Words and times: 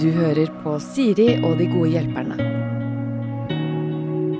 Du 0.00 0.10
hører 0.12 0.50
på 0.64 0.76
Siri 0.82 1.30
og 1.40 1.56
de 1.60 1.68
gode 1.72 1.92
hjelperne. 1.94 2.36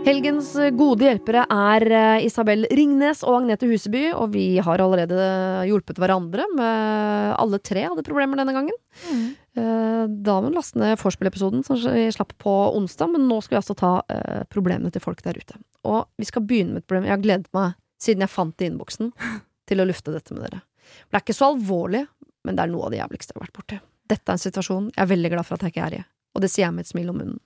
Helgens 0.05 0.51
gode 0.77 1.07
hjelpere 1.07 1.47
er 1.49 1.87
eh, 1.89 2.27
Isabel 2.27 2.67
Ringnes 2.69 3.23
og 3.25 3.39
Agnete 3.39 3.69
Huseby, 3.71 4.11
og 4.13 4.35
vi 4.35 4.59
har 4.61 4.83
allerede 4.85 5.29
hjulpet 5.71 6.01
hverandre 6.03 6.45
med 6.53 7.33
Alle 7.41 7.61
tre 7.65 7.87
hadde 7.87 8.05
problemer 8.05 8.43
denne 8.43 8.53
gangen. 8.57 8.77
Mm. 9.09 9.25
Da 10.25 10.35
må 10.41 10.51
vi 10.51 10.57
laste 10.57 10.81
ned 10.81 10.99
vorspiel-episoden 10.99 11.63
som 11.67 11.79
vi 11.79 12.09
slapp 12.13 12.35
på 12.43 12.53
onsdag, 12.75 13.13
men 13.15 13.29
nå 13.31 13.39
skal 13.43 13.57
vi 13.57 13.61
altså 13.63 13.77
ta 13.79 13.95
eh, 14.11 14.43
problemene 14.51 14.91
til 14.93 15.03
folk 15.03 15.23
der 15.25 15.39
ute. 15.39 15.59
Og 15.87 16.05
vi 16.19 16.29
skal 16.29 16.45
begynne 16.47 16.75
med 16.75 16.83
et 16.83 16.89
problem 16.89 17.09
jeg 17.09 17.15
har 17.15 17.25
gledet 17.25 17.51
meg, 17.57 17.77
siden 18.03 18.25
jeg 18.25 18.33
fant 18.33 18.57
det 18.59 18.67
i 18.67 18.73
innboksen, 18.73 19.13
til 19.69 19.83
å 19.83 19.89
lufte 19.89 20.15
dette 20.15 20.37
med 20.37 20.47
dere. 20.49 20.63
For 21.05 21.15
det 21.15 21.21
er 21.21 21.25
ikke 21.25 21.39
så 21.39 21.51
alvorlig, 21.55 22.03
men 22.45 22.57
det 22.57 22.65
er 22.65 22.73
noe 22.73 22.87
av 22.87 22.95
det 22.95 23.01
jævligste 23.01 23.35
jeg 23.35 23.41
har 23.41 23.47
vært 23.47 23.59
borti. 23.59 23.81
Dette 24.13 24.29
er 24.29 24.37
en 24.37 24.45
situasjon 24.45 24.91
jeg 24.93 25.03
er 25.03 25.11
veldig 25.11 25.33
glad 25.33 25.49
for 25.49 25.57
at 25.57 25.65
jeg 25.65 25.75
ikke 25.75 25.89
er 25.89 25.99
i, 25.99 26.05
og 26.37 26.45
det 26.45 26.53
sier 26.53 26.67
jeg 26.67 26.77
med 26.77 26.87
et 26.87 26.93
smil 26.93 27.11
om 27.11 27.19
munnen. 27.23 27.43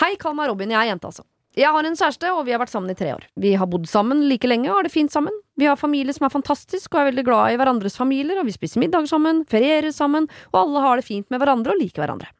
Hei, 0.00 0.14
kall 0.18 0.34
meg 0.36 0.50
Robin, 0.50 0.72
jeg 0.74 0.80
er 0.80 0.90
jente, 0.90 1.10
altså. 1.12 1.26
Jeg 1.54 1.70
har 1.70 1.86
en 1.86 1.94
kjæreste, 1.94 2.30
og 2.34 2.48
vi 2.48 2.50
har 2.50 2.58
vært 2.58 2.72
sammen 2.72 2.90
i 2.90 2.96
tre 2.98 3.12
år. 3.14 3.28
Vi 3.38 3.52
har 3.54 3.68
bodd 3.70 3.84
sammen 3.86 4.24
like 4.26 4.48
lenge 4.50 4.66
og 4.72 4.80
har 4.80 4.88
det 4.88 4.90
fint 4.90 5.12
sammen. 5.14 5.36
Vi 5.54 5.68
har 5.70 5.78
familie 5.78 6.10
som 6.16 6.26
er 6.26 6.32
fantastisk 6.34 6.96
og 6.96 7.04
er 7.04 7.12
veldig 7.12 7.24
glad 7.28 7.54
i 7.54 7.60
hverandres 7.60 7.94
familier, 8.00 8.40
og 8.40 8.48
vi 8.48 8.56
spiser 8.56 8.82
middag 8.82 9.06
sammen, 9.06 9.44
ferierer 9.46 9.94
sammen, 9.94 10.26
og 10.50 10.58
alle 10.64 10.82
har 10.82 10.98
det 10.98 11.06
fint 11.06 11.28
med 11.30 11.38
hverandre 11.38 11.76
og 11.76 11.78
liker 11.78 12.02
hverandre. 12.02 12.32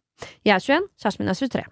Jeg 0.43 0.57
er 0.57 0.67
21, 0.67 0.89
kjæresten 0.99 1.23
min 1.23 1.31
er 1.31 1.39
23. 1.39 1.65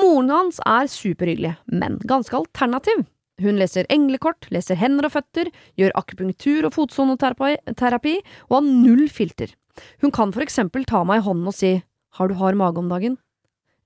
Moren 0.00 0.32
hans 0.32 0.62
er 0.64 0.88
superhyggelig, 0.88 1.52
men 1.68 2.00
ganske 2.08 2.38
alternativ. 2.40 3.04
Hun 3.42 3.58
leser 3.60 3.88
englekort, 3.92 4.46
leser 4.54 4.78
hender 4.78 5.08
og 5.08 5.16
føtter, 5.16 5.50
gjør 5.78 5.94
akupunktur 5.98 6.68
og 6.68 6.74
fotsonoterapi, 6.76 8.16
og 8.48 8.54
har 8.56 8.68
null 8.68 9.08
filter. 9.12 9.54
Hun 10.02 10.12
kan 10.14 10.32
for 10.34 10.44
eksempel 10.44 10.84
ta 10.88 11.02
meg 11.08 11.22
i 11.22 11.26
hånden 11.26 11.48
og 11.48 11.56
si 11.56 11.80
Har 12.18 12.28
du 12.28 12.34
hard 12.36 12.58
mage 12.60 12.76
om 12.76 12.90
dagen? 12.92 13.16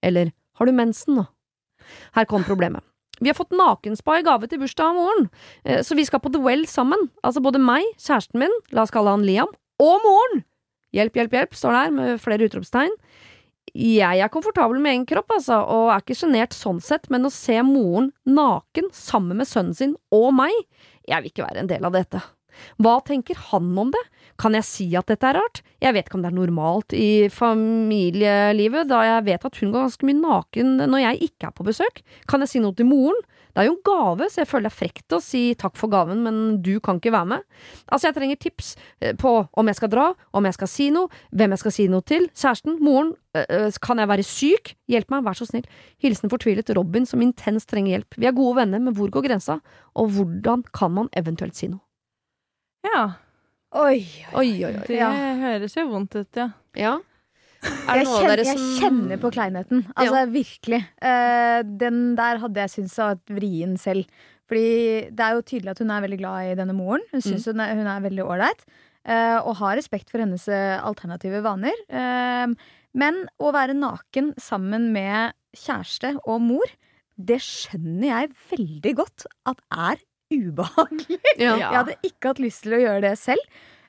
Eller 0.03 0.33
Har 0.58 0.66
du 0.66 0.72
mensen, 0.72 1.20
da? 1.20 1.27
Her 2.16 2.25
kom 2.25 2.42
problemet. 2.44 2.83
Vi 3.20 3.28
har 3.28 3.36
fått 3.36 3.55
nakenspa 3.55 4.19
i 4.19 4.25
gave 4.27 4.48
til 4.48 4.61
bursdag 4.61 4.91
av 4.91 4.97
moren, 4.97 5.28
eh, 5.64 5.81
så 5.81 5.97
vi 5.97 6.05
skal 6.05 6.20
på 6.20 6.33
The 6.33 6.41
Well 6.42 6.66
sammen. 6.66 7.09
Altså 7.25 7.41
både 7.41 7.61
meg, 7.61 7.84
kjæresten 7.97 8.41
min, 8.41 8.53
la 8.72 8.83
oss 8.83 8.92
kalle 8.92 9.14
han 9.14 9.25
Liam, 9.25 9.53
og 9.81 10.00
moren! 10.05 10.44
Hjelp, 10.97 11.16
hjelp, 11.16 11.33
hjelp, 11.33 11.55
står 11.56 11.72
det 11.72 11.81
her 11.81 11.94
med 11.97 12.20
flere 12.20 12.48
utropstegn. 12.48 12.92
Jeg 13.77 14.22
er 14.24 14.32
komfortabel 14.32 14.80
med 14.80 14.94
egen 14.94 15.06
kropp, 15.08 15.34
altså, 15.36 15.58
og 15.60 15.91
er 15.92 16.00
ikke 16.00 16.16
sjenert 16.16 16.56
sånn 16.56 16.80
sett, 16.80 17.10
men 17.12 17.28
å 17.28 17.32
se 17.34 17.58
moren 17.66 18.08
naken 18.24 18.88
sammen 18.96 19.42
med 19.42 19.50
sønnen 19.50 19.77
sin 19.77 19.92
og 20.14 20.30
meg, 20.38 20.55
jeg 21.06 21.22
vil 21.22 21.32
ikke 21.34 21.44
være 21.44 21.64
en 21.64 21.70
del 21.70 21.84
av 21.84 21.92
dette. 21.94 22.22
Hva 22.83 22.99
tenker 23.07 23.39
han 23.51 23.71
om 23.79 23.93
det? 23.95 24.03
Kan 24.41 24.57
jeg 24.59 24.69
si 24.69 24.89
at 24.99 25.09
dette 25.09 25.29
er 25.29 25.39
rart? 25.39 25.62
Jeg 25.83 25.97
vet 25.97 26.09
ikke 26.09 26.19
om 26.19 26.25
det 26.25 26.33
er 26.33 26.39
normalt 26.39 26.97
i 26.97 27.29
familielivet, 27.33 28.89
da 28.91 29.03
jeg 29.07 29.25
vet 29.31 29.49
at 29.49 29.62
hun 29.62 29.73
går 29.73 29.87
ganske 29.87 30.09
mye 30.09 30.21
naken 30.21 30.77
når 30.84 31.03
jeg 31.03 31.31
ikke 31.31 31.49
er 31.49 31.57
på 31.57 31.67
besøk. 31.67 32.05
Kan 32.29 32.45
jeg 32.45 32.53
si 32.53 32.62
noe 32.65 32.77
til 32.77 32.89
moren? 32.89 33.25
Det 33.57 33.62
er 33.62 33.71
jo 33.71 33.77
en 33.79 33.84
gave, 33.89 34.27
så 34.29 34.43
jeg 34.43 34.49
føler 34.51 34.67
det 34.67 34.75
er 34.75 34.77
frekt 34.77 35.15
å 35.17 35.19
si 35.25 35.41
takk 35.57 35.79
for 35.81 35.89
gaven, 35.89 36.19
men 36.27 36.59
du 36.61 36.75
kan 36.84 36.99
ikke 37.01 37.15
være 37.15 37.31
med. 37.31 37.47
Altså, 37.89 38.11
jeg 38.11 38.17
trenger 38.19 38.37
tips 38.43 38.75
eh, 39.01 39.15
på 39.17 39.33
om 39.49 39.71
jeg 39.71 39.79
skal 39.79 39.93
dra, 39.95 40.05
om 40.37 40.45
jeg 40.45 40.59
skal 40.59 40.69
si 40.69 40.91
noe, 40.93 41.09
hvem 41.33 41.55
jeg 41.55 41.62
skal 41.62 41.73
si 41.73 41.87
noe 41.89 42.05
til, 42.05 42.29
kjæresten, 42.37 42.77
moren, 42.84 43.15
eh, 43.33 43.49
eh, 43.49 43.81
kan 43.81 44.05
jeg 44.05 44.12
være 44.12 44.29
syk? 44.29 44.75
Hjelp 44.93 45.17
meg, 45.17 45.25
vær 45.25 45.41
så 45.41 45.49
snill. 45.49 45.65
Hilsen 46.05 46.29
fortvilet 46.29 46.77
Robin 46.77 47.09
som 47.09 47.25
intenst 47.25 47.73
trenger 47.73 47.95
hjelp. 47.97 48.21
Vi 48.21 48.29
er 48.29 48.37
gode 48.37 48.59
venner, 48.61 48.84
men 48.84 48.99
hvor 48.99 49.09
går 49.17 49.25
grensa, 49.31 49.62
og 49.97 50.12
hvordan 50.19 50.69
kan 50.77 50.93
man 51.01 51.09
eventuelt 51.17 51.57
si 51.57 51.73
noe? 51.73 51.86
Ja. 52.87 53.03
Oi, 53.77 54.01
Oi, 54.33 54.48
oi, 54.65 54.70
oi. 54.70 54.87
Det 54.87 54.97
Ja. 55.01 55.11
høres 55.42 55.75
jo 55.77 55.89
vondt 55.91 56.15
ut, 56.17 56.39
ja. 56.39 56.51
Ja? 56.79 56.95
Er 57.67 57.98
det 57.98 58.05
Jeg 58.05 58.06
noe 58.06 58.20
kjenner, 58.20 58.37
dere 58.37 58.47
jeg 58.47 58.81
kjenner 58.81 59.20
på 59.20 59.31
kleinheten. 59.34 59.84
Altså, 59.97 60.23
virkelig. 60.31 60.81
Uh, 61.03 61.62
den 61.67 62.15
der 62.19 62.39
hadde 62.39 62.62
jeg 62.62 62.71
syntes 62.71 62.97
var 63.00 63.19
vrien 63.27 63.77
selv. 63.81 64.06
Fordi 64.47 65.10
det 65.10 65.25
er 65.25 65.34
jo 65.34 65.43
tydelig 65.43 65.72
at 65.75 65.81
hun 65.83 65.91
er 65.91 66.05
veldig 66.05 66.19
glad 66.21 66.53
i 66.53 66.59
denne 66.59 66.77
moren. 66.77 67.03
Hun 67.10 67.25
syns 67.25 67.49
hun, 67.50 67.60
er, 67.60 67.75
hun 67.75 67.88
er 67.91 68.05
veldig 68.05 68.27
ålreit. 68.27 68.62
Uh, 69.06 69.39
og 69.43 69.56
har 69.60 69.77
respekt 69.78 70.10
for 70.10 70.19
hennes 70.19 70.49
eh, 70.50 70.78
alternative 70.83 71.39
vaner. 71.44 71.75
Uh, 71.91 72.55
men 72.99 73.21
å 73.39 73.53
være 73.55 73.77
naken 73.78 74.33
sammen 74.41 74.89
med 74.94 75.34
kjæreste 75.56 76.16
og 76.27 76.41
mor, 76.43 76.72
det 77.16 77.39
skjønner 77.43 78.06
jeg 78.09 78.33
veldig 78.50 78.94
godt 78.99 79.27
at 79.47 79.62
er 79.72 80.03
ubehagelig. 80.32 81.20
Ja. 81.38 81.56
Jeg 81.56 81.72
hadde 81.76 81.97
ikke 82.06 82.32
hatt 82.32 82.41
lyst 82.42 82.62
til 82.66 82.76
å 82.78 82.82
gjøre 82.82 83.03
det 83.09 83.14
selv. 83.20 83.42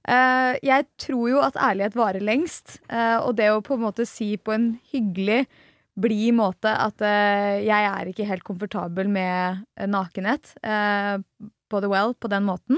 Eh, 0.07 0.53
jeg 0.63 0.85
tror 1.03 1.25
jo 1.31 1.39
at 1.43 1.57
ærlighet 1.59 1.95
varer 1.99 2.23
lengst, 2.23 2.77
eh, 2.89 3.17
og 3.19 3.35
det 3.39 3.49
å 3.51 3.61
på 3.65 3.75
en 3.75 3.83
måte 3.87 4.05
si 4.07 4.35
på 4.39 4.53
en 4.55 4.69
hyggelig, 4.93 5.45
blid 5.97 6.35
måte 6.37 6.69
at 6.69 7.01
eh, 7.01 7.63
jeg 7.65 7.87
er 7.89 8.09
ikke 8.11 8.27
helt 8.29 8.43
komfortabel 8.45 9.07
med 9.09 9.63
nakenhet 9.89 10.51
eh, 10.61 11.15
på 11.67 11.81
The 11.81 11.89
Well 11.89 12.13
på 12.21 12.29
den 12.29 12.45
måten, 12.45 12.77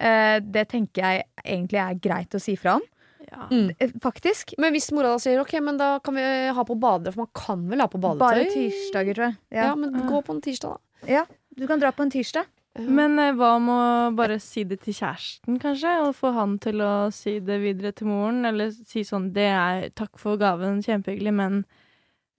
eh, 0.00 0.38
det 0.40 0.64
tenker 0.72 1.04
jeg 1.04 1.26
egentlig 1.44 1.82
er 1.84 1.98
greit 2.00 2.34
å 2.34 2.40
si 2.40 2.56
fra 2.56 2.78
om. 2.80 2.86
ja. 3.28 3.44
Mm. 3.52 3.68
Faktisk. 4.00 4.54
Men 4.58 4.72
hvis 4.72 4.88
mora 4.96 5.12
da 5.12 5.20
sier 5.20 5.42
ok, 5.44 5.52
men 5.60 5.76
da 5.76 5.98
kan 6.00 6.16
vi 6.16 6.24
ha 6.56 6.64
på 6.64 6.78
badetøy 6.80 7.12
for 7.14 7.26
man 7.26 7.32
kan 7.36 7.68
vel 7.68 7.84
ha 7.84 7.90
på 7.92 8.00
badetøy? 8.00 8.24
Bare 8.24 8.48
tirsdager, 8.56 9.14
tror 9.20 9.26
jeg. 9.28 9.38
Ja, 9.52 9.68
Ja. 9.68 9.74
men 9.76 9.92
gå 10.08 10.24
på 10.24 10.34
en 10.34 10.40
tirsdag, 10.44 10.78
da. 11.04 11.26
Du 11.54 11.66
kan 11.68 11.78
dra 11.78 11.92
på 11.92 12.02
en 12.02 12.10
tirsdag. 12.10 12.48
Men 12.74 13.18
eh, 13.22 13.34
hva 13.38 13.52
om 13.60 13.68
å 13.70 13.80
bare 14.18 14.40
si 14.42 14.64
det 14.66 14.80
til 14.82 14.96
kjæresten, 14.96 15.60
kanskje? 15.62 15.92
Og 16.08 16.16
få 16.18 16.32
han 16.34 16.56
til 16.62 16.82
å 16.82 17.08
si 17.14 17.36
det 17.44 17.60
videre 17.62 17.92
til 17.94 18.10
moren? 18.10 18.42
Eller 18.48 18.72
si 18.74 19.04
sånn 19.06 19.28
Det 19.34 19.46
er 19.46 19.90
takk 19.94 20.18
for 20.18 20.40
gaven, 20.40 20.80
kjempehyggelig, 20.82 21.34
men 21.38 21.60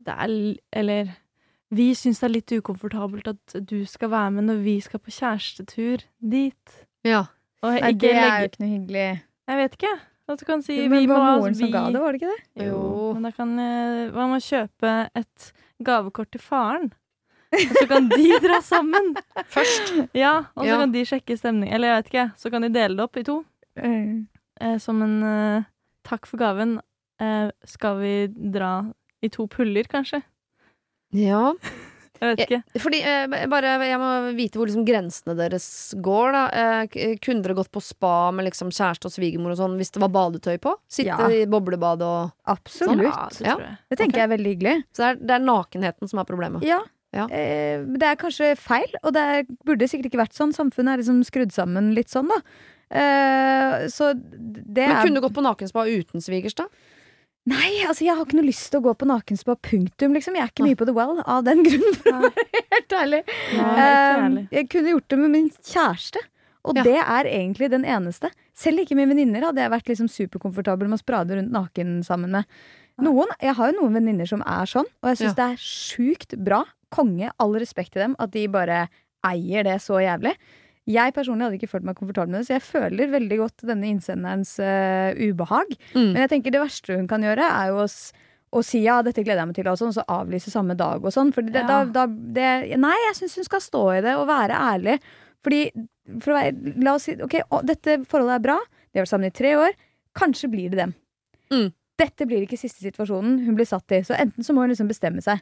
det 0.04 0.18
er 0.26 0.34
Eller 0.82 1.14
vi 1.76 1.90
syns 1.98 2.20
det 2.22 2.28
er 2.28 2.34
litt 2.36 2.52
ukomfortabelt 2.60 3.30
at 3.32 3.56
du 3.68 3.80
skal 3.90 4.12
være 4.12 4.34
med 4.36 4.50
når 4.52 4.60
vi 4.64 4.76
skal 4.84 5.02
på 5.02 5.14
kjærestetur 5.16 6.04
dit. 6.22 6.76
Ja. 7.08 7.26
Og 7.66 7.74
Nei, 7.74 7.94
ikke 7.96 8.04
det 8.04 8.12
er 8.22 8.36
jo 8.44 8.52
ikke 8.52 8.62
noe 8.62 8.74
hyggelig. 8.74 9.08
Jeg 9.50 9.62
vet 9.62 9.80
ikke. 9.80 9.96
At 10.26 10.42
du 10.42 10.46
kan 10.48 10.62
si 10.66 10.78
Men 10.82 10.94
vi 10.94 11.08
må 11.10 11.18
ha 11.22 11.34
moren 11.38 11.58
som 11.58 11.70
ga 11.74 11.84
det, 11.94 12.02
var 12.02 12.16
det 12.16 12.22
ikke 12.22 12.34
det? 12.34 12.66
Jo, 12.66 12.84
men 13.14 13.28
da 13.28 13.32
kan 13.36 13.52
eh, 13.62 14.08
Hva 14.14 14.26
med 14.32 14.42
å 14.42 14.46
kjøpe 14.46 14.94
et 15.22 15.50
gavekort 15.86 16.32
til 16.34 16.42
faren? 16.42 16.88
Og 17.56 17.76
så 17.80 17.88
kan 17.90 18.10
de 18.12 18.40
dra 18.44 18.60
sammen 18.62 19.14
først. 19.54 19.94
Ja, 20.18 20.34
og 20.56 20.64
så 20.66 20.70
Ja. 20.70 20.78
kan 20.84 20.92
de 20.96 21.06
sjekke 21.06 21.38
stemning. 21.40 21.72
Eller 21.74 21.88
jeg 21.94 22.04
vet 22.04 22.12
ikke, 22.14 22.26
så 22.38 22.52
kan 22.52 22.62
de 22.68 22.70
dele 22.76 22.96
det 22.96 23.04
opp 23.08 23.18
i 23.18 23.24
to. 23.24 23.40
Mm. 23.80 24.28
Eh, 24.62 24.78
som 24.80 25.02
en 25.04 25.16
eh, 25.24 25.64
takk 26.08 26.26
for 26.30 26.38
gaven. 26.38 26.78
Eh, 27.20 27.50
skal 27.66 28.00
vi 28.00 28.16
dra 28.52 28.86
i 29.24 29.30
to 29.30 29.48
puller, 29.48 29.84
kanskje? 29.92 30.24
ja. 31.16 31.54
Jeg 32.22 32.30
vet 32.38 32.42
ikke. 32.48 32.80
Fordi, 32.80 33.00
eh, 33.04 33.46
bare, 33.52 33.74
jeg 33.84 33.98
må 34.00 34.10
vite 34.38 34.56
hvor 34.56 34.70
liksom 34.70 34.86
grensene 34.88 35.34
deres 35.36 35.66
går. 36.02 36.32
Da. 36.32 36.44
Eh, 36.56 37.18
kunne 37.20 37.44
dere 37.44 37.54
gått 37.58 37.68
på 37.76 37.82
spa 37.84 38.32
med 38.32 38.46
liksom 38.48 38.70
kjæreste 38.72 39.10
og 39.10 39.12
svigermor 39.12 39.52
og 39.52 39.58
sånn 39.60 39.76
hvis 39.76 39.92
det 39.92 40.00
var 40.00 40.14
badetøy 40.16 40.56
på? 40.64 40.78
Sitte 40.88 41.12
Ja. 41.12 41.28
i 41.28 41.44
boblebad 41.46 42.02
og 42.08 42.32
Absolutt. 42.48 43.04
Ja, 43.04 43.28
det 43.36 43.46
Ja. 43.46 43.58
Det 43.92 43.98
tenker 44.00 44.16
jeg 44.22 44.30
er 44.32 44.38
veldig 44.38 44.54
hyggelig. 44.56 44.76
Så 44.96 45.04
det 45.04 45.10
er, 45.12 45.16
det 45.28 45.36
er 45.36 45.44
nakenheten 45.44 46.08
som 46.10 46.20
er 46.20 46.24
problemet. 46.24 46.64
Ja. 46.64 46.80
Ja. 47.16 47.26
Eh, 47.32 47.84
det 47.96 48.10
er 48.10 48.18
kanskje 48.20 48.54
feil, 48.60 48.92
og 49.04 49.14
det 49.16 49.22
er, 49.24 49.46
burde 49.68 49.88
sikkert 49.88 50.12
ikke 50.12 50.24
vært 50.26 50.36
sånn. 50.38 50.52
Samfunnet 50.56 50.94
er 50.98 51.02
liksom 51.04 51.22
skrudd 51.28 51.54
sammen 51.56 51.94
litt 51.96 52.12
sånn, 52.12 52.28
da. 52.32 52.42
Eh, 52.96 53.88
så 53.90 54.12
det 54.14 54.86
Men 54.88 55.00
kunne 55.02 55.18
du 55.20 55.24
gått 55.26 55.38
på 55.38 55.44
nakenspa 55.46 55.88
uten 55.90 56.22
svigers, 56.24 56.56
da? 56.60 56.68
Nei, 57.46 57.86
altså 57.86 58.02
jeg 58.08 58.16
har 58.18 58.26
ikke 58.26 58.40
noe 58.40 58.48
lyst 58.48 58.72
til 58.74 58.82
å 58.82 58.86
gå 58.88 58.94
på 58.98 59.08
nakenspa, 59.10 59.54
punktum, 59.62 60.16
liksom. 60.18 60.38
Jeg 60.38 60.48
er 60.48 60.52
ikke 60.54 60.66
mye 60.66 60.78
på 60.80 60.88
The 60.90 60.96
Well 60.98 61.20
av 61.24 61.44
den 61.46 61.62
grunn, 61.66 61.92
for 62.02 62.16
å 62.18 62.22
være 62.26 62.46
helt 62.74 62.96
ærlig. 63.00 63.20
Nei, 63.56 63.76
ærlig. 63.90 64.46
jeg 64.58 64.70
kunne 64.74 64.96
gjort 64.96 65.08
det 65.14 65.20
med 65.22 65.34
min 65.36 65.52
kjæreste, 65.62 66.24
og 66.66 66.80
Ja. 66.80 66.84
det 66.88 66.98
er 66.98 67.30
egentlig 67.30 67.70
den 67.70 67.86
eneste. 67.86 68.32
Selv 68.58 68.82
ikke 68.82 68.96
med 68.98 69.12
venninner 69.12 69.46
hadde 69.46 69.62
jeg 69.62 69.70
vært 69.76 69.92
liksom 69.92 70.10
superkomfortabel 70.10 70.90
med 70.90 70.98
å 70.98 71.04
sprade 71.04 71.38
rundt 71.38 71.54
naken 71.54 72.00
sammen 72.04 72.32
med. 72.32 72.46
Noen, 72.98 73.28
Jeg 73.42 73.54
har 73.54 73.72
jo 73.72 73.82
noen 73.82 73.94
venninner 73.94 74.26
som 74.26 74.42
er 74.42 74.66
sånn, 74.66 74.88
og 75.04 75.10
jeg 75.12 75.18
syns 75.20 75.36
det 75.36 75.46
er 75.46 75.58
sjukt 75.62 76.36
bra. 76.44 76.64
Konge, 76.96 77.32
all 77.44 77.58
respekt 77.60 77.94
til 77.96 78.06
dem, 78.06 78.16
at 78.24 78.32
de 78.36 78.46
bare 78.52 78.86
eier 79.26 79.66
det 79.68 79.80
så 79.84 80.00
jævlig. 80.04 80.36
Jeg 80.86 81.16
personlig 81.16 81.48
hadde 81.48 81.58
ikke 81.58 81.72
følt 81.72 81.86
meg 81.88 81.98
komfortabel 81.98 82.30
med 82.32 82.44
det, 82.44 82.48
så 82.48 82.54
jeg 82.60 82.66
føler 82.68 83.10
veldig 83.16 83.38
godt 83.42 83.64
denne 83.66 83.88
innsenderens 83.90 84.52
uh, 84.62 85.18
ubehag. 85.18 85.72
Mm. 85.96 86.12
Men 86.14 86.20
jeg 86.22 86.32
tenker 86.36 86.54
det 86.54 86.62
verste 86.62 87.00
hun 87.00 87.08
kan 87.10 87.26
gjøre, 87.26 87.48
er 87.48 87.72
jo 87.72 87.80
å, 87.82 87.88
å 88.56 88.62
si 88.64 88.84
ja, 88.84 89.00
dette 89.06 89.24
gleder 89.26 89.42
jeg 89.42 89.50
meg 89.50 89.58
til, 89.58 89.70
og 89.72 89.80
sånn, 89.82 89.90
og 89.96 89.98
så 89.98 90.06
avlyse 90.14 90.54
samme 90.54 90.78
dag 90.78 91.02
og 91.02 91.16
sånn. 91.16 91.34
For 91.34 91.42
det, 91.48 91.64
Ja. 91.64 91.66
da, 91.72 91.80
da, 91.90 92.06
det, 92.38 92.78
nei, 92.78 92.94
jeg 93.08 93.18
syns 93.18 93.40
hun 93.42 93.48
skal 93.50 93.66
stå 93.66 93.84
i 93.96 94.04
det 94.06 94.14
og 94.20 94.28
være 94.30 94.62
ærlig. 94.76 95.00
Fordi, 95.46 95.64
for 96.22 96.36
å 96.36 96.38
være, 96.38 96.76
la 96.86 96.94
oss 97.00 97.10
si 97.10 97.18
ok, 97.18 97.40
å, 97.50 97.64
dette 97.66 97.98
forholdet 98.06 98.38
er 98.38 98.46
bra, 98.46 98.60
de 98.62 99.02
har 99.02 99.08
vært 99.08 99.16
sammen 99.16 99.34
i 99.34 99.36
tre 99.42 99.56
år, 99.58 99.74
kanskje 100.16 100.52
blir 100.54 100.70
det 100.70 100.84
dem. 100.84 100.94
Mm. 101.50 101.68
Dette 101.98 102.28
blir 102.30 102.46
ikke 102.46 102.60
siste 102.60 102.86
situasjonen 102.86 103.42
hun 103.48 103.58
blir 103.58 103.68
satt 103.70 103.90
i, 103.96 104.04
så 104.06 104.14
enten 104.22 104.46
så 104.46 104.54
må 104.54 104.64
hun 104.66 104.72
liksom 104.74 104.90
bestemme 104.92 105.24
seg. 105.26 105.42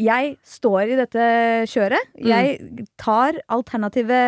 Jeg 0.00 0.36
står 0.46 0.92
i 0.92 0.96
dette 0.98 1.24
kjøret. 1.70 2.12
Mm. 2.16 2.28
Jeg 2.30 2.86
tar 3.00 3.36
alternative 3.52 4.20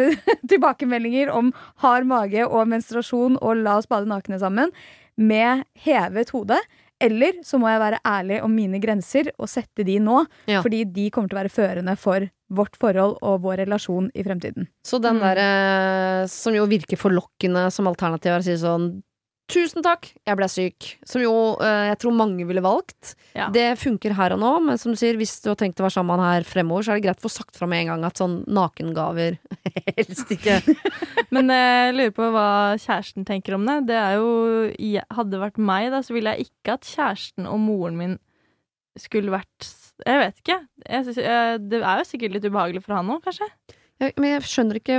tilbakemeldinger 0.50 1.32
om 1.34 1.52
hard 1.84 2.06
mage 2.08 2.44
og 2.46 2.68
menstruasjon 2.72 3.36
og 3.42 3.60
la 3.64 3.76
oss 3.80 3.88
bade 3.90 4.08
nakne 4.10 4.38
sammen 4.42 4.72
med 5.20 5.64
hevet 5.84 6.32
hode. 6.34 6.58
Eller 7.02 7.40
så 7.42 7.58
må 7.58 7.66
jeg 7.66 7.80
være 7.82 7.98
ærlig 8.06 8.36
om 8.46 8.52
mine 8.54 8.78
grenser 8.82 9.32
og 9.34 9.48
sette 9.50 9.82
de 9.84 9.96
nå. 9.98 10.20
Ja. 10.46 10.60
Fordi 10.62 10.84
de 10.86 11.08
kommer 11.10 11.28
til 11.32 11.36
å 11.38 11.42
være 11.42 11.50
førende 11.52 11.96
for 11.98 12.28
vårt 12.52 12.76
forhold 12.78 13.16
og 13.24 13.40
vår 13.42 13.64
relasjon 13.64 14.10
i 14.14 14.22
fremtiden. 14.22 14.68
Så 14.86 15.00
den 15.02 15.16
Mm. 15.18 15.22
der 15.24 15.38
eh, 15.42 16.26
som 16.30 16.54
jo 16.54 16.66
virker 16.70 16.96
forlokkende 17.00 17.70
som 17.72 17.88
alternativ, 17.90 18.30
er 18.32 18.38
å 18.38 18.44
si 18.46 18.54
sånn 18.60 19.02
Tusen 19.52 19.84
takk, 19.84 20.08
jeg 20.24 20.38
ble 20.38 20.46
syk. 20.48 20.86
Som 21.08 21.22
jo 21.22 21.32
eh, 21.60 21.88
jeg 21.90 21.98
tror 22.00 22.14
mange 22.16 22.46
ville 22.48 22.62
valgt. 22.64 23.12
Ja. 23.36 23.50
Det 23.52 23.66
funker 23.80 24.14
her 24.16 24.34
og 24.36 24.40
nå, 24.40 24.52
men 24.64 24.80
som 24.80 24.94
du 24.94 24.98
sier, 25.00 25.18
hvis 25.20 25.34
du 25.44 25.50
har 25.52 25.58
tenkt 25.60 25.80
å 25.80 25.86
være 25.86 25.96
sammen 25.98 26.14
med 26.14 26.24
han 26.24 26.38
her 26.38 26.48
fremover, 26.48 26.86
så 26.86 26.94
er 26.94 27.00
det 27.00 27.06
greit 27.06 27.20
å 27.20 27.26
få 27.26 27.32
sagt 27.34 27.58
fra 27.58 27.68
med 27.70 27.84
en 27.84 27.92
gang 27.92 28.06
at 28.08 28.20
sånn 28.22 28.38
nakengaver 28.48 29.36
helst 29.98 30.32
ikke 30.32 30.60
Men 31.34 31.52
eh, 31.52 31.68
jeg 31.88 31.96
lurer 31.98 32.14
på 32.16 32.30
hva 32.34 32.48
kjæresten 32.80 33.28
tenker 33.28 33.56
om 33.56 33.68
det. 33.68 33.78
Det 33.92 33.98
er 33.98 34.18
jo 34.20 34.30
Hadde 35.12 35.34
det 35.34 35.40
vært 35.42 35.60
meg, 35.60 35.90
da, 35.92 36.00
så 36.04 36.14
ville 36.16 36.32
jeg 36.34 36.48
ikke 36.50 36.76
at 36.78 36.88
kjæresten 36.88 37.48
og 37.48 37.60
moren 37.62 37.98
min 37.98 38.16
skulle 39.00 39.32
vært 39.32 39.68
Jeg 40.04 40.20
vet 40.20 40.40
ikke. 40.42 40.58
Jeg 40.86 41.06
synes, 41.08 41.20
eh, 41.22 41.58
det 41.60 41.82
er 41.82 42.00
jo 42.02 42.08
sikkert 42.08 42.36
litt 42.36 42.48
ubehagelig 42.48 42.84
for 42.84 42.96
han 42.96 43.12
òg, 43.12 43.22
kanskje. 43.24 43.48
Ja, 44.00 44.10
Men 44.16 44.34
jeg 44.34 44.48
skjønner 44.48 44.80
ikke 44.80 44.98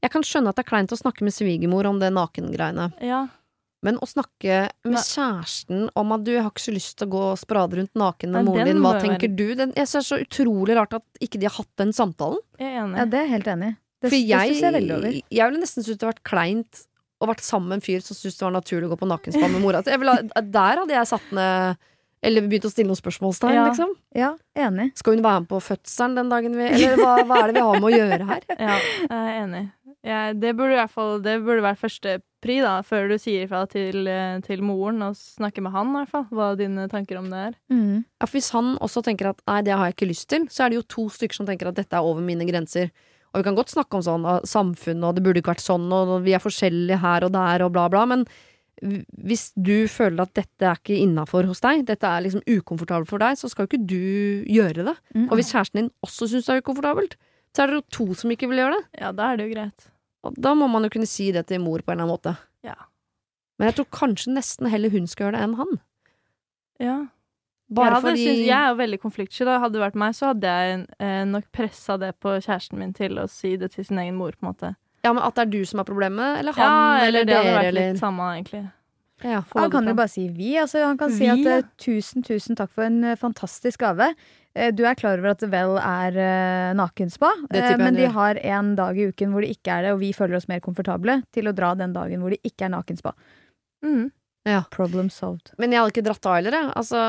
Jeg 0.00 0.14
kan 0.14 0.24
skjønne 0.26 0.52
at 0.52 0.58
det 0.58 0.64
er 0.64 0.70
kleint 0.70 0.94
å 0.94 0.98
snakke 0.98 1.26
med 1.26 1.34
svigermor 1.36 1.90
om 1.90 1.98
det 2.02 2.12
nakengreiene. 2.14 2.90
Ja. 3.04 3.26
Men 3.82 3.96
å 4.04 4.06
snakke 4.08 4.56
med 4.84 4.98
kjæresten 5.00 5.86
om 5.96 6.10
at 6.12 6.24
du 6.26 6.34
har 6.36 6.50
ikke 6.50 6.60
så 6.66 6.74
lyst 6.74 6.98
til 7.00 7.08
å 7.08 7.12
gå 7.14 7.22
og 7.30 7.38
sprade 7.40 7.78
rundt 7.78 7.94
naken 7.96 8.34
med 8.34 8.44
Nei, 8.44 8.50
moren 8.50 8.68
din, 8.68 8.82
hva 8.84 8.92
tenker 9.00 9.32
du? 9.32 9.46
Den, 9.56 9.72
jeg 9.76 9.88
synes 9.88 10.10
det 10.10 10.16
er 10.16 10.18
så 10.18 10.18
utrolig 10.26 10.76
rart 10.76 10.98
at 10.98 11.04
ikke 11.24 11.40
de 11.40 11.48
har 11.48 11.56
hatt 11.56 11.70
den 11.80 11.94
samtalen. 11.96 12.42
Jeg 12.60 12.74
er 12.74 12.82
enig. 12.84 12.98
Ja, 13.00 13.06
det 13.14 13.20
er 13.22 13.30
helt 13.32 13.48
enig. 13.54 13.70
Det, 14.00 14.08
For 14.08 14.16
det 14.16 14.20
jeg, 14.28 14.52
synes 14.54 14.60
jeg 14.66 14.74
veldig 14.76 14.96
over. 14.98 15.16
jeg 15.20 15.50
ville 15.50 15.60
nesten 15.64 15.84
syntes 15.84 15.96
det 16.00 16.06
hadde 16.06 16.12
vært 16.14 16.28
kleint 16.28 16.82
å 17.20 17.28
vært 17.28 17.42
sammen 17.44 17.68
med 17.72 17.80
en 17.80 17.84
fyr 17.84 18.00
som 18.04 18.16
syntes 18.16 18.38
det 18.40 18.46
var 18.46 18.54
naturlig 18.56 18.86
å 18.88 18.92
gå 18.94 19.00
på 19.00 19.08
nakenspa 19.10 19.48
med 19.52 19.60
mora. 19.64 19.82
Ville 20.04 20.14
der 20.56 20.80
hadde 20.84 20.94
jeg 20.96 21.08
satt 21.10 21.32
ned 21.36 21.76
Eller 22.24 22.44
begynt 22.48 22.64
å 22.68 22.70
stille 22.72 22.88
noen 22.88 23.00
spørsmålstegn, 23.00 23.52
Ja. 23.56 23.66
liksom. 23.68 23.92
Ja, 24.16 24.30
enig. 24.56 24.90
Skal 25.00 25.16
hun 25.16 25.22
være 25.24 25.40
med 25.44 25.48
på 25.52 25.60
fødselen 25.64 26.16
den 26.20 26.28
dagen 26.32 26.56
vi 26.56 26.66
Eller 26.68 26.96
hva, 27.00 27.14
hva 27.28 27.42
er 27.42 27.46
det 27.52 27.56
vi 27.56 27.64
har 27.68 27.80
med 27.80 27.88
å 27.88 27.96
gjøre 27.96 28.26
her? 28.28 28.42
Ja, 28.60 28.74
jeg 28.76 29.20
er 29.20 29.38
enig. 29.44 29.62
Ja, 30.04 30.18
det 30.32 30.52
burde 30.56 30.72
i 30.76 30.80
hvert 30.80 30.92
fall 30.96 31.18
Det 31.24 31.38
burde 31.44 31.64
være 31.64 31.76
første 31.80 32.18
pri, 32.40 32.58
da, 32.64 32.78
før 32.86 33.10
du 33.12 33.16
sier 33.20 33.46
ifra 33.46 33.62
til, 33.70 34.06
eh, 34.08 34.40
til 34.46 34.64
moren, 34.64 35.02
og 35.04 35.18
snakker 35.18 35.64
med 35.64 35.74
han, 35.74 35.92
i 35.92 36.00
hvert 36.00 36.12
fall. 36.14 36.26
Hva 36.32 36.50
dine 36.58 36.88
tanker 36.90 37.20
om 37.20 37.30
det 37.32 37.40
er. 37.50 37.54
Mm. 37.72 38.04
Ja, 38.04 38.26
for 38.26 38.36
Hvis 38.38 38.50
han 38.56 38.76
også 38.80 39.04
tenker 39.06 39.30
at 39.30 39.40
nei, 39.46 39.60
det 39.66 39.76
har 39.76 39.88
jeg 39.88 39.96
ikke 39.98 40.10
lyst 40.10 40.28
til, 40.32 40.46
så 40.48 40.64
er 40.64 40.70
det 40.70 40.80
jo 40.80 40.88
to 40.96 41.08
stykker 41.12 41.40
som 41.40 41.48
tenker 41.48 41.68
at 41.68 41.78
dette 41.78 41.96
er 41.96 42.06
over 42.06 42.24
mine 42.24 42.48
grenser. 42.48 42.90
Og 43.30 43.40
vi 43.40 43.46
kan 43.46 43.58
godt 43.58 43.70
snakke 43.70 43.94
om 43.94 44.02
sånn 44.02 44.24
ah, 44.26 44.40
samfunnet, 44.42 45.04
og 45.06 45.14
det 45.14 45.22
burde 45.22 45.42
ikke 45.42 45.54
vært 45.54 45.62
sånn, 45.66 45.86
og 45.94 46.16
vi 46.24 46.34
er 46.34 46.42
forskjellige 46.42 46.98
her 46.98 47.28
og 47.28 47.34
der, 47.36 47.66
og 47.66 47.74
bla, 47.76 47.86
bla. 47.92 48.06
Men 48.08 48.24
hvis 48.80 49.50
du 49.54 49.84
føler 49.90 50.24
at 50.24 50.34
dette 50.34 50.66
er 50.66 50.78
ikke 50.80 50.98
innafor 50.98 51.46
hos 51.48 51.60
deg, 51.62 51.84
dette 51.88 52.08
er 52.08 52.24
liksom 52.24 52.42
ukomfortabelt 52.48 53.10
for 53.10 53.22
deg, 53.22 53.38
så 53.38 53.50
skal 53.50 53.66
jo 53.66 53.70
ikke 53.70 53.86
du 53.86 54.48
gjøre 54.48 54.86
det. 54.88 54.96
Mm. 55.14 55.28
Og 55.28 55.36
hvis 55.38 55.52
kjæresten 55.52 55.82
din 55.82 55.92
også 56.06 56.30
syns 56.30 56.48
det 56.48 56.56
er 56.56 56.64
ukomfortabelt, 56.64 57.16
så 57.54 57.64
er 57.64 57.70
det 57.70 57.80
jo 57.80 57.86
to 57.98 58.06
som 58.18 58.32
ikke 58.32 58.48
vil 58.50 58.62
gjøre 58.62 58.78
det. 58.78 58.84
Ja, 59.02 59.12
da 59.16 59.30
er 59.30 59.38
det 59.38 59.48
jo 59.48 59.54
greit. 59.54 59.90
Og 60.26 60.36
da 60.36 60.54
må 60.58 60.68
man 60.68 60.84
jo 60.84 60.92
kunne 60.92 61.08
si 61.08 61.30
det 61.32 61.46
til 61.48 61.62
mor 61.64 61.84
på 61.84 61.92
en 61.92 61.98
eller 61.98 62.06
annen 62.08 62.16
måte. 62.18 62.34
Ja. 62.66 62.76
Men 63.60 63.70
jeg 63.70 63.78
tror 63.78 63.88
kanskje 63.92 64.34
nesten 64.34 64.68
heller 64.72 64.92
hun 64.92 65.08
skal 65.08 65.28
gjøre 65.28 65.38
det 65.38 65.46
enn 65.46 65.56
han. 65.60 65.80
Ja. 66.80 66.98
Bare 67.70 68.00
jeg, 68.00 68.02
fordi 68.02 68.22
synes, 68.26 68.40
jeg 68.48 68.56
er 68.56 68.68
jo 68.72 68.78
veldig 68.80 68.98
konfliktsky. 69.00 69.44
Da 69.46 69.60
hadde 69.62 69.78
det 69.78 69.82
vært 69.84 69.98
meg, 70.02 70.14
så 70.18 70.32
hadde 70.32 70.54
jeg 70.58 70.80
eh, 70.98 71.22
nok 71.30 71.46
pressa 71.54 71.96
det 72.02 72.14
på 72.18 72.34
kjæresten 72.42 72.80
min 72.80 72.94
til 72.96 73.20
å 73.22 73.28
si 73.30 73.54
det 73.60 73.70
til 73.76 73.86
sin 73.86 74.00
egen 74.02 74.18
mor, 74.18 74.34
på 74.34 74.42
en 74.42 74.50
måte. 74.50 74.72
Ja, 75.04 75.12
men 75.14 75.22
At 75.24 75.38
det 75.38 75.46
er 75.46 75.52
du 75.54 75.60
som 75.68 75.80
er 75.80 75.86
problemet, 75.88 76.40
eller 76.40 76.56
han, 76.58 76.66
ja, 76.66 77.06
eller, 77.06 77.28
det 77.28 77.36
hadde 77.38 77.54
vært 77.54 77.70
eller 77.70 77.92
litt 77.92 78.02
samme, 78.02 78.26
egentlig. 78.36 78.64
ja. 79.22 79.44
Han 79.54 79.70
kan 79.72 79.86
jo 79.88 79.94
bare 80.00 80.12
si 80.12 80.26
vi. 80.34 80.50
Altså, 80.60 80.82
han 80.84 80.98
kan 81.00 81.14
si 81.14 81.30
at 81.30 81.44
ja. 81.46 81.60
eh, 81.60 81.70
tusen, 81.80 82.26
tusen 82.26 82.58
takk 82.58 82.74
for 82.74 82.88
en 82.88 82.98
eh, 83.12 83.16
fantastisk 83.20 83.84
gave. 83.86 84.10
Eh, 84.60 84.70
Du 84.76 84.84
er 84.84 84.98
klar 84.98 85.18
over 85.18 85.32
at 85.32 85.40
det 85.42 85.50
vel 85.52 85.76
er 85.80 86.16
uh, 86.20 86.76
nakenspa, 86.76 87.32
jeg 87.54 87.80
men 87.80 87.96
de 87.96 88.08
har 88.12 88.40
en 88.44 88.74
dag 88.76 88.98
i 88.98 89.08
uken 89.08 89.32
hvor 89.32 89.44
det 89.44 89.54
ikke 89.56 89.72
er 89.78 89.86
det, 89.88 89.92
og 89.96 90.00
vi 90.02 90.12
føler 90.16 90.36
oss 90.36 90.48
mer 90.50 90.60
komfortable 90.64 91.20
til 91.34 91.48
å 91.48 91.56
dra 91.56 91.72
den 91.78 91.94
dagen 91.96 92.20
hvor 92.22 92.34
det 92.34 92.42
ikke 92.44 92.68
er 92.68 92.74
nakenspa. 92.76 93.14
Mm. 93.84 94.10
Problem 94.72 95.10
solved. 95.12 95.52
Men 95.60 95.70
jeg 95.72 95.80
hadde 95.82 95.92
ikke 95.92 96.04
dratt 96.06 96.22
da 96.24 96.34
heller, 96.38 96.54
jeg. 96.56 96.70
Altså, 96.80 97.00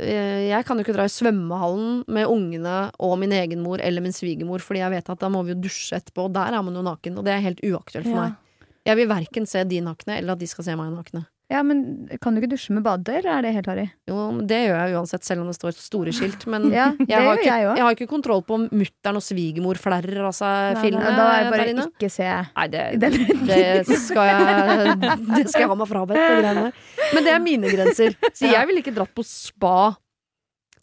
jeg 0.00 0.46
jeg 0.48 0.64
kan 0.66 0.78
jo 0.78 0.84
ikke 0.86 0.94
dra 0.96 1.04
i 1.06 1.12
svømmehallen 1.12 2.04
med 2.08 2.30
ungene 2.30 2.76
og 3.04 3.18
min 3.20 3.34
egen 3.36 3.60
mor 3.62 3.82
eller 3.84 4.04
min 4.04 4.16
svigermor, 4.16 4.64
fordi 4.64 4.80
jeg 4.80 4.94
vet 4.96 5.10
at 5.12 5.20
da 5.20 5.30
må 5.32 5.42
vi 5.44 5.52
jo 5.54 5.60
dusje 5.66 6.00
etterpå, 6.00 6.26
og 6.28 6.34
der 6.36 6.56
er 6.56 6.64
man 6.64 6.74
jo 6.76 6.84
naken, 6.84 7.18
og 7.20 7.28
det 7.28 7.34
er 7.34 7.44
helt 7.44 7.60
uaktuelt 7.64 8.08
for 8.08 8.16
Ja. 8.16 8.22
meg. 8.28 8.40
Jeg 8.84 8.96
vil 8.96 9.08
verken 9.08 9.46
se 9.48 9.64
de 9.64 9.80
nakne, 9.80 10.18
eller 10.18 10.32
at 10.32 10.38
de 10.40 10.46
skal 10.46 10.64
se 10.64 10.76
meg 10.76 10.90
nakne. 10.92 11.26
Ja, 11.54 11.60
men 11.62 12.08
kan 12.18 12.34
du 12.34 12.40
ikke 12.40 12.50
dusje 12.50 12.74
med 12.74 12.82
badet, 12.82 13.20
eller 13.20 13.36
er 13.36 13.44
det 13.46 13.52
helt 13.54 13.68
harry? 13.70 13.84
Jo, 14.10 14.16
det 14.42 14.58
gjør 14.64 14.80
jeg 14.80 14.96
uansett, 14.98 15.24
selv 15.26 15.44
om 15.44 15.50
det 15.52 15.54
står 15.54 15.76
store 15.78 16.14
skilt, 16.16 16.46
men 16.50 16.66
Ja, 16.74 16.88
jeg, 16.98 17.14
har 17.14 17.38
ikke, 17.38 17.46
jeg 17.46 17.68
jeg 17.78 17.84
har 17.86 17.94
ikke 17.94 18.08
kontroll 18.10 18.42
på 18.46 18.58
om 18.58 18.66
mutter'n 18.74 19.20
og 19.20 19.24
svigermor 19.24 19.78
flerrer 19.78 20.26
av 20.26 20.34
seg 20.34 20.74
Nei, 20.74 20.82
filmene 20.88 21.14
Da 21.14 21.26
er 21.30 21.46
det 21.46 21.52
bare 21.54 21.66
der 21.70 21.82
ikke 21.94 22.10
se 22.12 22.28
Nei, 22.28 22.66
det, 22.74 22.84
det 23.04 23.98
skal 24.02 24.30
jeg 24.32 24.94
Det 24.98 25.44
skal 25.52 25.64
jeg 25.64 25.70
ha 25.70 25.78
meg 25.78 25.90
frabedt, 25.90 26.18
de 26.18 26.38
greiene. 26.42 26.70
Men 27.14 27.26
det 27.28 27.32
er 27.34 27.42
mine 27.44 27.70
grenser. 27.70 28.16
Så 28.34 28.48
jeg 28.50 28.68
ville 28.68 28.82
ikke 28.82 28.94
dratt 28.96 29.12
på 29.14 29.24
spa, 29.26 29.76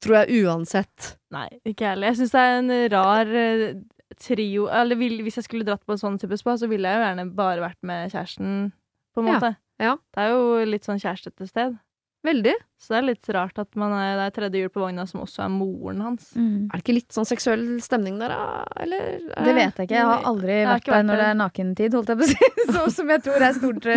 tror 0.01 0.21
jeg 0.21 0.45
uansett. 0.45 1.15
Nei, 1.33 1.47
ikke 1.67 1.85
jeg 1.85 1.93
heller. 1.95 2.11
Jeg 2.11 2.21
syns 2.21 2.33
det 2.35 2.43
er 2.45 2.59
en 2.59 2.71
rar 2.93 3.33
eh, 3.41 3.65
trio 4.21 4.67
Eller 4.71 4.99
vil, 4.99 5.19
hvis 5.25 5.37
jeg 5.39 5.45
skulle 5.47 5.67
dratt 5.67 5.83
på 5.87 5.95
en 5.95 6.01
sånn 6.01 6.17
type 6.21 6.37
spa, 6.39 6.55
så 6.59 6.69
ville 6.71 6.87
jeg 6.89 6.99
jo 6.99 7.05
gjerne 7.05 7.25
bare 7.37 7.63
vært 7.63 7.79
med 7.87 8.11
kjæresten, 8.13 8.71
på 9.15 9.23
en 9.23 9.29
måte. 9.31 9.51
ja. 9.55 9.59
Det 10.13 10.23
er 10.23 10.35
jo 10.35 10.59
litt 10.69 10.87
sånn 10.87 11.01
kjærestete 11.01 11.49
sted. 11.49 11.79
Veldig. 12.21 12.53
Så 12.77 12.93
det 12.93 12.97
er 12.99 13.05
litt 13.07 13.29
rart 13.33 13.57
at 13.61 13.77
man 13.81 13.93
er, 13.97 14.11
det 14.19 14.25
er 14.27 14.33
tredje 14.35 14.61
hjul 14.61 14.71
på 14.73 14.81
vogna 14.83 15.07
som 15.09 15.23
også 15.23 15.41
er 15.47 15.51
moren 15.53 16.03
hans. 16.05 16.29
Mm. 16.37 16.67
Er 16.67 16.75
det 16.75 16.83
ikke 16.83 16.97
litt 16.99 17.15
sånn 17.15 17.25
seksuell 17.25 17.65
stemning 17.81 18.19
der, 18.21 18.33
da? 18.33 18.61
Eller? 18.83 19.07
Det 19.33 19.55
vet 19.57 19.81
jeg 19.81 19.89
ikke. 19.89 19.97
Jeg 19.97 20.09
har 20.11 20.27
aldri 20.29 20.53
Jeg 20.53 20.67
har 20.67 20.75
vært 20.75 20.91
vært 20.91 20.99
der 20.99 21.07
når 21.07 21.21
det 21.21 21.27
er 21.31 21.39
nakentid, 21.39 21.97
holdt 21.97 22.13
jeg 22.13 22.21
på 22.21 22.27
å 22.27 22.31
si. 22.31 22.49
Så, 22.71 22.83
som 22.99 23.09
jeg 23.09 23.23
tror 23.25 23.45
er 23.47 23.57
stort, 23.57 23.87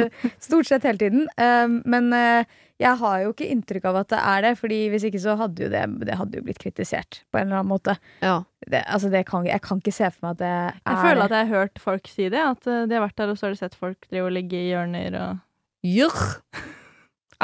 stort 0.42 0.70
sett 0.70 0.88
hele 0.88 1.02
tiden. 1.04 1.28
Um, 1.36 1.76
men 1.84 2.08
uh, 2.16 2.56
jeg 2.80 2.98
har 3.04 3.20
jo 3.22 3.34
ikke 3.34 3.50
inntrykk 3.52 3.84
av 3.92 4.00
at 4.00 4.10
det 4.10 4.20
er 4.32 4.44
det, 4.48 4.56
Fordi 4.58 4.80
hvis 4.94 5.06
ikke 5.10 5.22
så 5.22 5.36
hadde 5.38 5.66
jo 5.66 5.70
det, 5.70 5.84
det 6.08 6.18
hadde 6.18 6.40
jo 6.40 6.48
blitt 6.48 6.60
kritisert 6.62 7.22
på 7.30 7.38
en 7.38 7.46
eller 7.46 7.60
annen 7.60 7.70
måte. 7.70 7.98
Ja. 8.24 8.40
Det, 8.64 8.80
altså 8.88 9.12
det 9.12 9.26
kan, 9.28 9.44
jeg 9.46 9.60
kan 9.62 9.84
ikke 9.84 9.94
se 9.94 10.08
for 10.10 10.26
meg 10.26 10.38
at 10.38 10.40
det 10.40 10.52
er 10.56 10.78
Jeg 10.80 11.02
føler 11.04 11.26
at 11.26 11.36
jeg 11.36 11.46
har 11.46 11.58
hørt 11.60 11.82
folk 11.82 12.08
si 12.10 12.30
det. 12.32 12.40
At 12.40 12.66
eh, 12.66 12.86
de 12.88 12.96
har 12.96 13.04
vært 13.04 13.20
der, 13.20 13.34
og 13.34 13.38
så 13.38 13.46
har 13.46 13.54
de 13.54 13.60
sett 13.60 13.76
folk 13.76 14.08
drive 14.08 14.30
og 14.30 14.34
ligge 14.34 14.58
i 14.58 14.70
hjørner 14.72 15.18
og 15.20 15.42
Jør. 15.84 16.20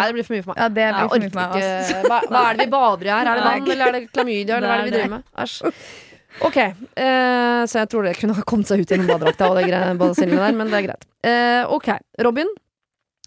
Nei, 0.00 0.06
det 0.08 0.14
blir 0.16 0.24
for 0.24 0.34
mye 0.36 0.44
for 0.46 0.54
meg. 0.54 0.60
Ja, 0.62 0.68
det 0.72 0.84
blir 0.96 1.08
for 1.10 1.18
mye 1.20 1.32
for 1.32 1.40
meg. 1.40 1.64
ikke 1.90 2.04
hva, 2.08 2.20
hva 2.30 2.44
er 2.48 2.56
det 2.56 2.64
vi 2.64 2.70
bader 2.72 3.08
i 3.10 3.10
her? 3.12 3.26
Er 3.28 3.40
det 3.40 3.44
vann, 3.48 3.66
eller 3.74 3.90
er 3.90 3.98
det 3.98 4.02
klamydia, 4.14 4.56
eller 4.56 4.70
hva 4.70 4.78
er 4.78 4.80
det 4.80 4.86
vi 4.86 4.94
er 4.94 4.96
driver 5.02 5.12
med? 5.18 5.26
Æsj. 5.44 5.74
Ok, 6.46 6.56
eh, 6.62 7.60
så 7.68 7.80
jeg 7.82 7.88
tror 7.90 8.06
det 8.06 8.14
kunne 8.20 8.36
ha 8.38 8.42
kommet 8.46 8.70
seg 8.70 8.80
ut 8.84 8.88
gjennom 8.94 9.08
badedrakta 9.10 9.48
og 9.50 9.58
det 9.58 9.66
greiene 9.66 9.98
der, 9.98 10.52
men 10.56 10.70
det 10.70 10.78
er 10.78 10.86
greit. 10.86 11.06
Eh, 11.26 11.64
ok, 11.74 11.88
Robin. 12.24 12.48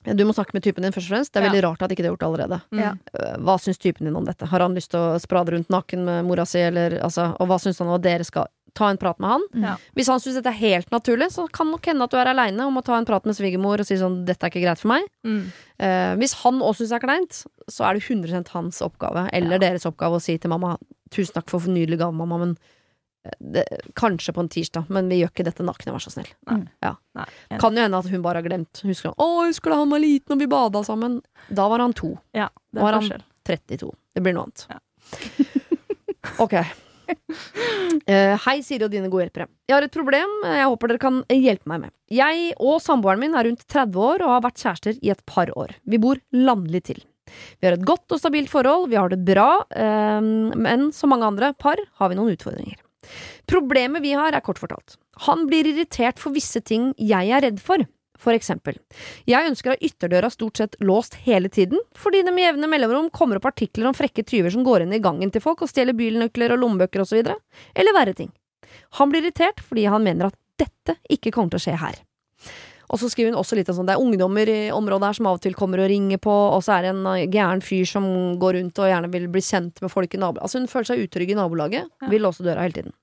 Du 0.03 0.23
må 0.27 0.33
snakke 0.35 0.55
med 0.55 0.63
typen 0.65 0.83
din 0.83 0.91
først 0.95 1.07
og 1.11 1.13
fremst. 1.15 1.31
Det 1.31 1.39
er 1.39 1.45
Ja. 1.45 1.49
veldig 1.51 1.63
rart 1.63 1.83
at 1.85 1.91
ikke 1.93 2.01
det 2.03 2.09
er 2.09 2.15
gjort 2.15 2.25
allerede. 2.27 2.61
mm. 2.71 2.79
Eh, 3.19 3.37
Hva 3.39 3.55
syns 3.59 3.77
typen 3.77 4.05
din 4.07 4.15
om 4.15 4.25
dette? 4.25 4.47
Har 4.49 4.59
han 4.59 4.73
lyst 4.75 4.89
til 4.91 4.99
å 4.99 5.19
sprade 5.21 5.51
rundt 5.53 5.69
naken 5.69 6.03
med 6.03 6.25
mora 6.25 6.45
si, 6.45 6.59
eller 6.59 6.97
altså 7.03 7.35
Og 7.39 7.47
hva 7.47 7.59
syns 7.59 7.77
han 7.79 7.87
om 7.87 7.93
at 7.95 8.01
dere 8.01 8.23
skal 8.25 8.47
ta 8.73 8.89
en 8.89 8.97
prat 8.97 9.19
med 9.19 9.29
han? 9.29 9.43
Ja. 9.63 9.75
Hvis 9.95 10.07
han 10.09 10.19
syns 10.19 10.35
dette 10.39 10.49
er 10.49 10.57
helt 10.59 10.89
naturlig, 10.91 11.27
så 11.31 11.45
kan 11.51 11.69
nok 11.69 11.85
hende 11.85 12.03
at 12.07 12.11
du 12.11 12.17
er 12.17 12.25
aleine 12.31 12.65
om 12.65 12.77
å 12.77 12.83
ta 12.83 12.97
en 12.97 13.05
prat 13.05 13.25
med 13.25 13.35
svigermor 13.37 13.79
og 13.79 13.85
si 13.85 13.95
sånn 13.95 14.25
'dette 14.25 14.43
er 14.43 14.49
ikke 14.49 14.63
greit 14.65 14.79
for 14.81 14.89
meg'. 14.89 15.07
Mm. 15.25 15.43
Eh, 15.79 16.15
hvis 16.17 16.33
han 16.43 16.59
også 16.61 16.81
syns 16.83 16.89
det 16.89 16.97
er 17.03 17.07
kleint, 17.07 17.45
så 17.69 17.85
er 17.89 17.93
det 17.93 18.03
100 18.09 18.49
hans 18.53 18.81
oppgave, 18.81 19.29
eller 19.33 19.51
Ja. 19.57 19.57
deres 19.69 19.85
oppgave, 19.85 20.15
å 20.17 20.21
si 20.21 20.37
til 20.37 20.49
mamma 20.49 20.77
'tusen 21.11 21.33
takk 21.33 21.49
for 21.49 21.59
for 21.59 21.69
nydelig 21.69 21.99
gave, 21.99 22.13
mamma', 22.13 22.39
men 22.39 22.57
eh, 23.25 23.31
det, 23.39 23.65
kanskje 23.95 24.33
på 24.33 24.39
en 24.41 24.49
tirsdag, 24.49 24.89
men 24.89 25.07
vi 25.07 25.21
gjør 25.21 25.29
ikke 25.31 25.45
dette 25.45 25.63
nakne, 25.63 25.93
vær 25.93 26.01
så 26.01 26.11
snill. 26.11 26.27
Nei. 26.49 26.67
Ja. 26.81 26.95
Nei. 27.15 27.25
Kan 27.59 27.75
jo 27.75 27.81
hende 27.83 27.97
at 27.97 28.09
hun 28.09 28.21
bare 28.21 28.41
har 28.41 28.49
glemt. 28.49 28.81
Husker 28.83 29.13
han 29.13 29.15
'Å, 29.15 29.47
husker 29.47 29.69
da 29.69 29.75
han 29.77 29.89
var 29.89 29.99
liten 29.99 30.31
og 30.33 30.39
vi 30.39 30.47
bada 30.47 30.81
sammen'? 30.83 31.21
Da 31.53 31.69
var 31.69 31.79
han 31.79 31.93
to. 31.93 32.17
Ja, 32.33 32.49
det 32.73 32.81
Nå 32.81 32.87
er 32.87 32.93
han- 32.99 33.23
32. 33.45 33.91
Det 34.15 34.23
blir 34.23 34.33
noe 34.33 34.43
annet. 34.43 34.65
Ja. 34.69 34.79
ok. 36.39 36.53
Eh, 38.09 38.33
hei, 38.41 38.55
Siri 38.65 38.83
og 38.87 38.91
dine 38.91 39.07
gode 39.11 39.27
hjelpere. 39.27 39.45
Jeg 39.69 39.75
har 39.75 39.85
et 39.85 39.93
problem 39.93 40.31
jeg 40.49 40.65
håper 40.65 40.89
dere 40.89 41.01
kan 41.01 41.19
hjelpe 41.29 41.69
meg 41.69 41.83
med. 41.85 41.93
Jeg 42.11 42.49
og 42.57 42.81
samboeren 42.83 43.21
min 43.21 43.37
er 43.37 43.45
rundt 43.47 43.61
30 43.69 43.99
år 44.01 44.23
og 44.25 44.31
har 44.33 44.41
vært 44.47 44.63
kjærester 44.63 44.97
i 44.97 45.11
et 45.13 45.21
par 45.29 45.51
år. 45.59 45.75
Vi 45.85 45.99
bor 46.01 46.19
landlig 46.33 46.81
til. 46.89 47.03
Vi 47.61 47.67
har 47.67 47.77
et 47.77 47.85
godt 47.85 48.11
og 48.11 48.19
stabilt 48.19 48.51
forhold, 48.51 48.89
vi 48.91 48.99
har 48.99 49.13
det 49.13 49.21
bra, 49.27 49.63
eh, 49.71 50.19
men 50.65 50.89
som 50.95 51.13
mange 51.13 51.29
andre 51.29 51.53
par 51.53 51.79
har 52.01 52.11
vi 52.11 52.17
noen 52.19 52.33
utfordringer. 52.33 52.81
Problemet 53.49 54.03
vi 54.03 54.13
har, 54.17 54.33
er 54.33 54.43
kort 54.43 54.61
fortalt. 54.61 54.97
Han 55.27 55.45
blir 55.49 55.67
irritert 55.69 56.19
for 56.21 56.35
visse 56.35 56.61
ting 56.65 56.91
jeg 56.97 57.29
er 57.29 57.45
redd 57.45 57.61
for. 57.63 57.83
For 58.23 58.35
eksempel, 58.35 58.77
jeg 59.27 59.49
ønsker 59.49 59.71
å 59.71 59.75
ha 59.75 59.83
ytterdøra 59.83 60.29
stort 60.31 60.61
sett 60.61 60.77
låst 60.79 61.17
hele 61.25 61.51
tiden, 61.51 61.81
fordi 61.99 62.21
det 62.23 62.31
med 62.31 62.45
jevne 62.47 62.69
mellomrom 62.71 63.09
kommer 63.11 63.39
opp 63.39 63.49
artikler 63.51 63.89
om 63.89 63.97
frekke 63.97 64.23
tyver 64.23 64.53
som 64.53 64.63
går 64.63 64.85
inn 64.85 64.95
i 64.95 65.01
gangen 65.03 65.33
til 65.33 65.43
folk 65.43 65.65
og 65.65 65.71
stjeler 65.71 65.97
bilnøkler 65.97 66.55
og 66.55 66.63
lommebøker 66.63 67.03
osv., 67.03 67.19
eller 67.19 67.97
verre 67.97 68.15
ting. 68.15 68.31
Han 68.99 69.11
blir 69.11 69.25
irritert 69.25 69.59
fordi 69.63 69.89
han 69.91 70.05
mener 70.05 70.31
at 70.31 70.39
dette 70.59 70.95
ikke 71.11 71.33
kommer 71.35 71.53
til 71.53 71.59
å 71.59 71.65
skje 71.65 71.81
her. 71.81 71.99
Og 72.93 72.99
så 73.01 73.09
skriver 73.09 73.33
hun 73.33 73.39
også 73.41 73.57
litt 73.57 73.69
om 73.71 73.77
sånn, 73.79 73.87
det 73.89 73.95
er 73.95 74.03
ungdommer 74.03 74.49
i 74.51 74.57
området 74.73 75.09
her 75.09 75.17
som 75.17 75.27
av 75.31 75.39
og 75.39 75.43
til 75.43 75.55
kommer 75.57 75.81
og 75.81 75.89
ringer 75.89 76.19
på, 76.21 76.31
og 76.31 76.61
så 76.63 76.75
er 76.75 76.85
det 76.85 76.91
en 76.93 77.07
uh, 77.09 77.23
gæren 77.25 77.63
fyr 77.65 77.87
som 77.89 78.05
går 78.39 78.59
rundt 78.59 78.81
og 78.83 78.89
gjerne 78.91 79.11
vil 79.15 79.29
bli 79.33 79.43
kjent 79.43 79.81
med 79.81 79.91
folk 79.91 80.13
i 80.13 80.21
nabolaget. 80.21 80.45
Altså 80.45 80.61
hun 80.61 80.69
føler 80.69 80.89
seg 80.91 81.05
utrygg 81.07 81.33
i 81.33 81.37
nabolaget, 81.39 81.93
vil 82.11 82.23
låse 82.27 82.45
døra 82.45 82.67
hele 82.67 82.77
tiden. 82.77 82.93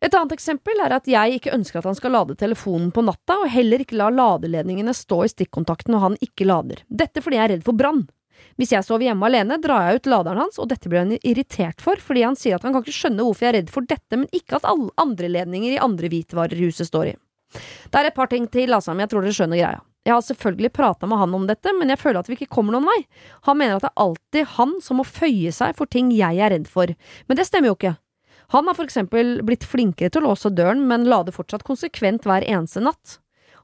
Et 0.00 0.14
annet 0.16 0.32
eksempel 0.32 0.80
er 0.80 0.94
at 0.96 1.08
jeg 1.10 1.36
ikke 1.36 1.52
ønsker 1.52 1.80
at 1.80 1.90
han 1.90 1.98
skal 1.98 2.14
lade 2.16 2.36
telefonen 2.40 2.88
på 2.94 3.04
natta, 3.04 3.42
og 3.42 3.52
heller 3.52 3.82
ikke 3.84 3.98
lar 4.00 4.14
ladeledningene 4.16 4.94
stå 4.96 5.24
i 5.26 5.32
stikkontakten 5.32 5.92
når 5.92 6.04
han 6.06 6.16
ikke 6.24 6.48
lader. 6.48 6.80
Dette 6.88 7.20
fordi 7.20 7.36
jeg 7.36 7.44
er 7.44 7.54
redd 7.56 7.66
for 7.66 7.76
brann. 7.76 8.06
Hvis 8.56 8.72
jeg 8.72 8.84
sover 8.86 9.04
hjemme 9.04 9.28
alene, 9.28 9.58
drar 9.60 9.90
jeg 9.90 10.00
ut 10.00 10.08
laderen 10.08 10.40
hans, 10.40 10.56
og 10.60 10.70
dette 10.70 10.88
blir 10.88 11.02
han 11.02 11.12
irritert 11.20 11.84
for, 11.84 12.00
fordi 12.00 12.24
han 12.24 12.38
sier 12.38 12.56
at 12.56 12.64
han 12.64 12.72
kan 12.72 12.84
ikke 12.84 12.96
skjønne 12.96 13.26
hvorfor 13.26 13.46
jeg 13.46 13.52
er 13.52 13.58
redd 13.60 13.74
for 13.74 13.88
dette, 13.88 14.16
men 14.16 14.28
ikke 14.36 14.56
at 14.56 14.68
alle 14.68 14.88
andre 15.00 15.30
ledninger 15.36 15.76
i 15.76 15.82
andre 15.84 16.08
hvitevarer 16.12 16.56
i 16.56 16.70
huset 16.70 16.88
står 16.88 17.12
i. 17.12 17.14
Det 17.90 18.00
er 18.00 18.08
et 18.08 18.16
par 18.16 18.30
ting 18.30 18.46
til, 18.48 18.72
altså, 18.72 18.94
men 18.94 19.04
jeg 19.04 19.12
tror 19.12 19.26
dere 19.26 19.36
skjønner 19.36 19.60
greia. 19.60 19.84
Jeg 20.06 20.14
har 20.16 20.22
selvfølgelig 20.24 20.72
prata 20.72 21.08
med 21.10 21.20
han 21.20 21.34
om 21.36 21.48
dette, 21.48 21.72
men 21.76 21.92
jeg 21.92 22.00
føler 22.00 22.22
at 22.22 22.28
vi 22.30 22.38
ikke 22.38 22.54
kommer 22.54 22.72
noen 22.72 22.88
vei. 22.88 23.00
Han 23.48 23.58
mener 23.60 23.76
at 23.76 23.84
det 23.84 23.90
er 23.90 24.04
alltid 24.06 24.54
han 24.56 24.78
som 24.80 25.00
må 25.00 25.04
føye 25.04 25.52
seg 25.52 25.76
for 25.76 25.90
ting 25.92 26.08
jeg 26.16 26.40
er 26.40 26.54
redd 26.54 26.70
for, 26.70 26.88
men 27.28 27.36
det 27.36 27.44
stemmer 27.48 27.72
jo 27.72 27.76
ikke. 27.76 27.98
Han 28.50 28.66
har 28.66 28.80
eksempel 28.82 29.40
blitt 29.46 29.62
flinkere 29.68 30.10
til 30.10 30.24
å 30.24 30.30
låse 30.32 30.50
døren, 30.50 30.82
men 30.90 31.04
lader 31.06 31.34
fortsatt 31.34 31.62
konsekvent 31.66 32.24
hver 32.26 32.42
eneste 32.42 32.82
natt. 32.82 33.18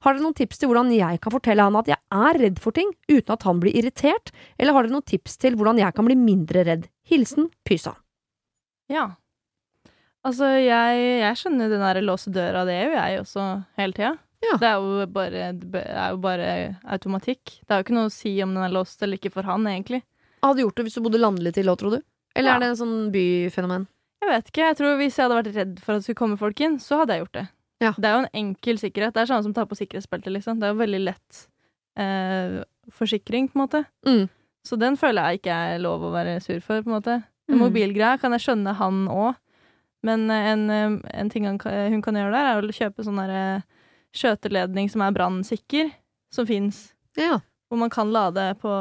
Har 0.04 0.14
dere 0.14 0.22
noen 0.22 0.36
tips 0.38 0.60
til 0.60 0.70
hvordan 0.70 0.92
jeg 0.94 1.18
kan 1.24 1.32
fortelle 1.34 1.64
han 1.66 1.78
at 1.80 1.88
jeg 1.90 1.98
er 2.14 2.38
redd 2.38 2.60
for 2.62 2.76
ting, 2.76 2.92
uten 3.10 3.32
at 3.34 3.46
han 3.48 3.58
blir 3.62 3.74
irritert, 3.74 4.30
eller 4.60 4.76
har 4.76 4.86
dere 4.86 4.94
noen 4.94 5.06
tips 5.08 5.38
til 5.42 5.56
hvordan 5.58 5.80
jeg 5.82 5.96
kan 5.96 6.06
bli 6.06 6.14
mindre 6.20 6.62
redd? 6.68 6.84
Hilsen 7.10 7.48
Pysa. 7.66 7.96
Ja. 8.92 9.08
Altså, 10.26 10.52
jeg, 10.62 11.02
jeg 11.22 11.40
skjønner 11.40 11.72
den 11.72 11.82
der 11.82 12.00
låse 12.06 12.30
døra, 12.34 12.62
det 12.68 12.76
gjør 12.78 12.94
jeg 12.98 13.20
også 13.24 13.48
hele 13.80 13.96
tida. 13.96 14.12
Ja. 14.44 14.54
Det, 14.60 14.68
er 14.70 15.10
bare, 15.10 15.46
det 15.56 15.82
er 15.82 16.12
jo 16.12 16.18
bare 16.22 16.48
automatikk. 16.94 17.56
Det 17.64 17.72
er 17.72 17.80
jo 17.80 17.86
ikke 17.86 17.96
noe 17.96 18.10
å 18.10 18.14
si 18.14 18.36
om 18.44 18.52
den 18.54 18.66
er 18.66 18.74
låst 18.74 19.02
eller 19.02 19.18
ikke 19.18 19.32
for 19.34 19.48
han, 19.48 19.66
egentlig. 19.70 20.04
Hadde 20.44 20.60
du 20.60 20.66
gjort 20.66 20.78
det 20.78 20.86
hvis 20.86 20.98
du 20.98 21.02
bodde 21.06 21.22
landlig 21.22 21.54
til 21.56 21.70
òg, 21.72 21.78
tror 21.80 21.96
du? 21.96 22.02
Eller 22.36 22.52
Ja. 22.52 22.56
er 22.56 22.62
det 22.62 22.68
en 22.74 22.80
sånn 22.84 22.96
byfenomen? 23.14 23.86
Jeg 24.26 24.32
vet 24.32 24.48
ikke. 24.50 24.64
Jeg 24.64 24.78
tror 24.80 24.96
Hvis 24.98 25.18
jeg 25.18 25.24
hadde 25.24 25.38
vært 25.38 25.52
redd 25.54 25.76
for 25.82 25.94
at 25.94 26.02
det 26.02 26.08
skulle 26.08 26.22
komme 26.22 26.40
folk 26.40 26.62
inn, 26.66 26.80
så 26.82 27.02
hadde 27.02 27.14
jeg 27.14 27.24
gjort 27.24 27.38
det. 27.38 27.46
Ja. 27.84 27.92
Det 27.92 28.08
er 28.08 28.14
jo 28.14 28.22
en 28.24 28.40
enkel 28.40 28.80
sikkerhet. 28.80 29.14
Det 29.14 29.22
er 29.22 29.30
sånn 29.30 29.44
som 29.46 29.54
tar 29.54 29.68
på 29.70 29.78
sikkerhetsbeltet, 29.78 30.32
liksom. 30.34 30.58
Det 30.58 30.66
er 30.66 30.74
jo 30.74 30.80
veldig 30.80 31.00
lett 31.04 31.40
eh, 32.00 32.58
forsikring, 32.96 33.50
på 33.52 33.58
en 33.58 33.62
måte. 33.62 33.82
Mm. 34.08 34.26
Så 34.66 34.78
den 34.80 34.96
føler 34.98 35.28
jeg 35.28 35.42
ikke 35.42 35.56
er 35.70 35.82
lov 35.84 36.04
å 36.06 36.12
være 36.14 36.38
sur 36.42 36.58
for, 36.64 36.82
på 36.82 36.90
en 36.90 36.98
måte. 36.98 37.18
Mm. 37.46 37.60
mobilgreia 37.60 38.16
kan 38.18 38.34
jeg 38.34 38.42
skjønne 38.42 38.72
han 38.74 39.04
òg, 39.06 39.36
men 40.06 40.24
eh, 40.34 40.48
en, 40.50 40.64
eh, 40.72 40.96
en 41.20 41.28
ting 41.30 41.46
han, 41.46 41.60
hun 41.62 42.02
kan 42.02 42.18
gjøre 42.18 42.34
der, 42.34 42.48
er 42.50 42.66
å 42.66 42.78
kjøpe 42.80 43.06
sånn 43.06 43.20
derre 43.22 43.44
skjøteledning 44.16 44.90
som 44.90 45.04
er 45.04 45.14
brannsikker, 45.14 45.92
som 46.34 46.48
fins. 46.48 46.88
Ja. 47.20 47.38
Hvor 47.70 47.78
man 47.78 47.92
kan 47.92 48.10
lade 48.14 48.48
på, 48.58 48.72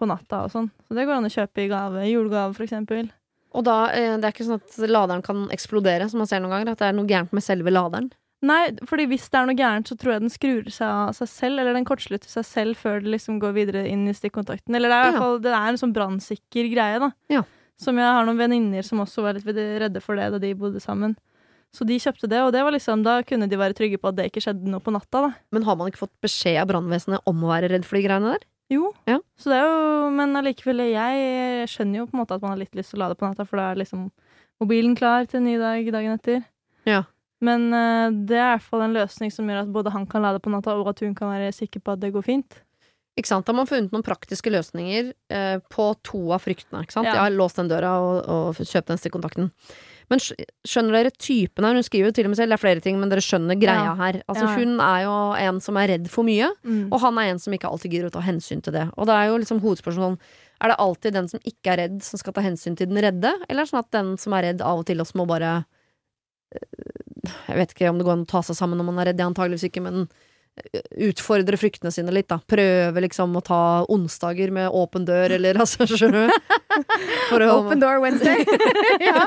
på 0.00 0.08
natta 0.08 0.42
og 0.44 0.52
sånn. 0.52 0.68
Så 0.88 0.96
det 0.96 1.06
går 1.08 1.18
an 1.18 1.28
å 1.28 1.32
kjøpe 1.32 1.64
i 1.64 1.70
gave. 1.70 2.04
Julegave, 2.08 2.56
for 2.56 2.66
eksempel. 2.66 3.10
Og 3.56 3.64
da, 3.64 3.76
eh, 3.94 4.16
det 4.20 4.28
er 4.28 4.34
ikke 4.34 4.46
sånn 4.48 4.60
at 4.60 4.78
laderen 4.90 5.24
kan 5.24 5.46
eksplodere, 5.54 6.08
som 6.10 6.20
man 6.22 6.28
ser 6.30 6.42
noen 6.44 6.56
ganger? 6.56 6.72
At 6.72 6.82
det 6.82 6.88
er 6.90 6.96
noe 6.98 7.08
gærent 7.08 7.32
med 7.32 7.44
selve 7.44 7.72
laderen? 7.72 8.10
Nei, 8.46 8.70
fordi 8.86 9.08
hvis 9.10 9.26
det 9.32 9.38
er 9.40 9.46
noe 9.48 9.58
gærent, 9.58 9.88
så 9.90 9.96
tror 9.98 10.14
jeg 10.14 10.22
den 10.22 10.30
skrur 10.30 10.66
seg 10.70 10.86
av 10.86 11.14
seg 11.16 11.30
selv, 11.32 11.58
eller 11.58 11.74
den 11.74 11.86
kortslutter 11.88 12.30
seg 12.30 12.44
selv 12.46 12.78
før 12.78 13.00
det 13.02 13.10
liksom 13.16 13.40
går 13.42 13.56
videre 13.56 13.82
inn 13.90 14.04
i 14.06 14.14
stikkontakten. 14.14 14.76
Eller 14.78 14.92
det 14.92 14.98
er 14.98 15.00
i 15.00 15.08
hvert 15.08 15.24
fall 15.24 15.40
det 15.42 15.54
er 15.58 15.70
en 15.72 15.80
sånn 15.80 15.94
brannsikker 15.96 16.68
greie, 16.70 17.00
da. 17.02 17.10
Ja. 17.32 17.42
Som 17.82 17.98
jeg 17.98 18.06
har 18.06 18.26
noen 18.26 18.38
venninner 18.38 18.86
som 18.86 19.02
også 19.02 19.24
var 19.24 19.38
litt 19.38 19.48
redde 19.48 20.02
for 20.02 20.18
det 20.18 20.30
da 20.34 20.38
de 20.42 20.52
bodde 20.58 20.82
sammen. 20.82 21.16
Så 21.74 21.84
de 21.84 21.98
kjøpte 22.00 22.30
det, 22.30 22.38
og 22.46 22.52
det 22.54 22.62
var 22.64 22.72
liksom, 22.72 23.02
da 23.04 23.18
kunne 23.26 23.48
de 23.50 23.58
være 23.58 23.76
trygge 23.76 23.98
på 24.00 24.08
at 24.10 24.16
det 24.18 24.30
ikke 24.30 24.44
skjedde 24.46 24.70
noe 24.70 24.80
på 24.80 24.94
natta, 24.94 25.26
da. 25.26 25.32
Men 25.52 25.66
har 25.66 25.76
man 25.76 25.90
ikke 25.90 26.04
fått 26.06 26.14
beskjed 26.24 26.62
av 26.62 26.70
brannvesenet 26.70 27.26
om 27.28 27.42
å 27.42 27.50
være 27.50 27.72
redd 27.74 27.84
for 27.88 27.98
de 27.98 28.06
greiene 28.06 28.36
der? 28.36 28.46
Jo. 28.72 28.90
Ja. 29.08 29.18
Så 29.40 29.52
det 29.52 29.58
er 29.58 29.68
jo, 29.68 30.08
men 30.12 30.36
allikevel, 30.36 30.84
jeg 30.92 31.68
skjønner 31.72 32.02
jo 32.02 32.08
på 32.08 32.16
en 32.16 32.22
måte 32.22 32.36
at 32.36 32.44
man 32.44 32.52
har 32.52 32.60
litt 32.60 32.76
lyst 32.76 32.92
til 32.92 33.00
å 33.00 33.06
lade 33.06 33.16
på 33.18 33.24
natta, 33.24 33.46
for 33.48 33.60
da 33.60 33.70
er 33.70 33.80
liksom 33.80 34.08
mobilen 34.60 34.96
klar 34.98 35.28
til 35.28 35.40
en 35.40 35.48
ny 35.48 35.56
dag 35.60 35.88
dagen 35.94 36.18
etter. 36.18 36.42
Ja. 36.88 37.02
Men 37.44 37.68
uh, 37.72 38.10
det 38.10 38.36
er 38.36 38.44
i 38.44 38.54
hvert 38.56 38.66
fall 38.66 38.84
en 38.84 38.96
løsning 38.96 39.32
som 39.32 39.48
gjør 39.48 39.62
at 39.62 39.72
både 39.72 39.92
han 39.94 40.06
kan 40.10 40.24
lade 40.26 40.42
på 40.44 40.52
natta, 40.52 40.76
og 40.76 40.90
at 40.92 41.00
hun 41.04 41.14
kan 41.16 41.32
være 41.32 41.54
sikker 41.56 41.84
på 41.84 41.94
at 41.94 42.02
det 42.02 42.12
går 42.16 42.26
fint. 42.26 42.60
Ikke 43.18 43.30
sant? 43.30 43.46
Da 43.46 43.50
har 43.50 43.58
man 43.58 43.68
funnet 43.70 43.94
noen 43.94 44.06
praktiske 44.06 44.50
løsninger 44.52 45.10
eh, 45.34 45.56
på 45.72 45.88
to 46.06 46.20
av 46.34 46.44
fryktene. 46.44 46.84
Ikke 46.84 46.94
sant? 46.94 47.08
Ja. 47.08 47.16
Jeg 47.16 47.24
har 47.24 47.34
låst 47.34 47.58
den 47.58 47.70
døra 47.70 47.96
og, 48.04 48.18
og 48.30 48.60
kjøpt 48.60 48.92
den 48.92 49.00
stikkontakten. 49.00 49.48
Men 50.10 50.18
skjønner 50.20 50.92
dere 50.96 51.10
typen 51.20 51.64
her? 51.66 51.74
Hun 51.76 51.82
skriver 51.84 52.08
jo 52.08 52.12
til 52.16 52.24
og 52.24 52.30
med 52.32 52.38
selv, 52.38 52.48
det 52.48 52.56
er 52.56 52.62
flere 52.62 52.80
ting, 52.80 52.96
men 53.00 53.10
dere 53.12 53.20
skjønner 53.20 53.58
greia 53.60 53.84
Ja. 53.90 53.94
her. 53.94 54.22
Altså, 54.28 54.44
Ja. 54.46 54.54
hun 54.56 54.80
er 54.80 55.02
jo 55.04 55.16
en 55.36 55.60
som 55.60 55.76
er 55.76 55.88
redd 55.88 56.08
for 56.08 56.24
mye, 56.24 56.48
Mm. 56.64 56.88
og 56.92 57.00
han 57.00 57.18
er 57.18 57.30
en 57.32 57.38
som 57.38 57.52
ikke 57.52 57.68
alltid 57.70 57.90
gidder 57.92 58.08
å 58.08 58.12
ta 58.12 58.20
hensyn 58.20 58.62
til 58.62 58.72
det. 58.72 58.90
Og 58.96 59.06
det 59.06 59.12
er 59.14 59.26
jo 59.28 59.36
liksom 59.38 59.60
hovedspørsmålet 59.60 60.16
sånn, 60.16 60.18
er 60.60 60.68
det 60.68 60.78
alltid 60.78 61.12
den 61.12 61.28
som 61.28 61.40
ikke 61.44 61.72
er 61.72 61.76
redd, 61.76 62.02
som 62.02 62.18
skal 62.18 62.32
ta 62.32 62.40
hensyn 62.40 62.74
til 62.76 62.86
den 62.88 62.96
redde, 62.96 63.32
eller 63.50 63.60
er 63.60 63.64
det 63.64 63.70
sånn 63.70 63.78
at 63.84 63.90
den 63.90 64.16
som 64.16 64.32
er 64.32 64.42
redd, 64.42 64.60
av 64.62 64.78
og 64.78 64.86
til 64.86 64.96
også 64.98 65.14
må 65.14 65.26
bare 65.28 65.64
eh, 66.54 66.58
Jeg 67.48 67.56
vet 67.56 67.74
ikke 67.74 67.90
om 67.90 67.98
det 67.98 68.06
går 68.06 68.12
an 68.12 68.24
å 68.24 68.28
ta 68.28 68.40
seg 68.40 68.56
sammen 68.56 68.78
når 68.78 68.84
man 68.86 68.98
er 68.98 69.04
redd, 69.12 69.16
det 69.18 69.26
antageligvis 69.26 69.68
ikke, 69.70 69.82
men 69.82 70.08
utfordre 71.08 71.58
fryktene 71.60 71.92
sine 71.94 72.12
litt, 72.14 72.28
da. 72.30 72.38
Prøve 72.48 73.02
liksom 73.04 73.36
å 73.38 73.42
ta 73.44 73.60
onsdager 73.90 74.50
med 74.54 74.68
åpen 74.74 75.06
dør, 75.08 75.34
eller 75.38 75.58
altså, 75.62 75.86
skjønner 75.88 76.28
du? 76.28 76.34
Open 77.48 77.80
door 77.82 78.00
Wednesday. 78.02 78.44
ja. 79.08 79.24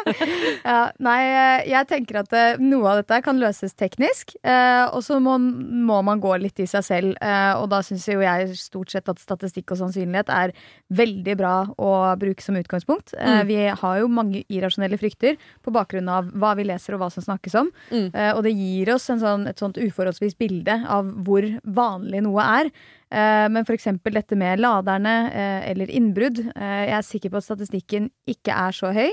ja. 0.63 0.79
Nei, 1.03 1.19
eh, 1.27 1.69
jeg 1.71 1.87
tenker 1.89 2.21
at 2.23 2.33
eh, 2.37 2.59
noe 2.61 2.91
av 2.93 3.01
dette 3.01 3.21
kan 3.25 3.39
løses 3.41 3.75
teknisk. 3.77 4.35
Eh, 4.43 4.85
og 4.91 5.03
så 5.05 5.19
må, 5.23 5.37
må 5.39 6.01
man 6.05 6.21
gå 6.23 6.33
litt 6.41 6.59
i 6.63 6.67
seg 6.69 6.85
selv. 6.87 7.13
Eh, 7.21 7.53
og 7.59 7.67
da 7.73 7.81
syns 7.85 8.07
jo 8.09 8.19
jeg 8.23 8.51
stort 8.59 8.93
sett 8.93 9.09
at 9.11 9.21
statistikk 9.21 9.73
og 9.75 9.81
sannsynlighet 9.83 10.31
er 10.33 10.53
veldig 10.91 11.35
bra 11.39 11.55
å 11.81 11.91
bruke 12.21 12.43
som 12.45 12.57
utgangspunkt. 12.59 13.15
Eh, 13.17 13.29
Mm. 13.31 13.47
vi 13.47 13.55
har 13.79 13.99
jo 14.01 14.07
mange 14.11 14.41
irrasjonelle 14.51 14.97
frykter 14.99 15.37
på 15.63 15.71
bakgrunn 15.73 16.09
av 16.11 16.27
hva 16.35 16.49
vi 16.59 16.65
leser 16.67 16.93
og 16.97 16.99
hva 17.01 17.07
som 17.13 17.23
snakkes 17.23 17.53
om. 17.55 17.69
Mm. 17.89 18.09
Eh, 18.11 18.31
og 18.35 18.41
det 18.43 18.51
gir 18.57 18.91
oss 18.93 19.05
en 19.09 19.21
sånn, 19.21 19.45
et 19.47 19.61
sånt 19.61 19.79
uforholdsvis 19.79 20.35
bilde 20.37 20.75
av 20.91 21.07
hvor 21.25 21.45
vanlig 21.63 22.23
noe 22.25 22.45
er. 22.61 22.71
Eh, 23.11 23.47
men 23.51 23.65
eksempel 23.75 24.15
dette 24.15 24.37
med 24.39 24.61
laderne 24.63 25.15
eh, 25.31 25.69
eller 25.71 25.91
innbrudd. 25.91 26.39
Eh, 26.55 26.83
jeg 26.87 26.97
er 26.97 27.07
sikker 27.07 27.33
på 27.33 27.41
at 27.41 27.47
statistikken 27.49 28.09
ikke 28.29 28.55
er 28.55 28.75
så 28.75 28.93
høy. 28.95 29.09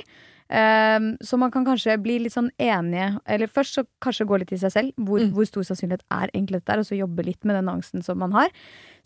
Så 0.48 1.36
man 1.36 1.50
kan 1.52 1.66
kanskje 1.66 1.98
bli 2.00 2.14
litt 2.24 2.32
sånn 2.32 2.46
enige 2.56 3.20
Eller 3.28 3.50
først 3.52 3.74
så 3.76 3.82
kanskje 4.00 4.24
gå 4.24 4.38
litt 4.40 4.52
i 4.56 4.56
seg 4.56 4.72
selv. 4.72 4.92
Hvor, 4.96 5.20
Mm. 5.20 5.34
hvor 5.36 5.44
stor 5.44 5.60
sannsynlighet 5.68 6.06
er 6.08 6.30
egentlig 6.32 6.62
dette, 6.64 6.78
og 6.78 6.86
så 6.88 6.96
jobbe 6.96 7.26
litt 7.26 7.44
med 7.44 7.58
den 7.58 7.68
angsten 7.68 8.02
som 8.02 8.16
man 8.16 8.32
har. 8.32 8.48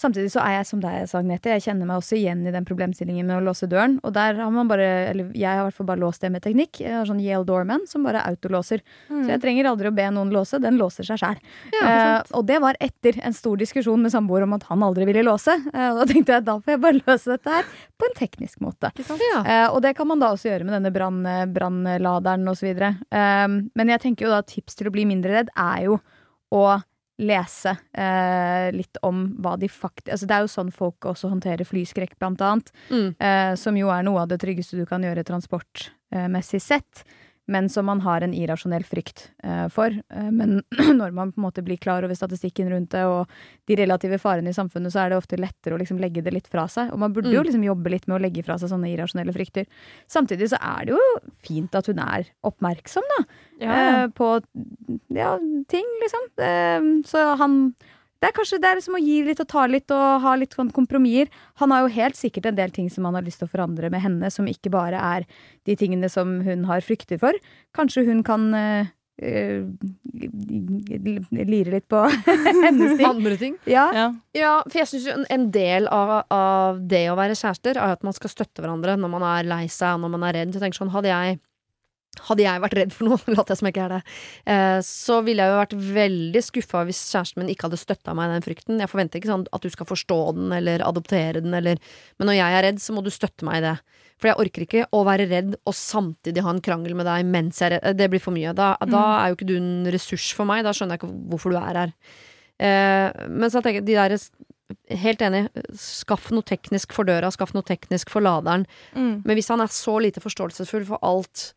Samtidig 0.03 0.33
så 0.35 0.43
er 0.43 0.57
jeg 0.59 0.69
som 0.69 0.83
deg, 0.83 1.07
Agnete. 1.23 1.53
Jeg 1.55 1.63
kjenner 1.69 1.87
meg 1.89 2.01
også 2.01 2.17
igjen 2.19 2.43
i 2.49 2.53
den 2.55 2.67
problemstillingen 2.67 3.29
med 3.29 3.39
å 3.39 3.45
låse 3.47 3.69
døren. 3.71 3.99
Og 4.03 4.15
der 4.17 4.41
har 4.41 4.51
man 4.55 4.71
bare, 4.71 4.89
eller 5.13 5.31
jeg 5.39 5.47
har 5.47 5.63
i 5.63 5.67
hvert 5.69 5.79
fall 5.79 5.89
bare 5.93 6.03
låst 6.03 6.25
det 6.25 6.33
med 6.35 6.43
teknikk. 6.43 6.81
Jeg 6.83 6.97
har 6.97 7.07
sånn 7.09 7.23
Yale 7.23 7.47
Doorman 7.47 7.87
som 7.91 8.03
bare 8.07 8.25
autolåser. 8.27 8.83
Mm. 9.09 9.21
Så 9.23 9.35
jeg 9.35 9.43
trenger 9.45 9.71
aldri 9.71 9.93
å 9.93 9.95
be 9.95 10.09
noen 10.15 10.33
låse. 10.35 10.59
Den 10.63 10.81
låser 10.81 11.07
seg 11.09 11.23
sjæl. 11.23 11.41
Ja, 11.79 11.89
Eh, 11.93 12.23
og 12.39 12.47
det 12.49 12.57
var 12.63 12.77
etter 12.81 13.19
en 13.27 13.35
stor 13.37 13.59
diskusjon 13.61 14.01
med 14.01 14.13
samboer 14.15 14.45
om 14.47 14.55
at 14.57 14.65
han 14.71 14.83
aldri 14.87 15.05
ville 15.09 15.25
låse. 15.27 15.53
Eh, 15.73 15.89
og 15.91 16.01
da 16.01 16.07
tenkte 16.09 16.37
jeg 16.37 16.47
da 16.47 16.55
får 16.59 16.75
jeg 16.75 16.81
bare 16.83 17.01
løse 17.01 17.35
dette 17.35 17.57
her 17.57 17.69
på 18.01 18.09
en 18.09 18.17
teknisk 18.19 18.63
måte. 18.65 18.91
Ja. 19.21 19.43
Eh, 19.43 19.67
og 19.69 19.83
det 19.85 19.95
kan 19.99 20.09
man 20.09 20.23
da 20.23 20.33
også 20.33 20.49
gjøre 20.51 20.67
med 20.69 20.77
denne 20.79 20.93
brann- 20.95 21.53
brannladeren 21.53 22.49
osv. 22.49 22.73
Uh, 23.13 23.61
men 23.77 23.93
jeg 23.93 24.03
tenker 24.03 24.27
jo 24.27 24.33
da 24.33 24.43
tips 24.47 24.79
til 24.79 24.89
å 24.89 24.95
bli 24.95 25.05
mindre 25.09 25.37
redd 25.37 25.53
er 25.59 25.87
jo 25.89 25.99
å 26.53 26.65
lese 27.21 27.75
eh, 27.93 28.69
litt 28.75 28.97
om 29.05 29.25
hva 29.43 29.57
de 29.61 29.69
faktisk 29.69 30.13
altså 30.15 30.29
Det 30.29 30.37
er 30.37 30.45
jo 30.47 30.53
sånn 30.53 30.71
folk 30.75 31.07
også 31.11 31.29
håndterer 31.33 31.69
flyskrekk, 31.69 32.17
blant 32.19 32.41
annet. 32.41 32.73
Mm. 32.91 33.11
eh, 33.19 33.53
som 33.61 33.77
jo 33.77 33.93
er 33.93 34.07
noe 34.07 34.25
av 34.25 34.31
det 34.33 34.41
tryggeste 34.43 34.79
du 34.79 34.87
kan 34.89 35.05
gjøre 35.05 35.27
transportmessig 35.29 36.63
sett. 36.63 37.05
Men 37.51 37.69
som 37.69 37.87
man 37.87 38.01
har 38.05 38.23
en 38.23 38.35
irrasjonell 38.35 38.85
frykt 38.87 39.25
eh, 39.43 39.67
for. 39.69 39.91
Eh, 39.91 40.29
men 40.31 40.61
når 41.01 41.11
man 41.13 41.33
på 41.33 41.41
en 41.41 41.47
måte 41.47 41.65
blir 41.67 41.77
klar 41.83 42.05
over 42.07 42.15
statistikken 42.15 42.71
rundt 42.71 42.93
det 42.95 43.03
og 43.05 43.31
de 43.67 43.77
relative 43.81 44.19
farene 44.23 44.53
i 44.53 44.57
samfunnet, 44.57 44.93
så 44.95 45.03
er 45.03 45.11
det 45.11 45.19
ofte 45.19 45.39
lettere 45.41 45.75
å 45.75 45.81
liksom 45.81 45.99
legge 45.99 46.23
det 46.23 46.33
litt 46.37 46.47
fra 46.53 46.69
seg. 46.71 46.93
Og 46.95 47.01
man 47.03 47.13
burde 47.13 47.33
jo 47.33 47.41
Mm. 47.43 47.47
liksom 47.49 47.65
jobbe 47.67 47.91
litt 47.91 48.07
med 48.07 48.21
å 48.21 48.23
legge 48.23 48.45
fra 48.47 48.59
seg 48.59 48.71
sånne 48.71 48.93
irrasjonelle 48.95 49.35
frykter. 49.35 49.67
Samtidig 50.07 50.53
så 50.53 50.61
er 50.63 50.87
det 50.87 50.95
jo 50.95 51.01
fint 51.43 51.75
at 51.75 51.87
hun 51.91 51.99
er 51.99 52.31
oppmerksom, 52.47 53.03
da. 53.17 53.25
Ja, 53.61 53.73
eh, 53.73 54.07
på 54.09 54.31
ja, 55.11 55.39
ting, 55.69 55.85
liksom. 56.03 57.03
Så 57.05 57.37
han 57.39 57.75
det 58.23 58.29
er 58.29 58.37
kanskje 58.37 58.61
det 58.63 58.71
er 58.71 58.81
som 58.85 58.95
å 58.95 59.03
gi 59.03 59.17
litt 59.27 59.41
og 59.43 59.49
ta 59.51 59.65
litt 59.67 59.91
og 59.91 60.23
ha 60.23 60.37
litt 60.39 60.55
sånn 60.55 60.71
kompromisser. 60.71 61.27
Han 61.59 61.75
har 61.75 61.83
jo 61.83 61.95
helt 61.97 62.15
sikkert 62.15 62.47
en 62.47 62.59
del 62.61 62.71
ting 62.71 62.87
som 62.93 63.09
han 63.09 63.19
har 63.19 63.27
lyst 63.27 63.43
til 63.43 63.49
å 63.49 63.53
forandre 63.53 63.91
med 63.91 64.05
henne, 64.05 64.31
som 64.31 64.47
ikke 64.47 64.71
bare 64.71 65.01
er 65.03 65.27
de 65.67 65.75
tingene 65.79 66.07
som 66.13 66.39
hun 66.47 66.63
har 66.71 66.87
frykter 66.87 67.19
for. 67.19 67.35
Kanskje 67.75 68.07
hun 68.07 68.23
kan 68.23 68.47
øh, 68.55 68.87
lire 71.51 71.75
litt 71.75 71.89
på 71.91 72.07
hennes 72.65 72.95
ting. 72.95 73.07
Andre 73.11 73.37
ting. 73.43 73.59
Ja. 73.67 73.91
Ja. 73.97 74.09
Ja, 74.39 74.57
for 74.69 74.85
jeg 74.85 74.93
syns 74.93 75.11
jo 75.11 75.19
en, 75.27 75.51
del 75.51 75.91
av, 75.91 76.21
av 76.31 76.79
det 76.79 77.09
å 77.11 77.19
være 77.19 77.35
kjærester 77.35 77.75
er 77.75 77.99
at 77.99 78.07
man 78.07 78.15
skal 78.15 78.31
støtte 78.31 78.63
hverandre 78.63 78.95
når 79.03 79.19
man 79.19 79.27
er 79.35 79.51
lei 79.51 79.65
seg 79.67 79.99
og 79.99 80.07
når 80.07 80.15
man 80.15 80.31
er 80.31 80.39
redd. 80.39 80.55
Jeg 80.55 80.63
tenker 80.63 80.85
sånn, 80.85 80.95
hadde 80.95 81.11
jeg 81.11 81.43
hadde 82.21 82.45
jeg 82.45 82.61
vært 82.61 82.77
redd 82.77 82.93
for 82.95 83.09
noe, 83.09 83.19
later 83.33 83.55
jeg 83.55 83.61
som 83.61 83.69
jeg 83.69 83.75
ikke 83.75 83.87
er 83.87 83.95
det, 83.95 84.01
eh, 84.53 84.79
så 84.87 85.19
ville 85.25 85.45
jeg 85.45 85.53
jo 85.53 85.61
vært 85.63 85.77
veldig 85.97 86.43
skuffa 86.45 86.85
hvis 86.89 87.01
kjæresten 87.09 87.43
min 87.43 87.53
ikke 87.53 87.69
hadde 87.69 87.81
støtta 87.81 88.15
meg 88.17 88.29
i 88.29 88.35
den 88.37 88.47
frykten. 88.47 88.83
Jeg 88.83 88.93
forventer 88.93 89.21
ikke 89.21 89.33
sånn 89.33 89.47
at 89.49 89.65
du 89.65 89.73
skal 89.73 89.89
forstå 89.89 90.21
den 90.37 90.55
eller 90.59 90.85
adoptere 90.87 91.43
den, 91.45 91.57
eller 91.57 91.81
Men 92.21 92.29
når 92.29 92.39
jeg 92.39 92.59
er 92.59 92.67
redd, 92.69 92.83
så 92.85 92.95
må 92.95 93.05
du 93.05 93.11
støtte 93.13 93.49
meg 93.49 93.63
i 93.63 93.67
det. 93.67 93.77
For 94.21 94.31
jeg 94.31 94.39
orker 94.45 94.67
ikke 94.67 94.85
å 94.95 95.03
være 95.09 95.27
redd 95.31 95.57
og 95.67 95.75
samtidig 95.75 96.45
ha 96.45 96.53
en 96.53 96.63
krangel 96.63 96.95
med 96.99 97.09
deg 97.09 97.27
mens 97.27 97.59
jeg 97.59 97.73
er 97.73 97.81
redd. 97.81 97.99
Det 97.99 98.11
blir 98.13 98.23
for 98.23 98.37
mye. 98.37 98.53
Da, 98.55 98.75
da 98.87 99.03
er 99.17 99.33
jo 99.33 99.39
ikke 99.39 99.49
du 99.49 99.57
en 99.57 99.89
ressurs 99.91 100.29
for 100.37 100.49
meg. 100.49 100.63
Da 100.67 100.75
skjønner 100.77 100.95
jeg 100.95 101.03
ikke 101.03 101.15
hvorfor 101.33 101.55
du 101.55 101.59
er 101.59 101.81
her. 101.81 101.95
Eh, 102.63 103.27
men 103.33 103.51
så 103.51 103.63
tenker 103.63 103.81
jeg 103.81 103.91
de 103.91 103.99
der 103.99 104.19
Helt 104.89 105.21
enig. 105.21 105.43
Skaff 105.77 106.31
noe 106.33 106.47
teknisk 106.49 106.95
for 106.97 107.05
døra, 107.05 107.29
skaff 107.35 107.51
noe 107.53 107.67
teknisk 107.67 108.09
for 108.09 108.25
laderen. 108.25 108.63
Mm. 108.97 109.19
Men 109.21 109.37
hvis 109.37 109.51
han 109.53 109.61
er 109.61 109.69
så 109.69 109.99
lite 110.01 110.23
forståelsesfull 110.25 110.87
for 110.89 111.03
alt 111.05 111.51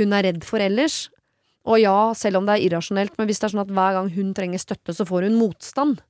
hun 0.00 0.12
er 0.12 0.24
redd 0.28 0.44
for 0.44 0.62
ellers, 0.62 1.08
og 1.68 1.78
ja, 1.78 2.12
selv 2.18 2.40
om 2.40 2.46
det 2.48 2.56
er 2.56 2.64
irrasjonelt, 2.66 3.14
men 3.18 3.28
hvis 3.28 3.38
det 3.38 3.46
er 3.46 3.52
sånn 3.54 3.62
at 3.62 3.74
hver 3.74 3.98
gang 3.98 4.08
hun 4.16 4.32
trenger 4.34 4.58
støtte, 4.58 4.94
så 4.96 5.06
får 5.06 5.28
hun 5.28 5.38
motstand 5.38 6.00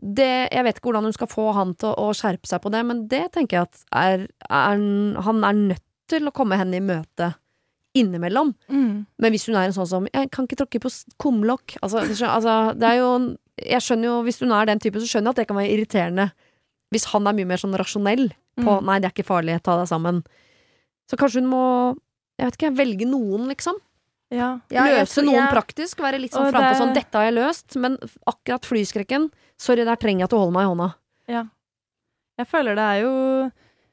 det, 0.00 0.48
Jeg 0.48 0.64
vet 0.64 0.78
ikke 0.78 0.88
hvordan 0.88 1.04
hun 1.10 1.12
skal 1.12 1.28
få 1.28 1.50
han 1.52 1.74
til 1.76 1.90
å, 1.90 2.08
å 2.08 2.14
skjerpe 2.16 2.48
seg 2.48 2.62
på 2.64 2.70
det, 2.72 2.80
men 2.88 3.02
det 3.10 3.26
tenker 3.34 3.58
jeg 3.58 3.68
at 3.68 3.82
er, 3.92 4.22
er 4.48 4.78
Han 5.26 5.44
er 5.44 5.58
nødt 5.58 5.84
til 6.08 6.24
å 6.26 6.32
komme 6.32 6.56
henne 6.56 6.78
i 6.78 6.80
møte 6.80 7.34
innimellom. 7.94 8.54
Mm. 8.70 9.04
Men 9.20 9.34
hvis 9.34 9.44
hun 9.50 9.58
er 9.58 9.68
en 9.68 9.74
sånn 9.74 9.90
som 9.90 10.06
'jeg 10.06 10.30
kan 10.30 10.46
ikke 10.46 10.56
tråkke 10.62 10.80
på 10.80 10.90
kumlokk' 11.18 11.76
altså, 11.82 12.00
altså, 12.00 12.78
det 12.78 12.88
er 12.88 12.96
jo 13.02 13.36
Jeg 13.60 13.82
skjønner 13.82 14.08
jo, 14.08 14.22
hvis 14.24 14.40
hun 14.40 14.52
er 14.52 14.64
den 14.64 14.78
typen, 14.80 15.00
så 15.02 15.06
skjønner 15.10 15.28
jeg 15.28 15.36
at 15.36 15.36
det 15.36 15.48
kan 15.48 15.56
være 15.56 15.72
irriterende. 15.74 16.32
Hvis 16.90 17.04
han 17.12 17.26
er 17.26 17.34
mye 17.36 17.44
mer 17.44 17.60
sånn 17.60 17.76
rasjonell 17.76 18.32
på 18.56 18.80
Mm. 18.80 18.84
'nei, 18.86 19.00
det 19.00 19.04
er 19.04 19.12
ikke 19.12 19.28
farlig, 19.28 19.62
ta 19.62 19.76
deg 19.76 19.86
sammen'. 19.86 20.24
Så 21.10 21.18
kanskje 21.18 21.42
hun 21.42 21.50
må 21.50 21.98
jeg 22.40 22.48
vet 22.48 22.56
ikke, 22.58 22.72
velge 22.80 23.06
noen, 23.08 23.46
liksom. 23.52 23.76
Ja. 24.30 24.60
Ja, 24.70 24.84
Løse 24.86 25.24
noen 25.26 25.40
jeg- 25.42 25.52
praktisk. 25.52 25.98
Være 26.00 26.20
litt 26.22 26.32
sånn 26.32 26.52
frampå 26.52 26.70
det- 26.70 26.80
sånn 26.80 26.94
'dette 26.94 27.14
har 27.18 27.24
jeg 27.28 27.34
løst', 27.34 27.76
men 27.76 27.96
akkurat 28.26 28.62
flyskrekken 28.64 29.30
Sorry, 29.60 29.84
der 29.84 29.96
trenger 29.96 30.20
jeg 30.20 30.24
at 30.24 30.30
du 30.30 30.36
holder 30.38 30.52
meg 30.56 30.64
i 30.64 30.70
hånda. 30.72 30.94
Jeg 32.40 32.46
føler 32.48 32.74
det 32.74 32.86
er 32.88 33.00
jo 33.02 33.50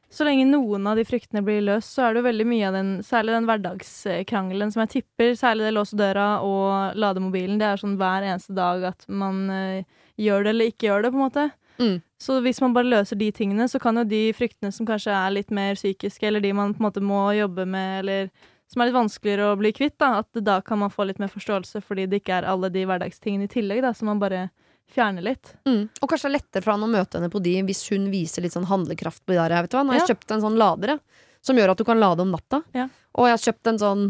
Så 0.10 0.24
lenge 0.24 0.46
noen 0.48 0.88
av 0.88 0.96
de 0.96 1.04
fryktene 1.04 1.44
blir 1.44 1.60
løst, 1.62 1.92
så 1.92 2.06
er 2.08 2.14
det 2.14 2.24
jo 2.24 2.30
veldig 2.30 2.46
mye 2.48 2.68
av 2.70 2.74
den 2.78 2.92
Særlig 3.04 3.34
den 3.36 3.46
hverdagskrangelen 3.50 4.72
som 4.72 4.86
jeg 4.86 5.04
tipper, 5.04 5.34
særlig 5.36 5.68
det 5.68 5.74
låse 5.76 5.98
døra 6.00 6.42
og 6.42 6.96
lade 6.96 7.20
mobilen, 7.20 7.60
det 7.60 7.68
er 7.68 7.76
sånn 7.82 7.98
hver 7.98 8.24
eneste 8.24 8.56
dag 8.56 8.84
at 8.84 9.04
man 9.10 9.50
eh, 9.50 9.84
gjør 10.18 10.44
det 10.46 10.54
eller 10.54 10.72
ikke 10.72 10.88
gjør 10.88 11.04
det, 11.04 11.12
på 11.12 11.20
en 11.20 11.26
måte. 11.30 11.52
Mm. 11.80 11.98
Så 12.22 12.40
hvis 12.46 12.62
man 12.64 12.74
bare 12.76 12.90
løser 12.90 13.20
de 13.20 13.32
tingene, 13.36 13.68
så 13.70 13.80
kan 13.82 14.00
jo 14.00 14.06
de 14.08 14.22
fryktene 14.36 14.74
som 14.74 14.88
kanskje 14.88 15.14
er 15.14 15.34
litt 15.36 15.52
mer 15.54 15.78
psykiske, 15.78 16.26
eller 16.28 16.44
de 16.44 16.54
man 16.58 16.74
på 16.74 16.82
en 16.82 16.88
måte 16.90 17.04
må 17.04 17.28
jobbe 17.38 17.68
med, 17.70 18.00
eller 18.02 18.32
som 18.68 18.82
er 18.82 18.90
litt 18.90 18.98
vanskeligere 18.98 19.52
å 19.52 19.60
bli 19.60 19.72
kvitt, 19.76 19.96
da, 20.02 20.24
at 20.24 20.42
da 20.44 20.60
kan 20.66 20.82
man 20.82 20.92
få 20.92 21.08
litt 21.08 21.22
mer 21.24 21.32
forståelse 21.32 21.82
fordi 21.86 22.08
det 22.10 22.22
ikke 22.22 22.42
er 22.42 22.50
alle 22.52 22.72
de 22.74 22.84
hverdagstingene 22.90 23.48
i 23.48 23.52
tillegg, 23.52 23.84
da, 23.86 23.94
som 23.96 24.12
man 24.12 24.22
bare 24.24 24.48
fjerner 24.92 25.24
litt. 25.24 25.54
Mm. 25.68 25.88
Og 26.02 26.10
kanskje 26.10 26.28
det 26.28 26.32
er 26.32 26.38
lettere 26.38 26.66
for 26.66 26.74
han 26.74 26.86
å 26.88 26.92
møte 26.92 27.20
henne 27.20 27.32
på 27.32 27.42
de 27.44 27.56
hvis 27.68 27.86
hun 27.92 28.10
viser 28.12 28.44
litt 28.44 28.56
sånn 28.56 28.68
handlekraft 28.70 29.24
på 29.26 29.36
de 29.36 29.40
der. 29.40 29.56
Vet 29.64 29.74
du 29.74 29.78
hva? 29.80 29.84
Nå 29.88 29.94
har 29.94 30.02
jeg 30.02 30.14
kjøpt 30.14 30.36
en 30.36 30.44
sånn 30.46 30.60
ladere 30.60 30.98
som 31.44 31.60
gjør 31.60 31.74
at 31.74 31.80
du 31.80 31.86
kan 31.88 32.00
lade 32.00 32.24
om 32.24 32.32
natta. 32.34 32.62
Ja. 32.76 32.88
Og 33.18 33.28
jeg 33.28 33.36
har 33.36 33.44
kjøpt 33.44 33.72
en 33.72 33.80
sånn 33.82 34.04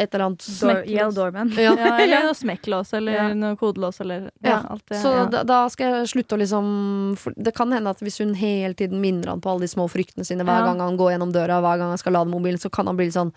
et 0.00 0.14
eller 0.14 0.24
annet 0.30 0.42
Smekklås. 0.46 0.90
Yale 0.94 1.14
Dorman. 1.14 1.50
ja. 1.56 1.74
Ja, 1.76 1.92
eller 2.00 2.22
noe 2.26 2.34
smekklås, 2.38 2.92
eller 2.96 3.12
Ja. 3.12 3.28
noe 3.34 3.56
kodelås, 3.60 4.00
eller 4.00 4.30
Ja, 4.42 4.50
ja, 4.50 4.58
alt 4.70 4.86
det. 4.88 4.96
Så 5.02 5.12
ja. 5.14 5.26
da, 5.26 5.42
da 5.44 5.60
skal 5.68 5.92
jeg 6.00 6.08
slutte 6.14 6.36
å 6.36 6.40
liksom 6.40 7.16
for 7.20 7.32
Det 7.36 7.54
kan 7.54 7.70
hende 7.72 7.90
at 7.92 8.00
hvis 8.00 8.18
hun 8.24 8.34
hele 8.34 8.74
tiden 8.74 9.00
minner 9.00 9.28
han 9.34 9.40
på 9.44 9.50
alle 9.52 9.66
de 9.66 9.72
små 9.72 9.86
fryktene 9.92 10.24
sine 10.26 10.42
hver 10.46 10.60
Ja. 10.64 10.66
gang 10.72 10.80
han 10.80 10.96
går 10.96 11.12
gjennom 11.18 11.32
døra, 11.32 11.60
hver 11.60 11.78
gang 11.78 11.90
han 11.94 11.98
skal 11.98 12.12
lade 12.16 12.30
mobilen, 12.32 12.58
så 12.58 12.70
kan 12.72 12.86
han 12.86 12.96
bli 12.96 13.06
litt 13.06 13.14
sånn 13.14 13.32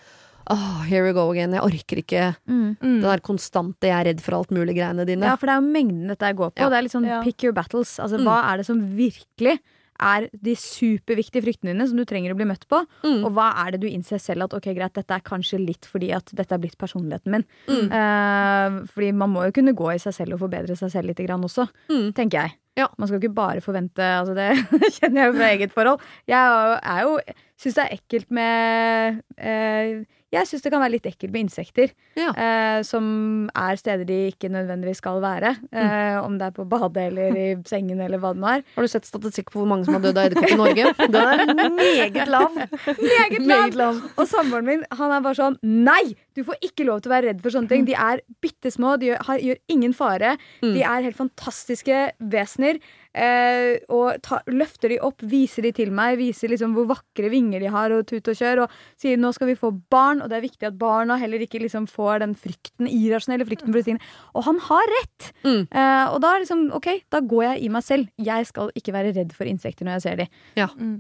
Oh, 0.52 0.82
here 0.84 1.04
we 1.06 1.14
go 1.14 1.30
again. 1.32 1.54
Jeg 1.54 1.62
orker 1.64 1.98
ikke 2.04 2.36
Mm. 2.50 2.76
Mm. 2.82 3.00
det 3.02 3.08
der 3.08 3.20
konstante 3.24 3.88
'jeg 3.88 3.96
er 3.96 4.04
redd 4.12 4.20
for 4.22 4.36
alt 4.36 4.50
mulig' 4.50 4.76
greiene 4.76 5.06
dine. 5.08 5.24
Ja, 5.24 5.38
for 5.38 5.46
det 5.48 5.54
er 5.56 5.62
jo 5.62 5.72
mengden 5.72 6.08
dette 6.10 6.36
går 6.36 6.52
på. 6.52 6.60
Ja. 6.60 6.68
Det 6.70 6.78
er 6.78 6.82
litt 6.82 6.92
sånn 6.92 7.06
Ja. 7.08 7.24
pick 7.24 7.42
your 7.46 7.54
battles. 7.54 7.98
Altså, 7.98 8.18
Mm. 8.20 8.26
Hva 8.28 8.52
er 8.54 8.58
det 8.58 8.66
som 8.66 8.82
virkelig 8.82 9.60
er 10.02 10.30
de 10.34 10.56
superviktige 10.58 11.44
fryktene 11.46 11.74
dine 11.74 11.88
som 11.88 11.98
du 11.98 12.06
trenger 12.06 12.34
å 12.34 12.38
bli 12.40 12.48
møtt 12.50 12.66
på? 12.72 12.80
Mm. 13.04 13.22
Og 13.26 13.32
hva 13.36 13.52
er 13.66 13.72
det 13.76 13.82
du 13.84 13.88
innser 13.90 14.18
selv 14.22 14.44
at 14.48 14.54
ok, 14.58 14.72
greit, 14.74 14.94
dette 14.98 15.14
er 15.14 15.20
kanskje 15.26 15.60
litt 15.62 15.86
fordi 15.86 16.12
at 16.16 16.32
dette 16.34 16.52
er 16.56 16.62
blitt 16.64 16.78
personligheten 16.82 17.32
min. 17.36 17.46
Mm. 17.70 17.92
Eh, 17.92 18.80
fordi 18.94 19.12
man 19.14 19.30
må 19.34 19.46
jo 19.48 19.56
kunne 19.60 19.76
gå 19.78 19.92
i 19.94 20.00
seg 20.02 20.14
selv 20.18 20.34
og 20.38 20.44
forbedre 20.48 20.76
seg 20.80 20.92
selv 20.96 21.12
litt 21.12 21.22
grann 21.26 21.44
også, 21.46 21.68
Mm. 21.90 22.14
tenker 22.14 22.42
jeg. 22.48 22.56
Ja. 22.76 22.88
Man 22.98 23.08
skal 23.08 23.20
ikke 23.22 23.36
bare 23.38 23.62
forvente 23.62 24.02
altså 24.02 24.34
Det 24.40 24.50
kjenner 24.98 25.22
jeg 25.22 25.28
jo 25.30 25.38
fra 25.38 25.50
eget 25.54 25.72
forhold. 25.76 26.00
Jeg 26.26 26.80
er 26.82 27.02
jo- 27.06 27.36
syns 27.62 27.76
det 27.78 27.84
er 27.86 27.98
ekkelt 28.00 28.32
med 28.34 29.22
eh, 29.38 30.04
Jeg 30.34 30.50
syns 30.50 30.64
det 30.66 30.72
kan 30.74 30.82
være 30.82 30.96
litt 30.96 31.06
ekkelt 31.10 31.32
med 31.34 31.46
insekter. 31.46 31.92
Ja. 32.18 32.32
eh, 32.34 32.80
som 32.88 33.06
er 33.54 33.78
steder 33.78 34.06
de 34.10 34.18
ikke 34.32 34.50
nødvendigvis 34.50 34.98
skal 35.04 35.22
være. 35.24 35.54
Eh, 35.72 36.18
Om 36.24 36.38
det 36.40 36.48
er 36.50 36.56
på 36.58 36.66
badet 36.70 37.08
eller 37.12 37.38
i 37.38 37.46
sengen 37.70 38.02
eller 38.02 38.18
hva 38.22 38.34
det 38.34 38.42
nå 38.42 38.50
er. 38.50 38.64
Har 38.76 38.88
du 38.88 38.90
sett 38.92 39.06
statistikk 39.06 39.52
på 39.54 39.62
hvor 39.62 39.70
mange 39.70 39.86
som 39.86 39.94
har 40.00 40.04
dødd 40.08 40.18
av 40.18 40.32
edderkopp 40.32 40.50
i 40.50 40.60
Norge? 40.60 40.90
Den 41.14 41.62
er 41.62 41.70
meget 41.78 42.28
lav. 42.34 42.58
Meget 42.58 43.40
Meget 43.46 43.78
lav! 43.78 43.94
lav. 43.94 44.02
Og 44.18 44.28
samboeren 44.30 44.66
min 44.68 44.84
han 44.92 45.12
er 45.14 45.22
bare 45.26 45.38
sånn 45.40 45.58
Nei! 45.64 46.16
Du 46.34 46.42
får 46.48 46.58
ikke 46.66 46.86
lov 46.88 47.04
til 47.04 47.12
å 47.12 47.14
være 47.14 47.28
redd 47.30 47.42
for 47.46 47.54
sånne 47.54 47.70
ting. 47.70 47.84
De 47.86 47.94
er 47.94 48.24
bitte 48.42 48.72
små, 48.74 48.96
de 48.98 49.12
gjør, 49.12 49.20
har, 49.28 49.38
gjør 49.38 49.60
ingen 49.70 49.92
fare. 49.94 50.32
Mm. 50.64 50.72
De 50.74 50.82
er 50.82 51.04
helt 51.06 51.18
fantastiske 51.20 52.00
vesener. 52.34 52.80
Eh, 53.14 53.78
og 53.94 54.18
ta, 54.26 54.40
løfter 54.50 54.90
de 54.94 54.98
opp, 55.06 55.22
viser 55.30 55.68
de 55.68 55.74
til 55.78 55.94
meg, 55.94 56.18
viser 56.18 56.50
liksom 56.50 56.74
hvor 56.74 56.88
vakre 56.90 57.30
vinger 57.30 57.62
de 57.62 57.70
har, 57.74 57.94
og 57.94 58.08
tut 58.10 58.32
og 58.32 58.40
kjør, 58.40 58.64
og 58.66 58.78
sier 59.00 59.22
nå 59.22 59.34
skal 59.36 59.52
vi 59.52 59.58
få 59.60 59.70
barn, 59.94 60.24
og 60.24 60.32
det 60.32 60.40
er 60.40 60.48
viktig 60.48 60.70
at 60.70 60.80
barna 60.82 61.20
heller 61.22 61.44
ikke 61.46 61.62
liksom 61.62 61.86
får 61.92 62.24
den 62.26 62.36
frykten, 62.40 62.90
irrasjonelle 62.90 63.48
frykten 63.50 63.70
for 63.70 63.80
disse 63.80 63.92
tingene. 63.92 64.12
Og 64.34 64.48
han 64.50 64.62
har 64.70 64.94
rett! 64.98 65.32
Mm. 65.46 65.64
Eh, 65.70 66.06
og 66.10 66.20
da 66.26 66.34
er 66.34 66.46
liksom, 66.46 66.68
ok, 66.80 66.92
da 67.14 67.22
går 67.22 67.48
jeg 67.52 67.64
i 67.64 67.74
meg 67.74 67.86
selv. 67.86 68.10
Jeg 68.18 68.50
skal 68.50 68.74
ikke 68.78 68.96
være 68.96 69.14
redd 69.16 69.36
for 69.38 69.50
insekter 69.50 69.88
når 69.88 70.00
jeg 70.00 70.06
ser 70.08 70.24
de. 70.24 70.30
Mm. 70.78 70.98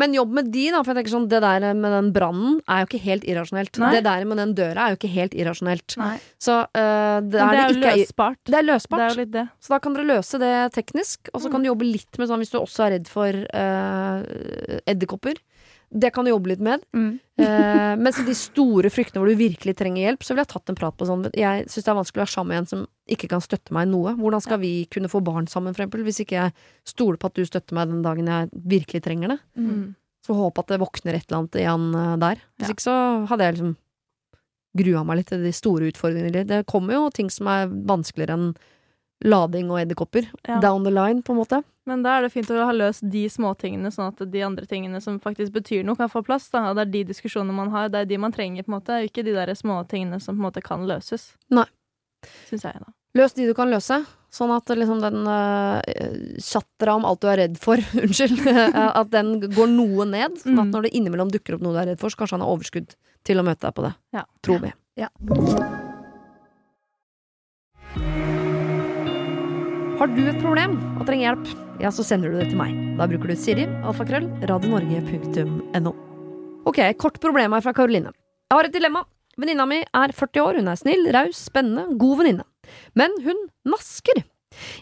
Men 0.00 0.14
jobb 0.14 0.32
med 0.36 0.50
de, 0.52 0.66
da. 0.74 0.82
For 0.82 0.92
jeg 0.92 1.00
tenker 1.00 1.14
sånn, 1.14 1.28
Det 1.30 1.40
der 1.44 1.66
med 1.78 1.94
den 1.94 2.10
brannen 2.14 2.58
er 2.66 2.82
jo 2.82 2.88
ikke 2.90 3.02
helt 3.04 3.26
irrasjonelt. 3.28 3.80
Nei. 3.80 3.92
Det 3.96 4.02
der 4.06 4.26
med 4.28 4.40
den 4.42 4.54
døra 4.58 4.86
er 4.86 4.94
jo 4.94 5.00
ikke 5.00 5.12
helt 5.14 5.36
irrasjonelt. 5.38 5.96
Nei. 6.00 6.14
Så 6.42 6.56
uh, 6.64 7.18
det, 7.24 7.40
er 7.40 7.54
det 7.54 7.60
er 7.60 7.60
jo 7.60 7.76
ikke 7.78 7.94
løsbart. 8.00 8.40
Det 8.48 8.58
er 8.58 8.66
løsbart. 8.66 9.20
Det 9.20 9.44
er. 9.44 9.52
Så 9.62 9.74
da 9.74 9.80
kan 9.84 9.96
dere 9.96 10.08
løse 10.10 10.40
det 10.42 10.54
teknisk, 10.76 11.30
og 11.32 11.44
så 11.44 11.52
kan 11.52 11.62
du 11.62 11.70
jobbe 11.70 11.88
litt 11.88 12.20
med 12.20 12.30
sånn 12.30 12.42
hvis 12.42 12.52
du 12.52 12.58
også 12.60 12.88
er 12.88 12.96
redd 12.98 13.10
for 13.10 13.44
uh, 13.54 14.80
edderkopper. 14.90 15.40
Det 15.90 16.12
kan 16.14 16.24
du 16.24 16.30
jobbe 16.30 16.52
litt 16.52 16.60
med. 16.62 16.84
Mm. 16.94 17.18
Eh, 17.42 17.96
mens 17.98 18.18
de 18.22 18.34
store 18.38 18.90
fryktene 18.94 19.18
hvor 19.18 19.26
du 19.30 19.34
virkelig 19.40 19.74
trenger 19.78 20.04
hjelp, 20.04 20.22
så 20.22 20.32
ville 20.32 20.44
jeg 20.44 20.52
tatt 20.52 20.70
en 20.70 20.78
prat 20.78 20.94
på 20.96 21.08
sånn 21.08 21.24
Jeg 21.34 21.64
syns 21.66 21.86
det 21.86 21.90
er 21.90 21.98
vanskelig 21.98 22.20
å 22.20 22.24
være 22.24 22.34
sammen 22.34 22.52
med 22.52 22.58
en 22.62 22.68
som 22.70 22.84
ikke 23.10 23.30
kan 23.32 23.42
støtte 23.42 23.74
meg 23.74 23.88
i 23.88 23.90
noe. 23.90 24.12
Hvordan 24.20 24.44
skal 24.44 24.60
vi 24.62 24.72
kunne 24.92 25.10
få 25.10 25.22
barn 25.26 25.48
sammen, 25.50 25.74
for 25.74 25.82
eksempel, 25.82 26.04
hvis 26.06 26.22
ikke 26.22 26.38
jeg 26.38 26.54
stoler 26.86 27.18
på 27.18 27.26
at 27.32 27.34
du 27.40 27.42
støtter 27.48 27.74
meg 27.74 27.90
den 27.90 28.04
dagen 28.06 28.30
jeg 28.30 28.50
virkelig 28.54 29.02
trenger 29.02 29.34
det? 29.34 29.38
Mm. 29.58 29.82
Så 30.26 30.36
håpe 30.36 30.62
at 30.62 30.70
det 30.70 30.78
våkner 30.84 31.16
et 31.18 31.26
eller 31.26 31.40
annet 31.40 31.60
igjen 31.64 31.86
eh, 32.04 32.16
der. 32.22 32.44
Hvis 32.60 32.68
Ja. 32.68 32.74
ikke 32.76 32.86
så 32.86 32.96
hadde 33.32 33.48
jeg 33.48 33.54
liksom 33.58 33.76
grua 34.78 35.04
meg 35.04 35.16
litt 35.18 35.32
til 35.32 35.42
de 35.42 35.50
store 35.56 35.90
utfordringene. 35.90 36.46
Det 36.46 36.66
kommer 36.70 36.94
jo 36.94 37.08
ting 37.10 37.30
som 37.34 37.48
er 37.50 37.66
vanskeligere 37.66 38.36
enn 38.38 38.52
lading 39.24 39.70
og 39.70 39.80
edderkopper. 39.82 40.28
Ja. 40.48 40.60
Down 40.62 40.84
the 40.84 40.90
line, 40.90 41.22
på 41.22 41.32
en 41.34 41.40
måte. 41.42 41.62
Men 41.86 42.02
da 42.04 42.18
er 42.18 42.22
det 42.26 42.32
fint 42.32 42.48
å 42.52 42.60
ha 42.64 42.72
løst 42.72 43.02
de 43.10 43.24
småtingene, 43.28 43.90
sånn 43.92 44.12
at 44.12 44.20
de 44.30 44.42
andre 44.46 44.66
tingene 44.66 45.00
som 45.02 45.18
faktisk 45.20 45.52
betyr 45.52 45.82
noe, 45.84 45.96
kan 45.98 46.08
få 46.12 46.22
plass. 46.24 46.48
Da. 46.52 46.70
Det 46.76 46.86
er 46.86 46.92
de 46.92 47.04
diskusjonene 47.10 47.52
man 47.56 47.70
har, 47.74 47.88
det 47.90 48.04
er 48.04 48.08
de 48.12 48.18
man 48.22 48.32
trenger, 48.32 48.62
på 48.64 48.72
en 48.72 48.78
måte. 48.78 49.00
Ikke 49.08 49.24
de 49.26 49.34
der 49.34 49.52
småtingene 49.58 50.20
som 50.20 50.36
på 50.36 50.40
en 50.44 50.46
måte 50.48 50.62
kan 50.64 50.86
løses. 50.88 51.32
Nei. 51.50 51.66
Syns 52.48 52.64
jeg, 52.68 52.80
da. 52.84 52.92
Løs 53.18 53.32
de 53.34 53.48
du 53.48 53.54
kan 53.58 53.66
løse, 53.72 53.96
sånn 54.30 54.52
at 54.54 54.70
liksom 54.70 55.00
den 55.02 55.24
uh, 55.26 55.80
chattera 56.38 56.94
om 56.94 57.04
alt 57.08 57.20
du 57.24 57.26
er 57.32 57.40
redd 57.42 57.58
for, 57.58 57.80
unnskyld, 58.04 58.44
eh, 58.46 58.78
at 58.78 59.10
den 59.10 59.40
går 59.50 59.66
noe 59.72 60.06
ned. 60.06 60.38
Sånn 60.44 60.60
at 60.60 60.68
Mm. 60.70 60.72
når 60.76 60.82
det 60.86 60.94
innimellom 60.94 61.32
dukker 61.34 61.58
opp 61.58 61.62
noe 61.66 61.74
du 61.74 61.82
er 61.82 61.90
redd 61.94 62.00
for, 62.00 62.08
så 62.12 62.22
kanskje 62.22 62.38
han 62.38 62.46
har 62.46 62.54
overskudd 62.54 62.94
til 63.26 63.42
å 63.42 63.46
møte 63.50 63.66
deg 63.66 63.74
på 63.74 63.88
det. 63.88 63.94
Ja. 64.14 64.24
Tror 64.46 64.62
vi. 64.62 64.72
Ja. 65.00 65.10
Har 70.00 70.08
du 70.08 70.22
et 70.30 70.38
problem 70.40 70.78
og 70.96 71.02
trenger 71.04 71.26
hjelp, 71.26 71.48
ja, 71.82 71.90
så 71.92 72.00
sender 72.08 72.32
du 72.32 72.38
det 72.40 72.46
til 72.48 72.56
meg. 72.56 72.72
Da 72.96 73.04
bruker 73.04 73.28
du 73.28 73.36
Siri, 73.36 73.66
alfakrøll, 73.84 74.30
radionorge.no. 74.48 75.90
Ok, 76.64 76.78
kort 76.96 77.18
problem 77.20 77.52
her 77.52 77.60
fra 77.66 77.74
Karoline. 77.76 78.14
Jeg 78.48 78.56
har 78.56 78.68
et 78.70 78.72
dilemma. 78.72 79.02
Venninna 79.36 79.66
mi 79.68 79.82
er 79.84 80.14
40 80.16 80.40
år, 80.40 80.58
hun 80.62 80.70
er 80.72 80.78
snill, 80.80 81.04
raus, 81.12 81.42
spennende, 81.50 81.98
god 82.00 82.16
venninne. 82.22 82.46
Men 82.96 83.12
hun 83.26 83.42
nasker. 83.68 84.22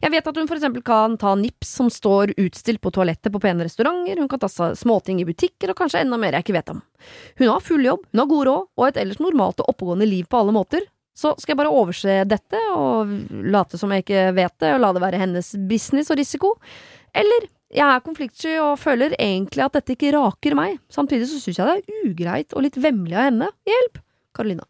Jeg 0.05 0.13
vet 0.15 0.31
at 0.31 0.39
hun 0.39 0.47
for 0.47 0.55
eksempel 0.55 0.85
kan 0.87 1.17
ta 1.19 1.33
nips 1.35 1.73
som 1.81 1.91
står 1.91 2.37
utstilt 2.39 2.79
på 2.79 2.93
toalettet 2.95 3.35
på 3.35 3.41
pene 3.43 3.67
restauranter, 3.67 4.23
hun 4.23 4.31
kan 4.31 4.45
ta 4.45 4.71
småting 4.79 5.19
i 5.19 5.27
butikker, 5.27 5.73
og 5.75 5.81
kanskje 5.83 6.05
enda 6.05 6.21
mer 6.23 6.39
jeg 6.39 6.47
ikke 6.47 6.61
vet 6.61 6.71
om. 6.77 6.79
Hun 7.43 7.51
har 7.51 7.67
full 7.67 7.83
jobb, 7.91 8.07
hun 8.13 8.23
har 8.23 8.31
god 8.31 8.47
råd, 8.53 8.71
og 8.79 8.87
et 8.87 9.03
ellers 9.03 9.19
normalt 9.19 9.67
og 9.67 9.75
oppegående 9.75 10.07
liv 10.07 10.31
på 10.31 10.45
alle 10.45 10.55
måter, 10.55 10.87
Så 11.19 11.33
skal 11.43 11.55
jeg 11.57 11.59
bare 11.59 11.75
overse 11.75 12.21
dette 12.31 12.59
og 12.77 13.11
late 13.51 13.79
som 13.81 13.91
jeg 13.91 14.05
ikke 14.05 14.29
vet 14.37 14.55
det, 14.63 14.73
og 14.77 14.83
la 14.85 14.93
det 14.95 15.03
være 15.03 15.19
hennes 15.25 15.49
business 15.71 16.13
og 16.15 16.21
risiko? 16.21 16.53
Eller 17.17 17.49
jeg 17.75 17.85
er 17.85 18.05
konfliktsky 18.07 18.55
og 18.63 18.79
føler 18.81 19.17
egentlig 19.19 19.65
at 19.67 19.75
dette 19.81 19.97
ikke 19.97 20.13
raker 20.15 20.55
meg. 20.57 20.79
Samtidig 20.95 21.27
så 21.29 21.41
syns 21.43 21.59
jeg 21.59 21.67
det 21.67 21.77
er 21.83 22.09
ugreit 22.13 22.55
og 22.55 22.63
litt 22.65 22.79
vemmelig 22.81 23.19
av 23.19 23.27
henne. 23.33 23.51
Hjelp! 23.69 23.99
Karolina. 24.39 24.65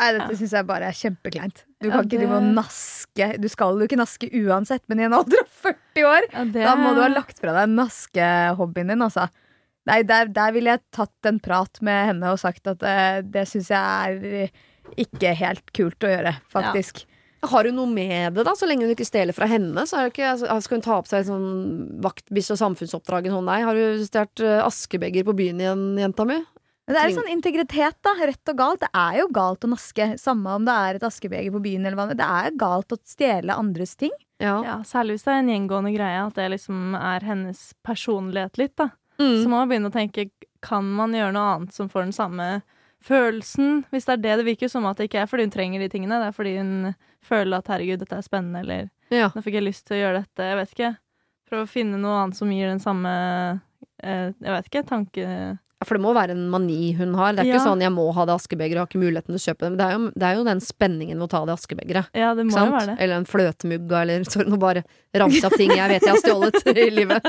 Nei, 0.00 0.12
dette 0.16 0.36
syns 0.38 0.52
jeg 0.56 0.68
bare 0.68 0.86
er 0.88 0.96
kjempekleint. 0.96 1.64
Du 1.80 1.88
Ja, 1.88 1.94
kan 1.96 2.04
ikke 2.06 2.10
det- 2.12 2.20
drive 2.28 2.36
og 2.36 2.46
naske. 2.60 3.26
Du 3.40 3.48
skal 3.52 3.80
jo 3.80 3.86
ikke 3.88 3.98
naske 4.00 4.28
uansett, 4.32 4.82
men 4.88 5.00
i 5.00 5.04
en 5.08 5.16
alder 5.16 5.40
av 5.42 5.48
40 5.64 6.04
år, 6.08 6.22
Ja, 6.32 6.44
det- 6.44 6.64
da 6.64 6.76
må 6.76 6.94
du 6.94 7.00
ha 7.02 7.08
lagt 7.08 7.38
fra 7.40 7.52
deg 7.56 7.68
naskehobbyen 7.74 8.88
din, 8.92 9.00
altså. 9.02 9.28
Nei, 9.88 10.02
der, 10.02 10.26
der 10.28 10.52
ville 10.52 10.70
jeg 10.76 10.80
tatt 10.92 11.26
en 11.26 11.40
prat 11.40 11.80
med 11.82 12.06
henne 12.12 12.30
og 12.32 12.38
sagt 12.38 12.66
at 12.68 12.82
uh, 12.84 13.22
det 13.24 13.46
syns 13.48 13.68
jeg 13.72 13.80
er 13.80 14.50
ikke 15.00 15.32
helt 15.38 15.72
kult 15.76 16.06
å 16.06 16.12
gjøre, 16.12 16.34
faktisk. 16.52 17.04
Har 17.40 17.64
hun 17.64 17.78
noe 17.78 17.88
med 17.88 18.36
det, 18.36 18.44
da? 18.44 18.52
Så 18.56 18.68
lenge 18.68 18.84
hun 18.84 18.92
ikke 18.92 19.08
stjeler 19.08 19.36
fra 19.36 19.48
henne, 19.48 19.86
så 19.88 19.96
er 19.96 20.06
det 20.06 20.12
ikke, 20.12 20.32
altså, 20.34 20.56
skal 20.64 20.76
hun 20.76 20.84
ta 20.84 20.96
opp 20.98 21.08
seg 21.08 21.24
sånn 21.28 21.46
vaktbikkje 22.04 22.56
og 22.56 22.60
samfunnsoppdrag 22.60 23.30
sånn, 23.32 23.46
nei? 23.48 23.60
Har 23.64 23.78
du 23.78 24.02
stjålet 24.04 24.42
uh, 24.44 24.56
askebeger 24.66 25.24
på 25.28 25.36
byen 25.38 25.62
igjen, 25.62 25.86
jenta 26.02 26.26
mi? 26.28 26.36
Men 26.90 26.96
det 26.96 27.00
er 27.00 27.12
jo 27.12 27.20
sånn 27.20 27.32
integritet, 27.32 27.96
da. 28.02 28.12
Rett 28.18 28.50
og 28.50 28.58
galt. 28.58 28.80
Det 28.82 28.90
er 28.98 29.20
jo 29.20 29.28
galt 29.32 29.64
å 29.64 29.70
naske. 29.70 30.08
Samme 30.18 30.56
om 30.58 30.64
det 30.66 30.74
er 30.74 30.98
et 30.98 31.06
askebeger 31.06 31.54
på 31.54 31.62
byen 31.62 31.86
eller 31.86 31.96
hva 31.96 32.08
det 32.10 32.26
er. 32.26 32.50
galt 32.58 32.92
å 32.92 32.98
stjele 33.06 33.54
andres 33.54 33.94
ting. 34.00 34.10
Ja. 34.42 34.56
Ja, 34.66 34.80
særlig 34.88 35.14
hvis 35.14 35.26
det 35.28 35.36
er 35.36 35.42
en 35.44 35.52
gjengående 35.52 35.92
greie, 35.94 36.24
at 36.24 36.34
det 36.34 36.48
liksom 36.56 36.96
er 36.98 37.24
hennes 37.28 37.62
personlighet 37.86 38.58
litt, 38.58 38.74
da. 38.80 38.90
Mm. 39.20 39.36
Så 39.38 39.46
må 39.46 39.60
man 39.60 39.70
begynne 39.70 39.92
å 39.92 39.94
tenke 39.94 40.30
kan 40.64 40.84
man 40.96 41.14
gjøre 41.14 41.36
noe 41.36 41.54
annet 41.54 41.76
som 41.76 41.88
får 41.92 42.08
den 42.08 42.16
samme 42.16 42.48
følelsen, 43.04 43.84
hvis 43.90 44.08
det 44.08 44.16
er 44.16 44.24
det 44.24 44.40
det 44.40 44.48
virker 44.48 44.70
som 44.72 44.86
at 44.88 44.98
det 45.00 45.08
ikke 45.08 45.22
er 45.22 45.30
fordi 45.30 45.46
hun 45.46 45.54
trenger 45.54 45.82
de 45.82 45.88
tingene, 45.92 46.18
det 46.20 46.30
er 46.30 46.36
fordi 46.36 46.56
hun 46.58 46.92
føler 47.24 47.60
at 47.60 47.70
herregud, 47.72 48.02
dette 48.02 48.18
er 48.18 48.26
spennende, 48.26 48.60
eller 48.64 48.90
ja. 49.12 49.30
nå 49.34 49.44
fikk 49.44 49.58
jeg 49.58 49.66
lyst 49.66 49.86
til 49.88 49.98
å 49.98 50.02
gjøre 50.02 50.20
dette, 50.22 50.50
jeg 50.50 50.60
vet 50.60 50.76
ikke. 50.76 50.92
Prøv 51.50 51.64
å 51.64 51.70
finne 51.70 51.98
noe 51.98 52.20
annet 52.20 52.38
som 52.38 52.52
gir 52.52 52.70
den 52.70 52.82
samme 52.82 53.10
eh, 54.04 54.30
jeg 54.30 54.54
vet 54.54 54.70
ikke, 54.70 54.86
tanke 54.86 55.24
Ja, 55.24 55.86
For 55.88 55.96
det 55.96 56.04
må 56.04 56.12
være 56.14 56.36
en 56.36 56.44
mani 56.52 56.92
hun 56.98 57.16
har. 57.18 57.32
Det 57.34 57.42
er 57.42 57.50
ikke 57.50 57.64
sånn 57.64 57.82
'jeg 57.82 57.92
må 57.94 58.04
ha 58.12 58.26
det 58.28 58.36
askebegeret', 58.36 58.84
har 58.84 58.90
ikke 58.90 59.00
muligheten 59.00 59.32
til 59.32 59.40
å 59.40 59.46
kjøpe 59.48 59.64
det. 59.64 59.70
Men 59.70 59.78
det 59.80 59.86
er 59.86 59.94
jo, 59.96 60.00
det 60.14 60.26
er 60.28 60.34
jo 60.36 60.44
den 60.44 60.60
spenningen 60.60 61.18
ved 61.18 61.26
å 61.26 61.32
ta 61.32 61.40
det 61.48 61.56
askebegeret. 61.56 62.10
Ja, 62.12 62.34
det 62.36 62.44
må 62.44 62.52
jo 62.52 62.74
være 62.76 62.92
det. 62.92 62.96
Eller 63.00 63.16
en 63.16 63.26
fløtemugga, 63.26 64.02
eller 64.04 64.24
sorry, 64.30 64.46
nå 64.52 64.60
bare 64.60 64.84
av 65.16 65.56
ting 65.56 65.72
jeg 65.72 65.88
vet 65.88 66.04
jeg 66.04 66.12
har 66.12 66.20
stjålet 66.20 66.70
i 66.76 66.90
livet. 66.92 67.24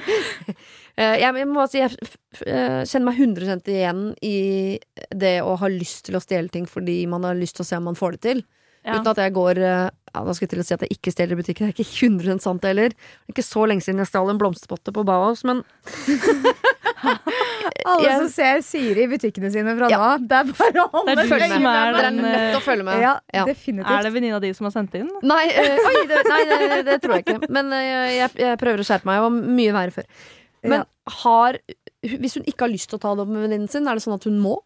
Eh, 0.97 1.17
jeg, 1.21 1.35
jeg 1.39 1.47
må 1.47 1.63
si 1.71 1.79
jeg 1.79 1.91
f- 1.95 2.17
f- 2.35 2.43
eh, 2.47 2.81
kjenner 2.83 3.07
meg 3.11 3.19
100 3.19 3.61
igjen 3.71 4.01
i 4.21 4.79
det 5.15 5.37
å 5.41 5.53
ha 5.61 5.67
lyst 5.71 6.05
til 6.09 6.15
å 6.19 6.23
stjele 6.23 6.49
ting 6.51 6.65
fordi 6.67 7.05
man 7.07 7.23
har 7.23 7.35
lyst 7.39 7.55
til 7.55 7.63
å 7.63 7.69
se 7.69 7.77
om 7.79 7.87
man 7.87 7.95
får 7.95 8.17
det 8.17 8.21
til. 8.27 8.43
Ja. 8.83 8.95
Uten 8.97 9.11
at 9.11 9.19
jeg 9.21 9.33
går 9.35 9.59
eh, 9.61 9.89
ja, 10.11 10.21
Da 10.25 10.33
skal 10.33 10.47
jeg 10.47 10.49
til 10.55 10.59
å 10.59 10.63
si 10.65 10.73
at 10.73 10.81
jeg 10.81 10.95
ikke 10.97 11.11
stjeler 11.13 11.35
i 11.37 11.39
butikken. 11.43 11.67
Det 11.69 11.75
er 11.75 11.83
ikke 11.85 12.07
100 12.09 12.39
sant 12.41 12.63
heller. 12.65 12.89
Det 12.89 13.29
er 13.29 13.35
ikke 13.35 13.45
så 13.45 13.63
lenge 13.69 13.85
siden 13.85 14.01
jeg 14.01 14.09
stjal 14.09 14.31
en 14.33 14.39
blomsterpotte 14.41 14.91
på 14.95 15.03
Bauhaus, 15.07 15.43
men 15.47 15.61
Alle 17.85 18.03
Jeg- 18.07 18.17
som 18.19 18.29
ser 18.29 18.59
Siri 18.65 19.05
i 19.05 19.07
butikkene 19.09 19.51
sine 19.53 19.73
fra 19.77 19.87
Ja. 19.89 19.99
av, 20.15 20.25
det 20.27 20.37
er 20.37 20.49
bare 20.51 20.83
å 20.83 20.89
holde 20.91 21.15
følg 21.29 21.55
med. 21.61 21.71
er 21.71 21.93
Dere 21.95 22.05
er 22.09 22.11
nødt 22.17 22.51
til 22.51 22.59
å 22.59 22.63
følge 22.65 22.83
med. 22.85 23.01
Ja, 23.01 23.13
Ja. 23.33 23.45
Er 23.45 24.03
det 24.03 24.13
venninna 24.13 24.39
di 24.41 24.51
som 24.53 24.65
har 24.65 24.71
sendt 24.75 24.95
inn? 24.95 25.09
Nei, 25.23 25.47
eh, 25.49 25.77
oi, 25.77 26.05
det, 26.07 26.21
nei 26.27 26.43
det, 26.45 26.85
det 26.85 27.01
tror 27.01 27.15
jeg 27.17 27.25
ikke. 27.25 27.49
Men 27.49 27.71
eh, 27.73 28.17
jeg, 28.17 28.29
jeg 28.37 28.57
prøver 28.61 28.79
å 28.83 28.85
skjerpe 28.85 29.05
meg. 29.05 29.15
Jeg 29.17 29.25
var 29.25 29.55
mye 29.61 29.73
verre 29.73 29.91
før. 29.91 30.05
Men 30.63 30.79
Ja. 30.81 30.85
har 31.21 31.57
Hvis 32.03 32.33
hun 32.33 32.43
ikke 32.49 32.65
har 32.65 32.73
lyst 32.73 32.89
til 32.89 32.97
å 32.97 33.01
ta 33.01 33.13
det 33.15 33.21
opp 33.21 33.29
med 33.29 33.43
venninnen 33.45 33.69
sin, 33.69 33.87
er 33.87 33.93
det 33.93 34.01
sånn 34.01 34.17
at 34.17 34.23
hun 34.25 34.39
må? 34.41 34.57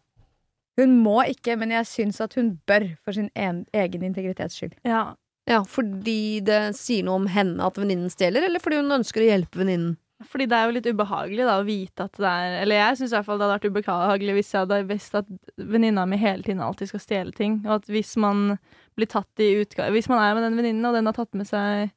Hun 0.76 1.02
må 1.02 1.22
ikke, 1.28 1.56
men 1.58 1.70
jeg 1.70 1.84
syns 1.88 2.20
at 2.20 2.34
hun 2.34 2.58
bør, 2.68 2.96
for 3.04 3.12
sin 3.12 3.30
en, 3.34 3.66
egen 3.72 4.02
integritets 4.02 4.56
skyld. 4.56 4.74
Ja. 4.84 5.14
Ja, 5.46 5.62
Fordi 5.62 6.40
det 6.44 6.74
sier 6.74 7.04
noe 7.06 7.20
om 7.20 7.28
henne 7.30 7.62
at 7.62 7.76
venninnen 7.78 8.10
stjeler, 8.10 8.42
eller 8.42 8.58
fordi 8.58 8.80
hun 8.80 8.90
ønsker 8.98 9.22
å 9.22 9.28
hjelpe 9.28 9.60
venninnen? 9.60 9.96
Fordi 10.24 10.46
det 10.48 10.56
er 10.56 10.64
jo 10.64 10.74
litt 10.78 10.88
ubehagelig 10.88 11.44
da, 11.44 11.58
å 11.60 11.66
vite 11.66 12.06
at 12.06 12.14
det 12.16 12.28
er 12.30 12.54
Eller 12.62 12.78
jeg 12.80 12.96
syns 12.96 13.12
i 13.12 13.16
hvert 13.18 13.26
fall 13.26 13.36
det 13.36 13.44
hadde 13.44 13.58
vært 13.58 13.74
ubehagelig 13.84 14.36
hvis 14.38 14.52
jeg 14.54 14.62
hadde 14.62 14.78
visst 14.88 15.18
at 15.18 15.26
venninna 15.60 16.06
mi 16.08 16.16
hele 16.16 16.40
tiden 16.42 16.62
alltid 16.64 16.88
skal 16.88 17.02
stjele 17.04 17.34
ting. 17.36 17.58
Og 17.66 17.74
at 17.82 17.90
hvis 17.92 18.14
man 18.16 18.56
blir 18.96 19.10
tatt 19.12 19.44
i 19.44 19.50
utgave 19.60 19.92
Hvis 19.92 20.08
man 20.08 20.22
er 20.24 20.32
med 20.34 20.46
den 20.46 20.56
venninnen, 20.56 20.88
og 20.88 20.96
den 20.96 21.10
har 21.10 21.16
tatt 21.18 21.36
med 21.36 21.48
seg 21.50 21.92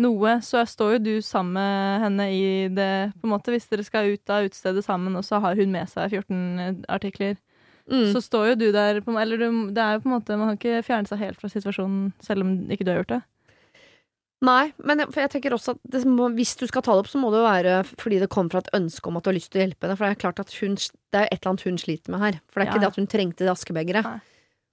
noe, 0.00 0.40
så 0.42 0.64
står 0.66 0.96
jo 0.96 1.02
du 1.04 1.12
sammen 1.22 1.54
med 1.54 2.00
henne 2.04 2.26
i 2.34 2.68
det 2.68 3.12
på 3.20 3.28
en 3.28 3.32
måte 3.36 3.52
Hvis 3.54 3.68
dere 3.70 3.84
skal 3.86 4.10
ut 4.14 4.30
av 4.34 4.48
utestedet 4.48 4.82
sammen, 4.84 5.14
og 5.16 5.22
så 5.26 5.40
har 5.40 5.54
hun 5.56 5.70
med 5.72 5.88
seg 5.92 6.10
14 6.20 6.84
artikler, 6.88 7.36
Mm. 7.84 8.14
så 8.14 8.20
står 8.24 8.46
jo 8.48 8.54
du 8.56 8.72
der 8.72 9.02
på, 9.04 9.12
Eller 9.20 9.36
du, 9.36 9.68
det 9.76 9.76
er 9.82 9.92
jo 9.98 10.00
på 10.00 10.08
en 10.08 10.14
måte 10.14 10.38
Man 10.40 10.48
kan 10.48 10.56
ikke 10.56 10.86
fjerne 10.86 11.06
seg 11.06 11.18
helt 11.20 11.36
fra 11.36 11.50
situasjonen 11.52 12.14
selv 12.24 12.40
om 12.40 12.54
ikke 12.72 12.80
du 12.86 12.88
har 12.94 13.02
gjort 13.02 13.12
det. 13.12 13.18
Nei, 14.44 14.72
men 14.80 15.02
jeg, 15.02 15.12
jeg 15.16 15.30
tenker 15.34 15.52
også 15.52 15.74
at 15.76 15.82
det 15.92 16.00
må, 16.08 16.30
hvis 16.36 16.54
du 16.60 16.66
skal 16.68 16.80
ta 16.84 16.92
det 16.96 17.04
opp, 17.04 17.10
så 17.12 17.20
må 17.20 17.28
det 17.32 17.42
jo 17.42 17.44
være 17.44 17.74
fordi 18.00 18.18
det 18.20 18.30
kommer 18.32 18.52
fra 18.56 18.62
et 18.64 18.72
ønske 18.76 19.08
om 19.08 19.16
at 19.20 19.24
du 19.24 19.30
har 19.30 19.36
lyst 19.36 19.52
til 19.52 19.60
å 19.60 19.64
hjelpe 19.66 19.84
henne. 19.84 19.96
For 20.00 20.04
det 20.08 20.16
er 20.16 20.20
klart 20.24 20.40
at 20.40 20.56
hun, 20.62 20.74
det 20.80 21.20
er 21.20 21.28
et 21.28 21.38
eller 21.42 21.52
annet 21.52 21.64
hun 21.68 21.78
sliter 21.84 22.12
med 22.16 22.24
her. 22.24 22.40
For 22.48 22.60
det 22.60 22.64
er 22.64 22.68
Ja, 22.68 22.72
ikke 22.72 22.82
det 22.86 22.90
at 22.90 22.98
hun 23.00 23.10
trengte 23.14 23.44
det 23.46 23.52
askebegeret. 23.54 24.08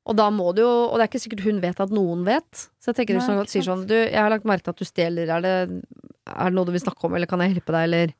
Og 0.09 0.17
da 0.17 0.29
må 0.33 0.47
du 0.57 0.63
jo 0.63 0.69
Og 0.89 0.95
det 0.97 1.03
er 1.03 1.09
ikke 1.11 1.21
sikkert 1.21 1.43
hun 1.45 1.59
vet 1.61 1.81
at 1.83 1.91
noen 1.93 2.23
vet. 2.25 2.63
Så 2.81 2.89
jeg 2.89 3.01
tenker 3.01 3.19
Nei, 3.19 3.25
sånn, 3.25 3.41
sier 3.51 3.65
sånn 3.67 3.83
Du, 3.89 3.93
jeg 3.93 4.17
har 4.17 4.31
lagt 4.33 4.47
merke 4.49 4.65
til 4.65 4.73
at 4.73 4.81
du 4.81 4.87
stjeler. 4.87 5.29
Er 5.37 5.45
det, 5.45 5.83
er 6.25 6.49
det 6.49 6.55
noe 6.57 6.65
du 6.65 6.73
vil 6.73 6.81
snakke 6.83 7.05
om, 7.05 7.17
eller 7.17 7.29
kan 7.29 7.43
jeg 7.43 7.53
hjelpe 7.55 7.75
deg, 7.75 7.85
eller 7.89 8.15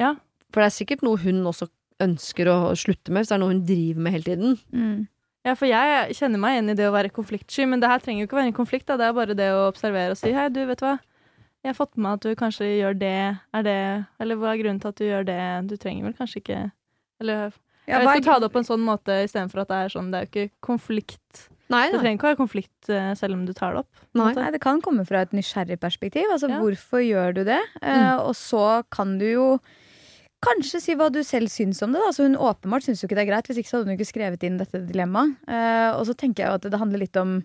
Ja. 0.00 0.14
For 0.52 0.60
det 0.60 0.68
er 0.68 0.76
sikkert 0.76 1.04
noe 1.06 1.16
hun 1.22 1.40
også 1.48 1.70
ønsker 2.02 2.48
å 2.50 2.56
slutte 2.76 3.12
med, 3.12 3.22
hvis 3.22 3.30
det 3.30 3.36
er 3.38 3.40
noe 3.40 3.54
hun 3.54 3.62
driver 3.64 4.04
med 4.04 4.12
hele 4.12 4.26
tiden. 4.26 4.58
Ja, 5.46 5.54
for 5.58 5.66
jeg 5.66 6.16
kjenner 6.18 6.38
meg 6.42 6.58
igjen 6.58 6.74
i 6.74 6.76
det 6.78 6.84
å 6.90 6.92
være 6.94 7.10
konfliktsky, 7.14 7.64
men 7.66 7.80
det 7.80 7.88
her 7.90 8.02
trenger 8.02 8.22
jo 8.22 8.28
ikke 8.28 8.38
være 8.38 8.50
en 8.50 8.58
konflikt. 8.58 8.86
Da. 8.90 8.98
Det 9.00 9.06
er 9.08 9.16
bare 9.16 9.36
det 9.38 9.48
å 9.54 9.64
observere 9.70 10.12
og 10.14 10.20
si 10.20 10.30
hei, 10.34 10.48
du, 10.52 10.60
vet 10.68 10.82
du 10.82 10.84
hva. 10.86 10.98
Jeg 11.62 11.70
har 11.70 11.78
fått 11.78 11.96
med 11.96 12.04
meg 12.04 12.18
at 12.18 12.26
du 12.26 12.38
kanskje 12.38 12.68
gjør 12.68 12.96
det, 12.98 13.16
er 13.54 13.62
det 13.66 13.78
Eller 14.20 14.38
hva 14.38 14.50
er 14.50 14.58
grunnen 14.58 14.80
til 14.82 14.90
at 14.90 14.98
du 14.98 15.04
gjør 15.06 15.26
det? 15.28 15.42
Du 15.70 15.76
trenger 15.78 16.08
vel 16.08 16.16
kanskje 16.18 16.40
ikke 16.40 16.56
Eller 17.22 17.52
Ja, 17.92 18.02
Jeg 18.02 18.22
ikke, 18.22 18.28
ta 18.30 18.38
det 18.40 18.48
opp 18.48 18.56
på 18.56 18.62
en 18.62 18.68
sånn 18.68 18.84
måte 18.86 19.18
istedenfor 19.26 19.62
at 19.64 19.72
det 19.72 19.80
er 19.84 19.92
sånn 19.92 20.08
Det 20.12 20.18
er 20.18 20.26
jo 20.26 20.30
ikke 20.32 20.54
konflikt. 20.64 21.46
Nei, 21.72 21.86
Det 21.92 22.00
trenger 22.00 22.18
ikke 22.18 22.26
å 22.26 22.32
være 22.32 22.40
konflikt 22.40 22.90
eh, 22.92 23.12
selv 23.16 23.38
om 23.38 23.46
du 23.48 23.52
tar 23.56 23.76
det 23.76 23.84
opp. 23.84 24.02
Nei. 24.18 24.32
Nei, 24.36 24.50
det 24.52 24.60
kan 24.64 24.82
komme 24.84 25.06
fra 25.08 25.22
et 25.24 25.32
nysgjerrig 25.36 25.78
perspektiv. 25.80 26.28
Altså, 26.32 26.50
Ja. 26.50 26.60
Hvorfor 26.60 27.00
gjør 27.04 27.38
du 27.38 27.44
det? 27.48 27.60
Eh, 27.80 28.16
og 28.18 28.34
så 28.36 28.82
kan 28.92 29.16
du 29.20 29.26
jo 29.30 29.46
kanskje 30.42 30.80
si 30.82 30.96
hva 30.98 31.08
du 31.12 31.22
selv 31.24 31.48
syns 31.52 31.80
om 31.84 31.94
det. 31.94 32.02
Da. 32.02 32.10
Altså, 32.10 32.26
hun 32.26 32.36
åpenbart 32.36 32.84
syns 32.84 33.02
jo 33.02 33.08
ikke 33.08 33.16
det 33.20 33.24
er 33.24 33.30
greit, 33.30 33.48
hvis 33.48 33.62
ikke 33.62 33.70
så 33.70 33.78
hadde 33.78 33.92
hun 33.92 33.96
ikke 33.96 34.10
skrevet 34.10 34.46
inn 34.46 34.58
dette 34.60 34.82
dilemmaet. 34.88 35.36
Uh, 35.46 35.94
og 35.96 36.06
så 36.08 36.16
tenker 36.18 36.44
jeg 36.44 36.50
jo 36.50 36.58
at 36.58 36.66
det 36.66 36.80
handler 36.82 37.04
litt 37.04 37.16
om 37.20 37.38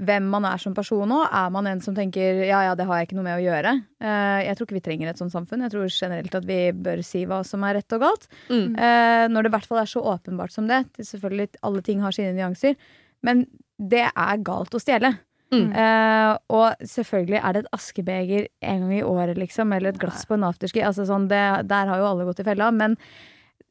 hvem 0.00 0.26
man 0.32 0.46
er 0.48 0.60
som 0.62 0.74
person 0.76 1.12
òg. 1.12 1.24
Er 1.26 1.52
man 1.52 1.68
en 1.68 1.82
som 1.84 1.96
tenker 1.96 2.42
ja, 2.46 2.62
ja, 2.68 2.74
det 2.78 2.86
har 2.88 3.00
jeg 3.00 3.10
ikke 3.10 3.18
noe 3.18 3.26
med 3.26 3.38
å 3.38 3.44
gjøre? 3.44 3.74
Uh, 4.02 4.40
jeg 4.46 4.56
tror 4.56 4.68
ikke 4.68 4.78
vi 4.78 4.84
trenger 4.88 5.10
et 5.10 5.20
sånt 5.20 5.34
samfunn. 5.34 5.64
Jeg 5.66 5.74
tror 5.74 5.88
generelt 5.92 6.36
at 6.38 6.46
vi 6.48 6.60
bør 6.72 7.02
si 7.06 7.24
hva 7.28 7.42
som 7.46 7.64
er 7.68 7.78
rett 7.80 7.96
og 7.96 8.04
galt. 8.04 8.28
Mm. 8.48 8.76
Uh, 8.76 9.24
når 9.32 9.46
det 9.46 9.52
i 9.52 9.54
hvert 9.56 9.70
fall 9.70 9.82
er 9.82 9.90
så 9.90 10.04
åpenbart 10.14 10.54
som 10.54 10.70
det. 10.70 10.84
selvfølgelig, 10.98 11.50
alle 11.66 11.82
ting 11.86 12.04
har 12.04 12.16
sine 12.16 12.32
nyanser. 12.36 12.78
Men 13.26 13.44
det 13.76 14.06
er 14.08 14.46
galt 14.46 14.76
å 14.76 14.82
stjele. 14.82 15.14
Mm. 15.50 15.72
Uh, 15.74 16.36
og 16.54 16.86
selvfølgelig 16.86 17.40
er 17.40 17.56
det 17.56 17.64
et 17.64 17.74
askebeger 17.74 18.46
en 18.70 18.86
gang 18.86 18.94
i 19.00 19.02
året, 19.02 19.38
liksom, 19.40 19.74
eller 19.74 19.92
et 19.92 20.00
glass 20.00 20.22
på 20.28 20.38
en 20.38 20.46
afterski. 20.46 20.82
Altså, 20.86 21.04
sånn, 21.08 21.28
det, 21.30 21.42
der 21.70 21.90
har 21.90 22.00
jo 22.00 22.08
alle 22.12 22.28
gått 22.28 22.42
i 22.44 22.46
fella. 22.46 22.70
Men 22.74 22.96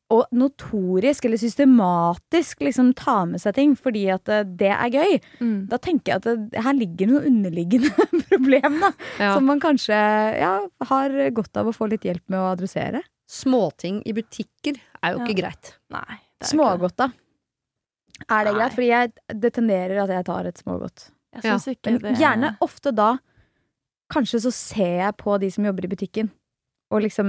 å 0.09 0.23
notorisk 0.33 1.25
eller 1.27 1.37
systematisk 1.37 2.63
liksom 2.65 2.93
ta 2.97 3.19
med 3.29 3.41
seg 3.43 3.53
ting 3.57 3.75
fordi 3.77 4.07
at 4.13 4.29
eh, 4.33 4.43
det 4.43 4.71
er 4.73 4.89
gøy, 4.95 5.19
Mm. 5.39 5.67
da 5.69 5.77
tenker 5.77 6.11
jeg 6.13 6.21
at 6.21 6.27
det, 6.51 6.63
her 6.65 6.73
ligger 6.73 7.11
noe 7.11 7.21
underliggende 7.29 7.91
problem, 8.29 8.79
da. 8.81 8.89
Ja. 9.19 9.35
Som 9.35 9.45
man 9.51 9.61
kanskje 9.61 9.93
ja, 10.39 10.55
har 10.89 11.13
godt 11.37 11.57
av 11.61 11.69
å 11.69 11.75
få 11.75 11.87
litt 11.91 12.07
hjelp 12.09 12.23
med 12.27 12.39
å 12.41 12.49
adressere. 12.55 13.03
Småting 13.29 14.01
i 14.09 14.13
butikker 14.17 14.79
er 15.03 15.13
jo 15.13 15.19
Ja. 15.19 15.25
ikke 15.27 15.37
greit. 15.43 15.73
Nei. 15.93 16.17
Smågodt, 16.41 16.95
da. 16.97 17.11
Er 18.29 18.45
det 18.49 18.53
Nei. 18.53 18.59
greit? 18.59 18.73
Fordi 18.75 18.87
jeg, 18.89 19.13
det 19.45 19.53
tenderer 19.53 20.01
at 20.03 20.09
jeg 20.09 20.25
tar 20.25 20.47
et 20.49 20.57
smågodt. 20.57 21.09
Jeg 21.37 21.43
syns 21.45 21.67
ikke 21.75 21.93
det. 21.93 22.01
Men 22.01 22.15
gjerne 22.19 22.55
ofte 22.65 22.91
da 22.95 23.17
Kanskje 24.09 24.39
så 24.41 24.49
ser 24.51 24.95
jeg 25.03 25.13
på 25.21 25.35
de 25.37 25.51
som 25.53 25.67
jobber 25.67 25.85
i 25.85 25.89
butikken 25.91 26.31
Og 26.91 27.01
liksom 27.05 27.27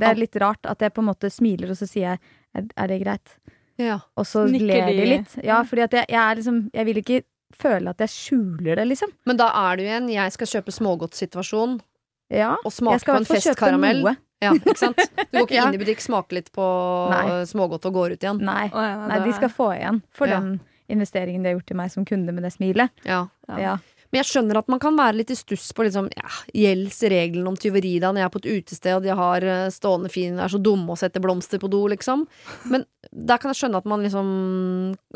Det 0.00 0.06
er 0.08 0.14
litt 0.16 0.36
rart 0.40 0.64
at 0.66 0.80
jeg 0.80 0.92
på 0.94 1.02
en 1.02 1.08
måte 1.10 1.30
smiler 1.30 1.70
Og 1.70 1.76
så 1.76 1.86
sier 1.88 2.14
jeg 2.14 2.18
Er, 2.56 2.66
er 2.76 2.86
det 2.88 3.02
greit? 3.02 3.34
Ja. 3.78 3.98
Og 4.16 4.24
så 4.26 4.46
Nikker 4.48 4.66
ler 4.66 4.86
de 4.86 5.06
litt 5.10 5.34
Ja, 5.44 5.62
fordi 5.62 5.82
at 5.82 5.92
jeg, 5.92 6.06
jeg 6.08 6.20
er 6.22 6.36
liksom 6.40 6.60
Jeg 6.74 6.86
vil 6.86 7.00
ikke 7.02 7.22
føle 7.54 7.90
at 7.90 8.00
jeg 8.00 8.08
skjuler 8.10 8.76
det 8.80 8.86
liksom 8.88 9.12
Men 9.26 9.36
da 9.36 9.50
er 9.70 9.76
du 9.76 9.82
igjen 9.84 10.08
'jeg 10.10 10.32
skal 10.32 10.46
kjøpe 10.46 10.72
smågodtsituasjon' 10.74 11.80
Ja 12.32 12.56
og 12.64 12.72
smake 12.72 13.00
skal 13.00 13.14
på 13.14 13.18
i 13.20 13.20
en 13.20 13.26
festkaramell. 13.30 14.00
noe 14.02 14.16
Ja, 14.42 14.52
ikke 14.54 14.76
sant? 14.76 14.96
Du 14.96 15.38
går 15.38 15.46
ikke 15.46 15.54
Ja. 15.60 15.68
inn 15.68 15.74
i 15.74 15.78
butikk, 15.84 16.00
smaker 16.00 16.34
litt 16.34 16.50
på 16.52 16.64
Nei. 17.10 17.44
smågodt 17.44 17.84
og 17.86 17.92
går 17.94 18.12
ut 18.16 18.20
igjen. 18.24 18.40
Nei, 18.40 18.68
nei 18.72 19.18
de 19.24 19.32
skal 19.32 19.48
få 19.48 19.68
igjen 19.76 20.02
For 20.12 20.26
Ja. 20.26 20.40
den 20.40 20.60
investeringen 20.90 21.42
de 21.42 21.48
har 21.50 21.54
gjort 21.58 21.66
til 21.66 21.76
meg 21.76 21.90
som 21.92 22.04
kunde 22.04 22.32
med 22.34 22.42
det 22.42 22.52
smilet 22.52 22.90
Ja. 23.06 23.26
Ja. 23.48 23.76
Men 24.14 24.22
jeg 24.22 24.28
skjønner 24.30 24.60
at 24.60 24.68
man 24.70 24.78
kan 24.78 24.94
være 24.94 25.16
litt 25.18 25.32
i 25.34 25.34
stuss 25.34 25.72
på 25.74 25.82
liksom, 25.88 26.06
ja, 26.14 26.28
gjeldsreglene 26.54 27.50
om 27.50 27.56
tyveri 27.58 27.96
da 27.98 28.12
når 28.12 28.22
jeg 28.22 28.28
er 28.28 28.34
på 28.36 28.40
et 28.44 28.50
utested 28.52 28.94
og 28.94 29.02
de 29.02 29.16
har 29.18 29.46
eh, 29.50 29.64
stående 29.74 30.10
fin 30.14 30.38
er 30.38 30.52
så 30.52 30.60
dumme 30.62 30.94
og 30.94 31.00
setter 31.00 31.24
blomster 31.24 31.58
på 31.58 31.66
do, 31.72 31.80
liksom. 31.90 32.22
Men 32.70 32.86
der 33.10 33.42
kan 33.42 33.50
jeg 33.50 33.58
skjønne 33.64 33.80
at 33.82 33.88
man 33.90 34.06
liksom 34.06 34.28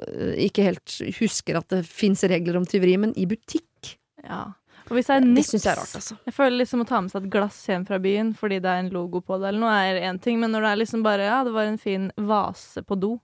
eh, 0.02 0.32
ikke 0.48 0.66
helt 0.66 0.96
husker 1.20 1.60
at 1.60 1.70
det 1.70 1.84
fins 1.86 2.26
regler 2.26 2.58
om 2.58 2.66
tyveri, 2.66 2.96
men 2.98 3.14
i 3.14 3.28
butikk 3.30 3.94
Ja. 4.26 4.48
Og 4.88 4.96
hvis 4.96 5.10
det 5.10 5.18
er 5.18 5.24
nips 5.28 5.52
det 5.52 5.60
jeg 5.60 5.70
er 5.76 5.78
rart, 5.78 5.94
altså. 6.00 6.18
Jeg 6.26 6.34
føler 6.34 6.58
liksom 6.62 6.82
å 6.82 6.88
ta 6.88 6.98
med 7.04 7.12
seg 7.12 7.22
et 7.22 7.32
glass 7.32 7.60
hjem 7.68 7.86
fra 7.86 8.00
byen 8.02 8.34
fordi 8.34 8.58
det 8.64 8.72
er 8.72 8.82
en 8.82 8.90
logo 8.90 9.22
på 9.22 9.38
det, 9.38 9.52
eller 9.52 9.62
noe 9.62 9.78
er 9.78 10.02
én 10.10 10.18
ting, 10.24 10.42
men 10.42 10.50
når 10.50 10.64
det 10.64 10.70
er 10.72 10.82
liksom 10.82 11.06
bare 11.06 11.28
ja, 11.28 11.42
det 11.46 11.52
var 11.54 11.68
en 11.68 11.78
fin 11.78 12.10
vase 12.16 12.82
på 12.82 12.98
do, 12.98 13.14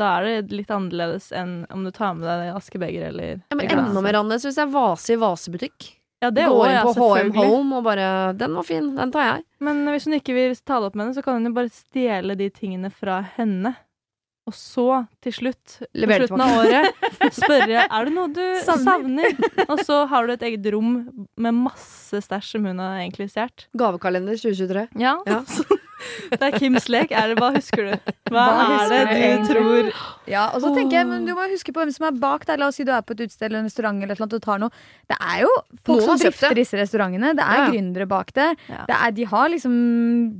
da 0.00 0.10
er 0.18 0.26
det 0.26 0.56
litt 0.56 0.70
annerledes 0.74 1.30
enn 1.36 1.64
om 1.70 1.84
du 1.86 1.92
tar 1.94 2.16
med 2.18 2.26
deg 2.28 2.54
askebeger 2.56 3.08
eller 3.10 3.32
Ja, 3.36 3.56
men 3.56 3.66
enda 3.68 4.02
mer 4.04 4.20
annerledes 4.22 4.48
hvis 4.48 4.60
jeg 4.60 4.72
vase 4.72 5.14
i 5.14 5.20
vasebutikk. 5.20 5.90
Ja, 6.20 6.28
det 6.36 6.44
Går 6.50 6.68
inn 6.68 6.82
på 6.84 7.06
HM. 7.16 7.30
Home 7.38 7.78
og 7.78 7.84
bare 7.86 8.32
'Den 8.36 8.56
var 8.58 8.66
fin, 8.68 8.94
den 8.96 9.12
tar 9.12 9.22
jeg'. 9.24 9.44
Men 9.60 9.86
hvis 9.88 10.04
hun 10.04 10.18
ikke 10.18 10.34
vil 10.36 10.54
ta 10.56 10.80
det 10.80 10.90
opp 10.90 10.94
med 10.94 11.06
henne, 11.06 11.16
så 11.16 11.24
kan 11.24 11.38
hun 11.38 11.48
jo 11.48 11.52
bare 11.56 11.72
stjele 11.72 12.36
de 12.36 12.50
tingene 12.50 12.90
fra 12.92 13.22
henne. 13.36 13.74
Og 14.48 14.54
så, 14.56 15.06
til 15.22 15.32
slutt, 15.32 15.76
på 15.94 16.06
slutten 16.10 16.40
av 16.42 16.56
året, 16.58 16.94
spørre 17.40 17.84
er 17.86 18.04
det 18.08 18.12
noe 18.12 18.28
du 18.34 18.42
Savner. 18.64 18.84
savner. 18.84 19.68
Og 19.68 19.82
så 19.86 20.06
har 20.10 20.26
du 20.26 20.32
et 20.32 20.42
eget 20.42 20.66
rom 20.74 20.94
med 21.36 21.54
masse 21.54 22.20
stæsj 22.24 22.56
som 22.56 22.66
hun 22.66 22.80
har 22.82 22.98
egentlig 23.00 23.30
stjålet. 23.30 23.68
Gavekalender 23.76 24.36
2023. 24.40 24.88
Ja. 24.98 25.18
Ja. 25.28 25.44
det 26.30 26.40
er 26.46 26.54
Kims 26.58 26.88
lek. 26.92 27.10
Er 27.12 27.32
det, 27.32 27.36
hva 27.40 27.50
husker 27.54 27.88
du? 27.90 28.12
Hva, 28.30 28.44
Hva 28.46 28.66
er 28.84 28.92
det 28.92 29.00
du 29.10 29.44
du 29.44 29.48
tror 29.50 29.90
Ja, 30.30 30.44
og 30.54 30.60
så 30.62 30.70
tenker 30.76 31.00
jeg, 31.00 31.08
men 31.10 31.24
Du 31.26 31.32
må 31.34 31.46
huske 31.50 31.72
på 31.74 31.82
hvem 31.82 31.92
som 31.94 32.06
er 32.10 32.18
bak 32.22 32.46
der. 32.48 32.60
La 32.62 32.68
oss 32.70 32.78
si 32.80 32.86
du 32.86 32.92
er 32.94 33.02
på 33.06 33.16
et 33.16 33.24
utested 33.26 33.48
eller 33.48 33.62
en 33.62 33.68
restaurant 33.70 34.02
eller 34.06 34.20
noe, 34.22 34.30
og 34.38 34.44
tar 34.44 34.62
noe. 34.62 34.70
Det 35.10 35.18
er 35.18 35.42
jo 35.44 35.50
folk 35.88 36.04
som 36.06 36.20
drifter 36.22 36.54
disse 36.60 36.78
restaurantene. 36.80 37.34
Det 37.38 37.44
er 37.44 37.58
Ja, 37.60 37.64
ja. 37.66 37.72
gründere 37.74 38.06
bak 38.10 38.32
det. 38.36 38.48
Ja. 38.70 38.84
det 38.88 38.96
er, 39.00 39.10
de 39.20 39.28
har 39.34 39.48
liksom 39.52 39.74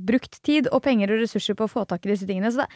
brukt 0.07 0.41
tid 0.43 0.67
og 0.71 0.81
penger 0.85 1.11
og 1.13 1.21
ressurser 1.25 1.57
på 1.59 1.67
å 1.67 1.71
få 1.71 1.85
tak 1.89 2.05
i 2.05 2.13
disse 2.13 2.27
tingene. 2.29 2.51
Så 2.51 2.63
det, 2.63 2.69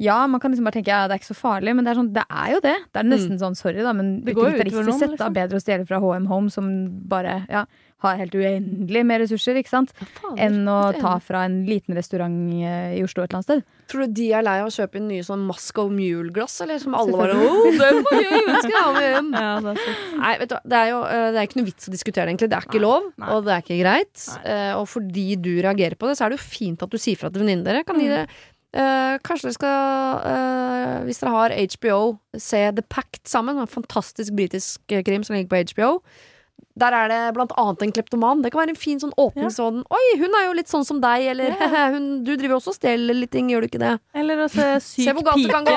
ja, 0.00 0.16
man 0.26 0.40
kan 0.40 0.50
liksom 0.54 0.64
bare 0.64 0.78
tenke 0.78 0.88
ja, 0.94 1.02
det 1.06 1.18
er 1.18 1.20
ikke 1.20 1.30
så 1.34 1.36
farlig, 1.36 1.74
men 1.76 1.84
det 1.84 1.92
er, 1.92 2.00
sånn, 2.00 2.10
det 2.16 2.24
er 2.30 2.54
jo 2.54 2.62
det. 2.64 2.76
Det 2.90 3.02
er 3.02 3.08
nesten 3.10 3.36
sånn, 3.42 3.58
sorry 3.58 3.84
da, 3.84 3.92
men 3.92 4.24
Det 4.24 4.32
går 4.34 4.48
jo 4.48 4.56
utilitaristisk 4.56 4.80
utover 4.80 4.90
noen, 4.90 4.98
sett 5.04 5.12
da, 5.12 5.28
liksom. 5.28 5.38
bedre 5.42 5.60
å 5.60 5.64
stjele 5.66 5.86
fra 5.90 6.00
HM 6.00 6.26
Home, 6.32 6.50
som 6.50 6.72
bare 7.12 7.36
ja, 7.52 7.66
har 8.00 8.16
helt 8.16 8.32
uendelig 8.32 9.02
med 9.04 9.20
ressurser, 9.20 9.58
ikke 9.60 9.68
sant, 9.74 9.90
enn 10.40 10.62
å 10.72 10.78
ta 10.96 11.18
fra 11.20 11.42
en 11.44 11.58
liten 11.68 11.92
restaurant 11.98 12.32
eh, 12.64 12.94
i 12.96 13.02
Oslo 13.04 13.20
et 13.26 13.28
eller 13.28 13.42
annet 13.42 13.48
sted. 13.50 13.64
Tror 13.92 14.06
du 14.06 14.14
de 14.16 14.28
er 14.38 14.44
lei 14.46 14.54
av 14.62 14.70
å 14.70 14.72
kjøpe 14.72 14.96
inn 14.96 15.08
nye 15.10 15.24
sånn 15.26 15.42
Moscow 15.44 15.90
Mule-glass, 15.92 16.54
eller? 16.64 16.78
Som 16.80 16.94
alle 16.96 17.12
bare 17.18 17.34
'Å, 17.36 17.50
den 17.76 18.00
var 18.06 18.16
gøy, 18.24 18.40
den 18.46 18.56
skal 18.62 18.72
jeg 18.72 18.84
ha 18.86 18.92
med 18.96 19.08
hjem'. 19.10 19.30
Ja, 19.40 19.52
det 19.60 19.74
er 19.76 20.16
Nei, 20.22 20.32
vet 20.40 20.48
du 20.48 20.56
det 20.72 20.78
er 20.80 20.88
jo 20.94 21.02
eh, 21.10 21.26
det 21.34 21.42
er 21.42 21.48
ikke 21.50 21.60
noe 21.60 21.68
vits 21.68 21.90
å 21.90 21.92
diskutere 21.92 22.24
det, 22.24 22.32
egentlig. 22.32 22.48
Det 22.54 22.56
er 22.62 22.66
ikke 22.70 22.80
Nei, 22.80 22.86
lov, 22.88 23.10
nei. 23.20 23.28
og 23.36 23.44
det 23.44 23.52
er 23.58 23.66
ikke 23.66 23.80
greit. 23.82 24.24
Nei. 24.32 24.40
Eh, 24.54 24.72
og 24.80 24.88
fordi 24.88 25.26
du 25.36 25.50
reagerer 25.60 25.98
på 26.00 26.08
det, 26.08 26.16
så 26.16 26.24
er 26.24 26.32
det 26.32 26.40
jo 26.40 26.46
fint 26.56 26.82
at 26.88 26.88
du 26.88 26.96
sier 26.96 27.20
fra 27.20 27.28
til 27.28 27.44
venninnene 27.44 27.68
dere. 27.68 27.84
Kan 27.84 28.00
Mm. 28.00 28.08
det 28.08 28.24
eh, 28.74 29.18
kanskje 29.26 29.48
dere 29.48 29.56
skal, 29.58 30.20
uh, 30.24 31.04
hvis 31.06 31.20
dere 31.22 31.34
har 31.34 31.54
HBO, 31.76 32.00
se 32.38 32.64
The 32.76 32.82
Pact 32.88 33.28
sammen. 33.28 33.58
En 33.58 33.66
fantastisk 33.70 34.32
britisk 34.36 34.80
krim 35.04 35.24
som 35.26 35.36
ligger 35.36 35.50
på 35.50 35.62
HBO. 35.74 36.00
Der 36.80 36.94
er 36.94 37.08
det 37.10 37.34
blant 37.34 37.52
annet 37.58 37.82
en 37.82 37.92
kleptoman. 37.92 38.42
Det 38.44 38.52
kan 38.52 38.60
være 38.62 38.72
en 38.72 38.78
fin 38.78 39.00
sånn 39.02 39.12
åpningssånn. 39.18 39.82
Oi, 39.90 40.04
hun 40.20 40.36
er 40.38 40.46
jo 40.46 40.52
litt 40.56 40.70
sånn 40.70 40.84
som 40.86 41.00
deg, 41.02 41.26
eller 41.32 41.56
hun, 41.94 42.22
du 42.24 42.30
driver 42.36 42.56
også 42.60 42.72
og 42.72 42.76
stjeler 42.78 43.16
litt 43.18 43.32
ting, 43.34 43.50
gjør 43.50 43.64
du 43.66 43.68
ikke 43.72 43.80
det? 43.82 43.96
Eller 44.14 44.44
å 44.44 44.48
se 44.52 44.68
Syk 44.86 45.20
pike. 45.26 45.76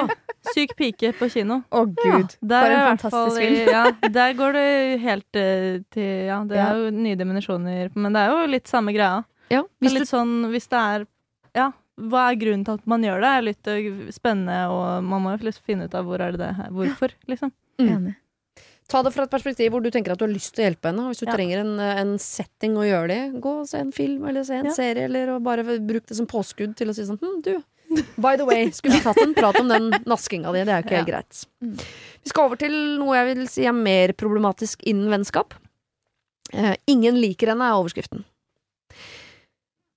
Syk 0.53 0.73
pike 0.79 1.13
på 1.17 1.29
kino. 1.33 1.61
Å 1.71 1.83
gud, 1.87 2.35
Der 2.43 2.65
for 2.67 2.69
er 2.69 2.77
en 2.77 2.97
fantastisk 2.99 3.41
film. 3.41 3.71
Ja, 3.73 3.83
der 4.19 4.33
går 4.37 4.57
det 4.59 4.65
helt 5.03 5.39
eh, 5.39 5.81
til 5.95 6.27
Ja, 6.29 6.41
det 6.47 6.59
Ja. 6.59 6.69
er 6.73 6.83
jo 6.85 6.91
nye 6.95 7.15
dimensjoner, 7.19 7.89
men 7.95 8.13
det 8.15 8.21
er 8.27 8.35
jo 8.35 8.47
litt 8.51 8.67
samme 8.71 8.93
greia. 8.95 9.23
Ja, 9.51 9.63
Det 9.63 9.89
hvis 9.89 9.99
du 10.03 10.05
sånn 10.09 10.35
hvis 10.53 10.67
det 10.71 10.79
er 10.79 11.03
Ja, 11.03 11.09
hva 11.97 12.23
er 12.31 12.39
grunnen 12.41 12.65
til 12.65 12.73
at 12.79 12.87
man 12.89 13.03
gjør 13.05 13.21
det? 13.21 13.29
er 13.37 13.45
litt 13.45 13.67
eh, 13.69 13.87
spennende, 14.15 14.59
og 14.73 15.03
man 15.05 15.21
må 15.21 15.35
jo 15.35 15.45
liksom 15.45 15.65
finne 15.67 15.85
ut 15.85 15.93
av 15.95 16.05
hvor 16.07 16.21
er 16.21 16.33
det 16.33 16.39
det 16.41 16.51
her 16.57 16.69
Hvorfor, 16.73 17.13
liksom. 17.29 17.51
Mm. 17.81 17.89
Enig. 17.89 18.15
Ta 18.91 18.99
det 19.01 19.13
fra 19.15 19.23
et 19.23 19.31
perspektiv 19.31 19.71
hvor 19.71 19.81
du 19.81 19.89
tenker 19.93 20.11
at 20.13 20.19
du 20.19 20.25
har 20.25 20.33
lyst 20.33 20.53
til 20.55 20.65
å 20.65 20.67
hjelpe 20.67 20.89
henne. 20.91 21.05
Hvis 21.09 21.21
du 21.23 21.25
Ja. 21.27 21.33
trenger 21.37 21.61
en, 21.61 21.79
en 21.79 22.17
setting 22.19 22.75
å 22.77 22.83
gjøre 22.83 23.07
det 23.07 23.19
i, 23.21 23.39
gå 23.39 23.53
og 23.61 23.67
se 23.69 23.79
en 23.79 23.93
film 23.95 24.25
eller 24.27 24.43
se 24.43 24.57
en 24.59 24.65
Ja. 24.65 24.73
serie, 24.75 25.05
eller 25.05 25.39
bare 25.39 25.63
bruk 25.79 26.05
det 26.09 26.17
som 26.17 26.27
påskudd 26.27 26.75
til 26.75 26.89
å 26.91 26.93
si 26.97 27.05
sånn 27.07 27.19
hm, 27.21 27.39
du, 27.45 27.53
by 28.17 28.35
the 28.35 28.45
way, 28.45 28.69
skulle 28.73 28.97
vi 28.97 29.05
tatt 29.05 29.21
en 29.23 29.33
prat 29.37 29.59
om 29.61 29.69
den 29.69 29.91
naskinga 30.09 30.51
di? 30.51 30.63
Det 30.65 30.73
er 30.73 30.81
jo 30.81 30.87
ikke 30.87 30.97
helt 30.99 31.11
greit. 31.13 31.45
Mm. 31.63 31.77
Vi 32.25 32.29
skal 32.33 32.45
over 32.49 32.57
til 32.59 32.75
noe 32.99 33.15
jeg 33.21 33.29
vil 33.35 33.47
si 33.47 33.65
er 33.69 33.77
mer 33.77 34.13
problematisk 34.17 34.83
innen 34.89 35.09
vennskap. 35.13 35.53
Eh, 36.53 36.75
ingen 36.89 37.15
liker 37.21 37.53
henne, 37.53 37.65
er 37.69 37.79
overskriften. 37.79 38.25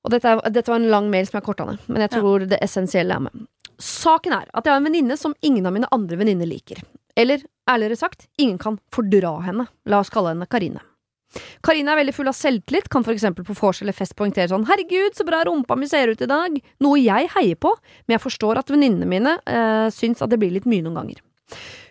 Og 0.07 0.13
dette, 0.15 0.37
dette 0.55 0.71
var 0.71 0.79
en 0.79 0.91
lang 0.93 1.11
mail 1.11 1.27
som 1.27 1.41
jeg 1.41 1.47
korta 1.49 1.67
ned, 1.67 1.83
men 1.91 2.05
jeg 2.05 2.13
Ja. 2.13 2.21
tror 2.21 2.47
det 2.47 2.61
essensielle 2.63 3.15
er 3.17 3.21
med. 3.27 3.47
Saken 3.83 4.33
er 4.33 4.47
at 4.55 4.65
jeg 4.65 4.73
har 4.73 4.79
en 4.81 4.87
venninne 4.87 5.19
som 5.19 5.35
ingen 5.43 5.67
av 5.67 5.73
mine 5.75 5.89
andre 5.93 6.17
venninner 6.17 6.47
liker. 6.47 6.79
Eller 7.17 7.43
ærligere 7.69 7.97
sagt, 7.99 8.29
ingen 8.39 8.59
kan 8.59 8.79
fordra 8.93 9.43
henne. 9.43 9.67
La 9.87 9.99
oss 9.99 10.11
kalle 10.11 10.29
henne 10.33 10.47
Karine. 10.49 10.81
Karine 11.63 11.91
er 11.91 11.99
veldig 11.99 12.15
full 12.15 12.29
av 12.31 12.35
selvtillit, 12.39 12.89
kan 12.89 13.05
for 13.05 13.13
eksempel 13.13 13.45
på 13.45 13.57
vors 13.59 13.83
eller 13.83 13.93
fest 13.93 14.15
poengtere 14.17 14.49
sånn 14.49 14.65
'herregud, 14.65 15.13
så 15.15 15.27
bra 15.27 15.43
rumpa 15.45 15.77
mi 15.77 15.87
ser 15.87 16.09
ut 16.09 16.23
i 16.23 16.27
dag', 16.27 16.63
noe 16.81 16.97
jeg 16.97 17.29
heier 17.35 17.57
på, 17.57 17.75
men 18.07 18.19
jeg 18.19 18.23
forstår 18.25 18.57
at 18.59 18.69
venninnene 18.69 19.07
mine 19.07 19.39
eh, 19.47 19.91
syns 19.91 20.23
at 20.23 20.31
det 20.31 20.39
blir 20.39 20.53
litt 20.53 20.65
mye 20.67 20.83
noen 20.83 20.95
ganger. 20.95 21.21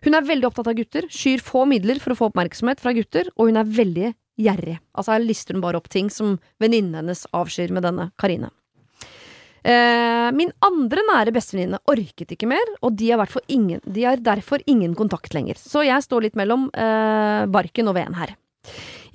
Hun 0.03 0.13
er 0.15 0.21
veldig 0.21 0.45
opptatt 0.45 0.67
av 0.67 0.75
gutter, 0.75 1.07
skyr 1.09 1.39
få 1.41 1.67
midler 1.67 1.99
for 1.99 2.11
å 2.11 2.17
få 2.17 2.31
oppmerksomhet 2.31 2.79
fra 2.79 2.93
gutter, 2.93 3.27
og 3.37 3.47
hun 3.47 3.57
er 3.57 3.63
veldig 3.65 4.15
gjerrig. 4.39 4.77
Altså 4.95 5.15
her 5.15 5.25
lister 5.25 5.55
hun 5.55 5.63
bare 5.63 5.79
opp 5.79 5.89
ting 5.91 6.11
som 6.13 6.37
venninnen 6.61 6.99
hennes 6.99 7.25
avskyr 7.35 7.73
med 7.75 7.85
denne 7.87 8.09
Karine. 8.19 8.51
Eh, 9.65 10.29
min 10.37 10.51
andre 10.61 11.01
nære 11.07 11.33
bestevenninne 11.33 11.79
orket 11.89 12.35
ikke 12.35 12.49
mer, 12.49 12.75
og 12.85 12.93
de 12.99 13.09
har, 13.15 13.31
ingen, 13.49 13.81
de 13.81 14.03
har 14.05 14.21
derfor 14.21 14.61
ingen 14.69 14.93
kontakt 14.97 15.33
lenger. 15.33 15.57
Så 15.57 15.81
jeg 15.87 16.05
står 16.05 16.27
litt 16.27 16.37
mellom 16.37 16.67
eh, 16.69 17.45
barken 17.49 17.89
og 17.89 17.97
veden 17.97 18.17
her. 18.19 18.35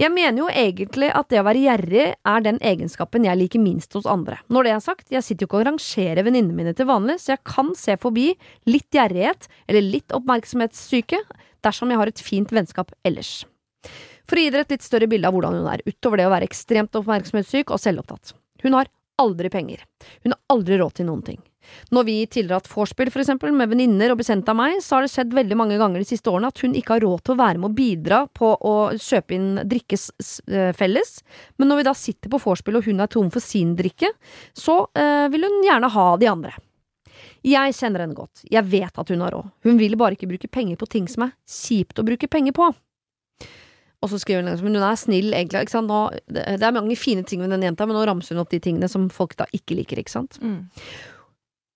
Jeg 0.00 0.10
mener 0.14 0.40
jo 0.40 0.48
egentlig 0.48 1.10
at 1.12 1.28
det 1.28 1.42
å 1.42 1.44
være 1.44 1.60
gjerrig 1.60 2.04
er 2.16 2.44
den 2.46 2.58
egenskapen 2.64 3.26
jeg 3.28 3.36
liker 3.36 3.60
minst 3.62 3.94
hos 3.94 4.08
andre. 4.08 4.38
Når 4.48 4.66
det 4.66 4.72
er 4.72 4.82
sagt, 4.82 5.06
jeg 5.12 5.26
sitter 5.26 5.44
jo 5.44 5.50
ikke 5.50 5.60
og 5.60 5.66
rangerer 5.68 6.24
venninnene 6.24 6.56
mine 6.56 6.74
til 6.74 6.88
vanlig, 6.88 7.18
så 7.20 7.34
jeg 7.34 7.44
kan 7.46 7.74
se 7.76 7.98
forbi 8.00 8.30
litt 8.70 8.88
gjerrighet 8.96 9.46
eller 9.68 9.84
litt 9.84 10.16
oppmerksomhetssyke 10.16 11.20
dersom 11.62 11.92
jeg 11.92 12.00
har 12.00 12.10
et 12.10 12.24
fint 12.24 12.54
vennskap 12.56 12.94
ellers. 13.04 13.42
For 14.30 14.38
å 14.38 14.44
gi 14.44 14.54
dere 14.54 14.62
et 14.62 14.76
litt 14.76 14.86
større 14.86 15.10
bilde 15.10 15.26
av 15.26 15.34
hvordan 15.34 15.58
hun 15.58 15.68
er, 15.72 15.82
utover 15.88 16.20
det 16.20 16.28
å 16.28 16.32
være 16.32 16.46
ekstremt 16.46 16.94
oppmerksomhetssyk 17.00 17.72
og 17.74 17.82
selvopptatt. 17.82 18.36
Hun 18.62 18.76
har 18.78 18.90
aldri 19.20 19.50
penger. 19.50 19.82
Hun 20.22 20.36
har 20.36 20.40
aldri 20.54 20.78
råd 20.78 21.00
til 21.00 21.08
noen 21.10 21.24
ting. 21.26 21.40
Når 21.92 22.06
vi 22.06 22.14
tidligere 22.26 22.56
har 22.56 22.62
hatt 22.62 22.72
vorspiel 22.72 23.10
for 23.12 23.22
eksempel, 23.22 23.52
med 23.54 23.68
venninner 23.72 24.12
og 24.12 24.20
bekjente 24.20 24.52
av 24.52 24.58
meg, 24.58 24.78
så 24.84 24.96
har 24.96 25.04
det 25.04 25.12
skjedd 25.12 25.34
veldig 25.36 25.58
mange 25.58 25.76
ganger 25.80 26.00
de 26.00 26.08
siste 26.08 26.30
årene 26.32 26.50
at 26.50 26.62
hun 26.64 26.74
ikke 26.78 26.96
har 26.96 27.04
råd 27.04 27.24
til 27.26 27.34
å 27.34 27.40
være 27.42 27.60
med 27.60 27.68
å 27.68 27.76
bidra 27.76 28.22
på 28.36 28.52
å 28.54 28.74
kjøpe 28.96 29.36
inn 29.36 29.50
drikke 29.68 29.98
eh, 29.98 30.72
felles, 30.78 31.12
men 31.58 31.70
når 31.70 31.82
vi 31.82 31.86
da 31.90 31.94
sitter 31.98 32.32
på 32.32 32.40
vorspiel 32.42 32.80
og 32.80 32.88
hun 32.88 33.04
er 33.04 33.12
tom 33.12 33.30
for 33.34 33.44
sin 33.44 33.76
drikke, 33.78 34.12
så 34.56 34.82
eh, 34.98 35.28
vil 35.32 35.46
hun 35.46 35.60
gjerne 35.66 35.92
ha 35.94 36.10
de 36.20 36.30
andre. 36.32 36.54
Jeg 37.44 37.76
kjenner 37.76 38.04
henne 38.04 38.16
godt, 38.16 38.44
jeg 38.48 38.66
vet 38.72 39.00
at 39.00 39.12
hun 39.12 39.24
har 39.24 39.36
råd, 39.36 39.52
hun 39.68 39.80
vil 39.80 39.98
bare 40.00 40.16
ikke 40.16 40.28
bruke 40.30 40.50
penger 40.52 40.80
på 40.80 40.88
ting 40.96 41.08
som 41.12 41.28
er 41.28 41.36
kjipt 41.48 42.00
å 42.00 42.06
bruke 42.08 42.28
penger 42.30 42.56
på. 42.56 42.72
Og 44.00 44.08
så 44.08 44.20
skriver 44.20 44.40
hun 44.42 44.48
liksom, 44.48 44.68
men 44.70 44.80
hun 44.80 44.86
er 44.88 45.00
snill, 45.00 45.32
egentlig. 45.36 45.82
Nå, 45.84 46.00
det, 46.32 46.44
er 46.56 46.76
mange 46.76 46.96
fine 46.96 47.24
ting 47.28 47.42
med 47.42 47.52
den 47.52 47.66
jenta, 47.68 47.86
men 47.88 47.98
nå 47.98 48.04
ramser 48.08 48.34
hun 48.34 48.42
opp 48.44 48.52
de 48.52 48.62
tingene 48.62 48.88
som 48.88 49.10
folk 49.12 49.36
da 49.36 49.48
ikke 49.56 49.76
liker, 49.76 50.00
ikke 50.00 50.14
sant. 50.14 50.40
Mm. 50.40 50.64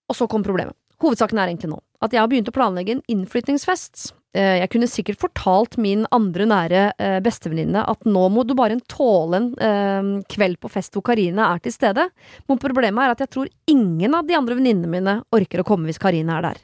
Og 0.08 0.16
så 0.16 0.28
kom 0.30 0.44
problemet. 0.46 0.76
Hovedsaken 1.04 1.40
er 1.40 1.50
egentlig 1.50 1.74
nå 1.74 1.80
at 2.04 2.12
jeg 2.12 2.20
har 2.20 2.28
begynt 2.28 2.50
å 2.50 2.54
planlegge 2.54 2.98
en 2.98 3.02
innflyttingsfest. 3.08 4.10
Eh, 4.36 4.58
Jeg 4.60 4.70
kunne 4.72 4.90
sikkert 4.90 5.20
fortalt 5.22 5.78
min 5.80 6.04
andre 6.12 6.46
nære 6.50 6.82
eh, 6.98 7.18
bestevenninne 7.24 7.84
at 7.88 8.04
nå 8.04 8.26
må 8.34 8.44
du 8.44 8.52
bare 8.58 8.76
tåle 8.90 9.40
en 9.40 9.48
eh, 9.56 10.10
kveld 10.28 10.58
på 10.60 10.70
fest 10.72 10.94
hvor 10.94 11.04
Karine 11.06 11.46
er 11.46 11.62
til 11.64 11.72
stede, 11.72 12.08
men 12.50 12.60
problemet 12.60 13.06
er 13.06 13.14
at 13.14 13.24
jeg 13.24 13.32
tror 13.32 13.52
ingen 13.70 14.16
av 14.18 14.28
de 14.28 14.36
andre 14.36 14.58
venninnene 14.58 14.90
mine 14.90 15.16
orker 15.34 15.62
å 15.62 15.66
komme 15.68 15.88
hvis 15.88 16.02
Karine 16.02 16.36
er 16.36 16.50
der. 16.50 16.60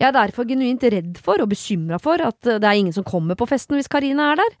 Jeg 0.00 0.08
er 0.08 0.16
derfor 0.16 0.48
genuint 0.48 0.82
redd 0.82 1.20
for 1.22 1.42
og 1.42 1.50
bekymra 1.52 2.00
for 2.02 2.22
at 2.24 2.48
eh, 2.48 2.60
det 2.62 2.68
er 2.68 2.80
ingen 2.80 2.96
som 2.96 3.06
kommer 3.06 3.38
på 3.38 3.48
festen 3.50 3.78
hvis 3.78 3.90
Karine 3.92 4.32
er 4.32 4.40
der. 4.42 4.58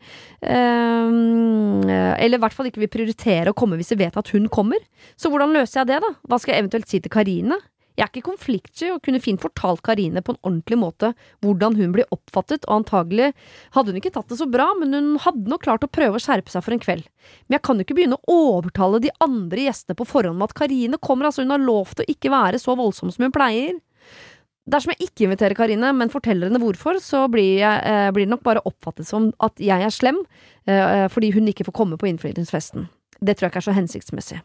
Ehm, 0.54 1.82
eh, 1.88 2.14
eller 2.22 2.38
i 2.38 2.44
hvert 2.44 2.56
fall 2.56 2.70
ikke 2.70 2.84
vil 2.84 2.92
prioritere 2.92 3.52
å 3.52 3.58
komme 3.58 3.78
hvis 3.80 3.92
de 3.94 4.00
vet 4.04 4.18
at 4.18 4.32
hun 4.34 4.48
kommer. 4.52 4.82
Så 5.16 5.32
hvordan 5.32 5.54
løser 5.56 5.82
jeg 5.82 5.94
det, 5.94 6.00
da? 6.04 6.14
Hva 6.28 6.40
skal 6.40 6.54
jeg 6.54 6.66
eventuelt 6.66 6.90
si 6.90 7.02
til 7.02 7.12
Karine? 7.12 7.58
Jeg 7.92 8.06
er 8.06 8.08
ikke 8.08 8.30
konfliktsky 8.30 8.88
og 8.88 9.02
kunne 9.04 9.20
fint 9.20 9.42
fortalt 9.42 9.82
Karine 9.84 10.22
på 10.24 10.32
en 10.32 10.40
ordentlig 10.40 10.78
måte 10.80 11.10
hvordan 11.44 11.76
hun 11.76 11.92
blir 11.92 12.08
oppfattet, 12.14 12.64
og 12.64 12.80
antagelig 12.80 13.32
hadde 13.74 13.92
hun 13.92 14.00
ikke 14.00 14.14
tatt 14.14 14.32
det 14.32 14.38
så 14.40 14.48
bra, 14.48 14.70
men 14.78 14.96
hun 14.96 15.10
hadde 15.20 15.50
nok 15.52 15.66
klart 15.66 15.84
å 15.84 15.90
prøve 15.92 16.16
å 16.16 16.22
skjerpe 16.22 16.52
seg 16.52 16.64
for 16.64 16.72
en 16.72 16.80
kveld. 16.80 17.04
Men 17.44 17.58
jeg 17.58 17.64
kan 17.68 17.76
jo 17.76 17.84
ikke 17.84 17.98
begynne 17.98 18.16
å 18.16 18.38
overtale 18.54 19.02
de 19.04 19.12
andre 19.24 19.66
gjestene 19.68 19.98
på 19.98 20.08
forhånd 20.08 20.40
med 20.40 20.48
at 20.48 20.56
Karine 20.62 21.00
kommer, 21.04 21.28
altså 21.28 21.44
hun 21.44 21.52
har 21.52 21.60
lovt 21.60 22.00
å 22.00 22.08
ikke 22.08 22.32
være 22.32 22.62
så 22.62 22.78
voldsom 22.80 23.12
som 23.12 23.28
hun 23.28 23.34
pleier. 23.34 23.76
Dersom 24.70 24.92
jeg 24.94 25.08
ikke 25.08 25.26
inviterer 25.26 25.58
Karine, 25.58 25.90
men 25.96 26.10
forteller 26.12 26.46
henne 26.46 26.60
hvorfor, 26.62 27.00
så 27.02 27.24
blir, 27.30 27.58
jeg, 27.58 27.80
eh, 27.82 28.10
blir 28.14 28.28
det 28.28 28.30
nok 28.30 28.44
bare 28.46 28.62
oppfattet 28.68 29.08
som 29.08 29.32
at 29.42 29.58
jeg 29.58 29.82
er 29.82 29.90
slem 29.90 30.20
eh, 30.70 31.08
fordi 31.10 31.32
hun 31.34 31.50
ikke 31.50 31.66
får 31.66 31.74
komme 31.80 31.98
på 31.98 32.06
innflytelsesfesten. 32.06 32.86
Det 33.18 33.34
tror 33.36 33.48
jeg 33.48 33.52
ikke 33.52 33.62
er 33.64 33.66
så 33.66 33.74
hensiktsmessig. 33.74 34.38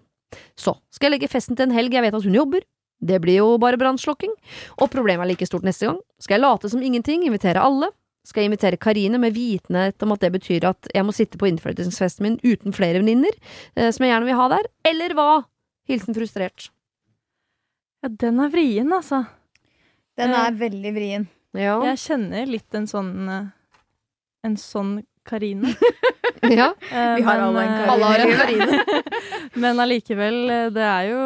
Så 0.58 0.74
skal 0.94 1.08
jeg 1.08 1.20
legge 1.20 1.30
festen 1.32 1.56
til 1.56 1.70
en 1.70 1.76
helg 1.76 1.94
jeg 1.94 2.04
vet 2.04 2.18
at 2.18 2.26
hun 2.26 2.36
jobber. 2.36 2.66
Det 2.98 3.20
blir 3.22 3.38
jo 3.44 3.52
bare 3.62 3.78
brannslokking. 3.78 4.34
Og 4.82 4.90
problemet 4.90 5.26
er 5.26 5.32
like 5.32 5.46
stort 5.46 5.66
neste 5.66 5.86
gang. 5.86 6.02
Skal 6.22 6.40
jeg 6.40 6.46
late 6.48 6.72
som 6.74 6.82
ingenting, 6.82 7.28
invitere 7.28 7.62
alle? 7.62 7.92
Skal 8.28 8.44
jeg 8.44 8.52
invitere 8.52 8.80
Karine 8.82 9.22
med 9.22 9.38
vitenhet 9.38 10.04
om 10.04 10.12
at 10.12 10.26
det 10.26 10.34
betyr 10.34 10.66
at 10.68 10.90
jeg 10.94 11.06
må 11.06 11.14
sitte 11.16 11.40
på 11.40 11.48
innflytelsesfesten 11.48 12.26
min 12.26 12.40
uten 12.44 12.76
flere 12.76 13.00
venninner, 13.00 13.38
eh, 13.78 13.92
som 13.94 14.04
jeg 14.04 14.12
gjerne 14.12 14.28
vil 14.28 14.40
ha 14.42 14.50
der? 14.58 14.68
Eller 14.90 15.16
hva? 15.16 15.30
Hilsen 15.88 16.18
frustrert. 16.18 16.72
Ja, 18.04 18.10
den 18.12 18.42
er 18.44 18.52
vrien, 18.52 18.92
altså. 18.94 19.24
Den 20.18 20.34
er 20.38 20.56
veldig 20.58 20.94
vrien. 20.96 21.28
Ja. 21.58 21.78
Jeg 21.92 22.02
kjenner 22.04 22.50
litt 22.50 22.76
en 22.78 22.88
sånn 22.90 23.14
eh, 23.32 23.46
En 24.46 24.58
sånn 24.62 24.98
Karine. 25.28 25.74
ja. 26.60 26.72
Eh, 26.92 27.14
Vi 27.18 27.26
har 27.26 27.42
men, 27.42 27.46
alle 27.46 27.64
en 27.64 27.72
eh, 27.74 27.78
Karine. 27.78 27.94
Alle 27.94 28.10
har 28.12 28.26
en 28.26 28.36
Karine. 28.42 29.04
Men 29.64 29.80
allikevel, 29.82 30.42
det 30.76 30.84
er 30.86 31.08
jo 31.10 31.22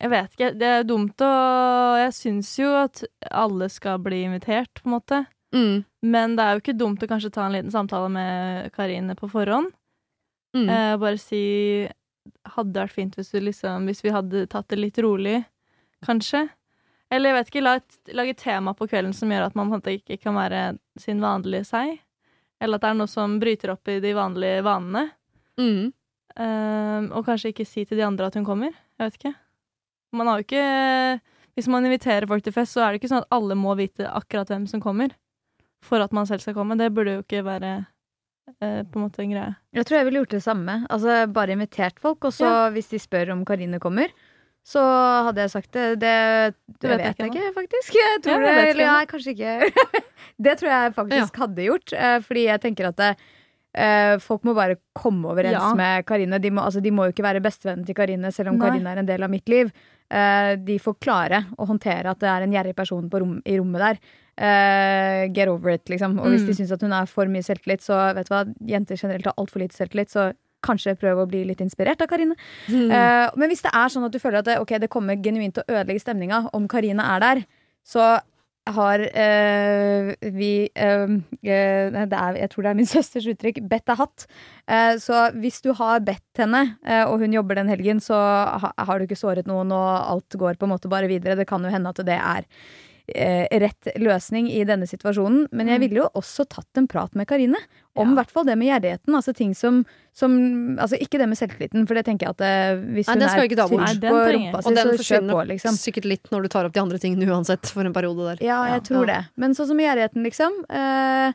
Jeg 0.00 0.10
vet 0.14 0.34
ikke. 0.34 0.52
Det 0.58 0.70
er 0.78 0.88
dumt 0.88 1.22
å 1.24 1.34
Jeg 2.00 2.16
syns 2.16 2.54
jo 2.58 2.72
at 2.80 3.04
alle 3.30 3.68
skal 3.72 4.00
bli 4.02 4.24
invitert, 4.26 4.82
på 4.82 4.90
en 4.90 4.96
måte. 4.96 5.22
Mm. 5.54 5.82
Men 6.06 6.36
det 6.38 6.44
er 6.44 6.56
jo 6.56 6.62
ikke 6.62 6.78
dumt 6.78 7.02
å 7.02 7.10
kanskje 7.10 7.32
ta 7.34 7.46
en 7.46 7.54
liten 7.56 7.72
samtale 7.74 8.10
med 8.12 8.70
Karine 8.74 9.16
på 9.18 9.28
forhånd. 9.30 9.72
Mm. 10.56 10.68
Eh, 10.68 10.96
bare 10.98 11.18
si 11.20 11.42
Hadde 12.50 12.82
vært 12.82 12.92
fint 12.92 13.14
hvis, 13.16 13.30
du 13.32 13.40
liksom, 13.42 13.86
hvis 13.88 14.02
vi 14.04 14.12
hadde 14.12 14.42
tatt 14.52 14.68
det 14.70 14.76
litt 14.78 14.98
rolig, 15.00 15.38
kanskje. 16.04 16.44
Eller 17.10 17.30
jeg 17.32 17.36
vet 17.38 17.48
ikke, 17.50 17.62
lag 17.64 17.80
et, 17.80 17.96
lag 18.14 18.28
et 18.30 18.38
tema 18.38 18.74
på 18.78 18.86
kvelden 18.90 19.14
som 19.16 19.30
gjør 19.32 19.48
at 19.48 19.56
man 19.58 19.72
ikke 19.74 20.18
kan 20.22 20.36
være 20.38 20.60
sin 21.00 21.22
vanlige 21.22 21.66
seg. 21.66 21.98
Eller 22.62 22.78
at 22.78 22.84
det 22.84 22.90
er 22.92 22.98
noe 23.00 23.10
som 23.10 23.38
bryter 23.42 23.72
opp 23.74 23.88
i 23.90 23.98
de 24.04 24.12
vanlige 24.14 24.62
vanene. 24.62 25.08
Mm. 25.58 25.90
Um, 26.38 27.08
og 27.16 27.24
kanskje 27.26 27.50
ikke 27.50 27.66
si 27.66 27.82
til 27.84 27.98
de 27.98 28.06
andre 28.06 28.28
at 28.30 28.36
hun 28.38 28.46
kommer. 28.46 28.70
Jeg 28.70 29.08
vet 29.08 29.18
ikke. 29.18 29.34
Man 30.14 30.26
har 30.26 30.40
jo 30.40 30.46
ikke 30.46 31.20
Hvis 31.58 31.68
man 31.68 31.84
inviterer 31.84 32.28
folk 32.30 32.44
til 32.46 32.54
fest, 32.54 32.72
så 32.76 32.84
er 32.84 32.92
det 32.92 33.00
ikke 33.00 33.10
sånn 33.10 33.24
at 33.24 33.34
alle 33.34 33.56
må 33.58 33.74
vite 33.76 34.06
akkurat 34.06 34.48
hvem 34.48 34.68
som 34.70 34.80
kommer. 34.80 35.10
For 35.84 36.00
at 36.00 36.12
man 36.14 36.28
selv 36.28 36.44
skal 36.44 36.54
komme. 36.54 36.78
Det 36.78 36.92
burde 36.94 37.16
jo 37.18 37.24
ikke 37.24 37.42
være 37.44 37.72
uh, 37.82 38.80
på 38.86 39.00
en 39.00 39.02
måte 39.02 39.24
en 39.24 39.34
greie. 39.34 39.56
Jeg 39.74 39.88
tror 39.88 39.98
jeg 39.98 40.06
ville 40.08 40.22
gjort 40.22 40.36
det 40.36 40.44
samme. 40.46 40.76
Altså 40.88 41.24
Bare 41.32 41.56
invitert 41.56 41.98
folk, 42.00 42.22
og 42.24 42.32
så 42.36 42.46
Ja. 42.46 42.70
hvis 42.70 42.92
de 42.94 43.02
spør 43.02 43.32
om 43.34 43.44
Karine 43.44 43.80
kommer, 43.82 44.14
så 44.70 44.82
hadde 45.26 45.42
jeg 45.42 45.50
sagt 45.56 45.72
det. 45.74 45.86
Det, 46.02 46.14
det 46.78 46.90
vet 46.92 47.02
vet, 47.02 47.18
jeg 47.24 47.32
ikke 47.32 47.50
faktisk. 47.58 47.96
Jeg 47.98 48.22
tror 48.22 48.44
Ja, 48.46 48.54
det, 48.70 48.78
jeg 48.86 49.10
kanskje 49.10 49.34
ikke 49.34 50.00
Det 50.46 50.54
tror 50.60 50.70
jeg 50.72 50.94
faktisk 50.96 51.40
hadde 51.42 51.66
gjort, 51.66 51.92
eh, 51.92 52.18
fordi 52.24 52.44
jeg 52.46 52.60
tenker 52.62 52.86
at 52.88 52.96
det, 53.00 53.08
eh, 53.76 54.14
folk 54.22 54.46
må 54.48 54.54
bare 54.56 54.78
komme 54.96 55.28
overens 55.34 55.58
Ja. 55.58 55.74
med 55.76 56.06
Karine. 56.08 56.38
De 56.40 56.50
må, 56.54 56.62
altså, 56.64 56.80
de 56.80 56.90
må 56.94 57.04
jo 57.08 57.12
ikke 57.12 57.26
være 57.26 57.42
bestevennen 57.44 57.84
til 57.88 57.94
Karine, 57.98 58.30
selv 58.32 58.52
om 58.54 58.56
Nei. 58.60 58.68
Karine 58.70 58.94
er 58.94 59.02
en 59.02 59.10
del 59.10 59.26
av 59.26 59.30
mitt 59.34 59.48
liv. 59.52 59.68
Eh, 60.10 60.54
de 60.56 60.78
får 60.80 60.96
klare 61.04 61.42
å 61.58 61.66
håndtere 61.68 62.08
at 62.14 62.18
det 62.22 62.30
er 62.30 62.46
en 62.46 62.52
gjerrig 62.56 62.76
person 62.78 63.10
på 63.12 63.20
rom, 63.20 63.36
i 63.44 63.58
rommet 63.60 63.84
der. 63.84 64.00
Eh, 64.40 65.26
get 65.36 65.48
over 65.52 65.74
it, 65.74 65.84
liksom. 65.92 66.16
Og 66.22 66.30
hvis 66.32 66.42
Mm. 66.42 66.46
de 66.46 66.54
syns 66.56 66.72
at 66.72 66.80
hun 66.80 66.92
er 66.96 67.06
for 67.06 67.26
mye 67.26 67.44
selvtillit, 67.44 67.82
så 67.84 68.14
vet 68.16 68.26
du 68.28 68.34
hva, 68.34 68.44
jenter 68.64 68.96
generelt 68.96 69.26
har 69.26 69.34
altfor 69.36 69.60
lite 69.60 69.76
selvtillit, 69.76 70.08
så 70.08 70.32
kanskje 70.64 70.96
prøve 71.00 71.24
å 71.24 71.30
bli 71.30 71.44
litt 71.48 71.62
inspirert 71.64 72.02
av 72.02 72.10
Karine. 72.10 72.36
Mm. 72.68 72.90
Uh, 72.90 73.28
men 73.40 73.52
hvis 73.52 73.64
det 73.66 73.72
er 73.74 73.92
sånn 73.92 74.06
at 74.06 74.14
du 74.14 74.20
føler 74.22 74.42
at 74.42 74.50
det, 74.50 74.58
okay, 74.62 74.80
det 74.82 74.92
kommer 74.92 75.20
genuint 75.20 75.56
til 75.56 75.64
å 75.64 75.78
ødelegge 75.78 76.04
stemninga 76.04 76.46
om 76.56 76.68
Karine 76.70 77.06
er 77.14 77.24
der, 77.24 77.46
så 77.86 78.18
har 78.70 79.02
eh, 79.16 80.10
vi 80.20 80.68
det 80.68 81.48
er, 81.48 82.36
Jeg 82.36 82.50
tror 82.52 82.62
det 82.62 82.70
er 82.70 82.76
min 82.78 82.90
søsters 82.94 83.26
uttrykk 83.32 83.62
'bedt 83.66 83.88
er 83.88 83.98
hatt'. 83.98 84.26
Uh, 84.68 84.94
så 85.00 85.30
hvis 85.34 85.60
du 85.64 85.72
har 85.74 86.04
bedt 86.04 86.38
henne, 86.38 86.76
uh, 86.86 87.10
og 87.10 87.24
hun 87.24 87.32
jobber 87.34 87.58
den 87.58 87.72
helgen, 87.72 88.00
så 88.00 88.14
ha, 88.14 88.72
har 88.76 88.98
du 88.98 89.08
ikke 89.08 89.18
såret 89.18 89.48
noen, 89.48 89.72
og 89.72 89.88
alt 90.12 90.38
går 90.38 90.60
på 90.60 90.68
en 90.68 90.74
måte 90.76 90.92
bare 90.92 91.10
videre. 91.10 91.38
Det 91.40 91.48
kan 91.48 91.64
jo 91.64 91.72
hende 91.72 91.90
at 91.90 92.04
det 92.06 92.20
er 92.20 92.46
rett 93.14 93.88
løsning 93.98 94.48
i 94.50 94.64
denne 94.64 94.86
situasjonen. 94.86 95.48
Men 95.52 95.66
jeg 95.68 95.78
Mm. 95.78 95.80
ville 95.80 96.00
jo 96.02 96.08
også 96.14 96.46
tatt 96.48 96.66
en 96.76 96.86
prat 96.88 97.14
med 97.14 97.26
Karine 97.26 97.56
om 97.96 98.08
i 98.08 98.14
Ja. 98.14 98.22
hvert 98.22 98.30
fall 98.30 98.44
det 98.44 98.56
med 98.58 98.68
gjerrigheten. 98.68 99.14
Altså 99.14 99.34
ting 99.34 99.54
som, 99.54 99.84
som 100.12 100.78
Altså 100.78 100.96
ikke 101.00 101.18
det 101.18 101.28
med 101.28 101.36
selvtilliten, 101.38 101.86
for 101.86 101.94
det 101.94 102.04
tenker 102.06 102.26
jeg 102.26 102.30
at 102.30 102.40
eh, 102.40 102.76
hvis 102.94 103.06
Nei, 103.08 103.14
hun 103.14 103.22
er 103.22 103.28
tynn 103.28 104.00
på 104.00 104.10
trenger 104.10 104.52
rumpa 104.52 104.62
si, 104.62 104.74
så 104.74 105.06
kjør 105.10 105.30
på, 105.30 105.46
liksom. 105.48 105.72
sikkert 105.74 106.04
litt 106.04 106.30
når 106.30 106.42
du 106.42 106.48
tar 106.48 106.64
opp 106.64 106.72
de 106.72 106.80
andre 106.80 106.98
tingene 106.98 107.26
uansett, 107.28 107.66
for 107.66 107.82
en 107.84 107.92
periode 107.92 108.36
der. 108.36 108.44
Ja, 108.46 108.64
jeg 108.66 108.82
Ja. 108.82 108.94
tror 108.94 109.06
det. 109.06 109.26
Men 109.36 109.50
sånn 109.54 109.66
som 109.66 109.78
gjerrigheten, 109.78 110.22
liksom. 110.24 110.52
Eh, 110.70 111.32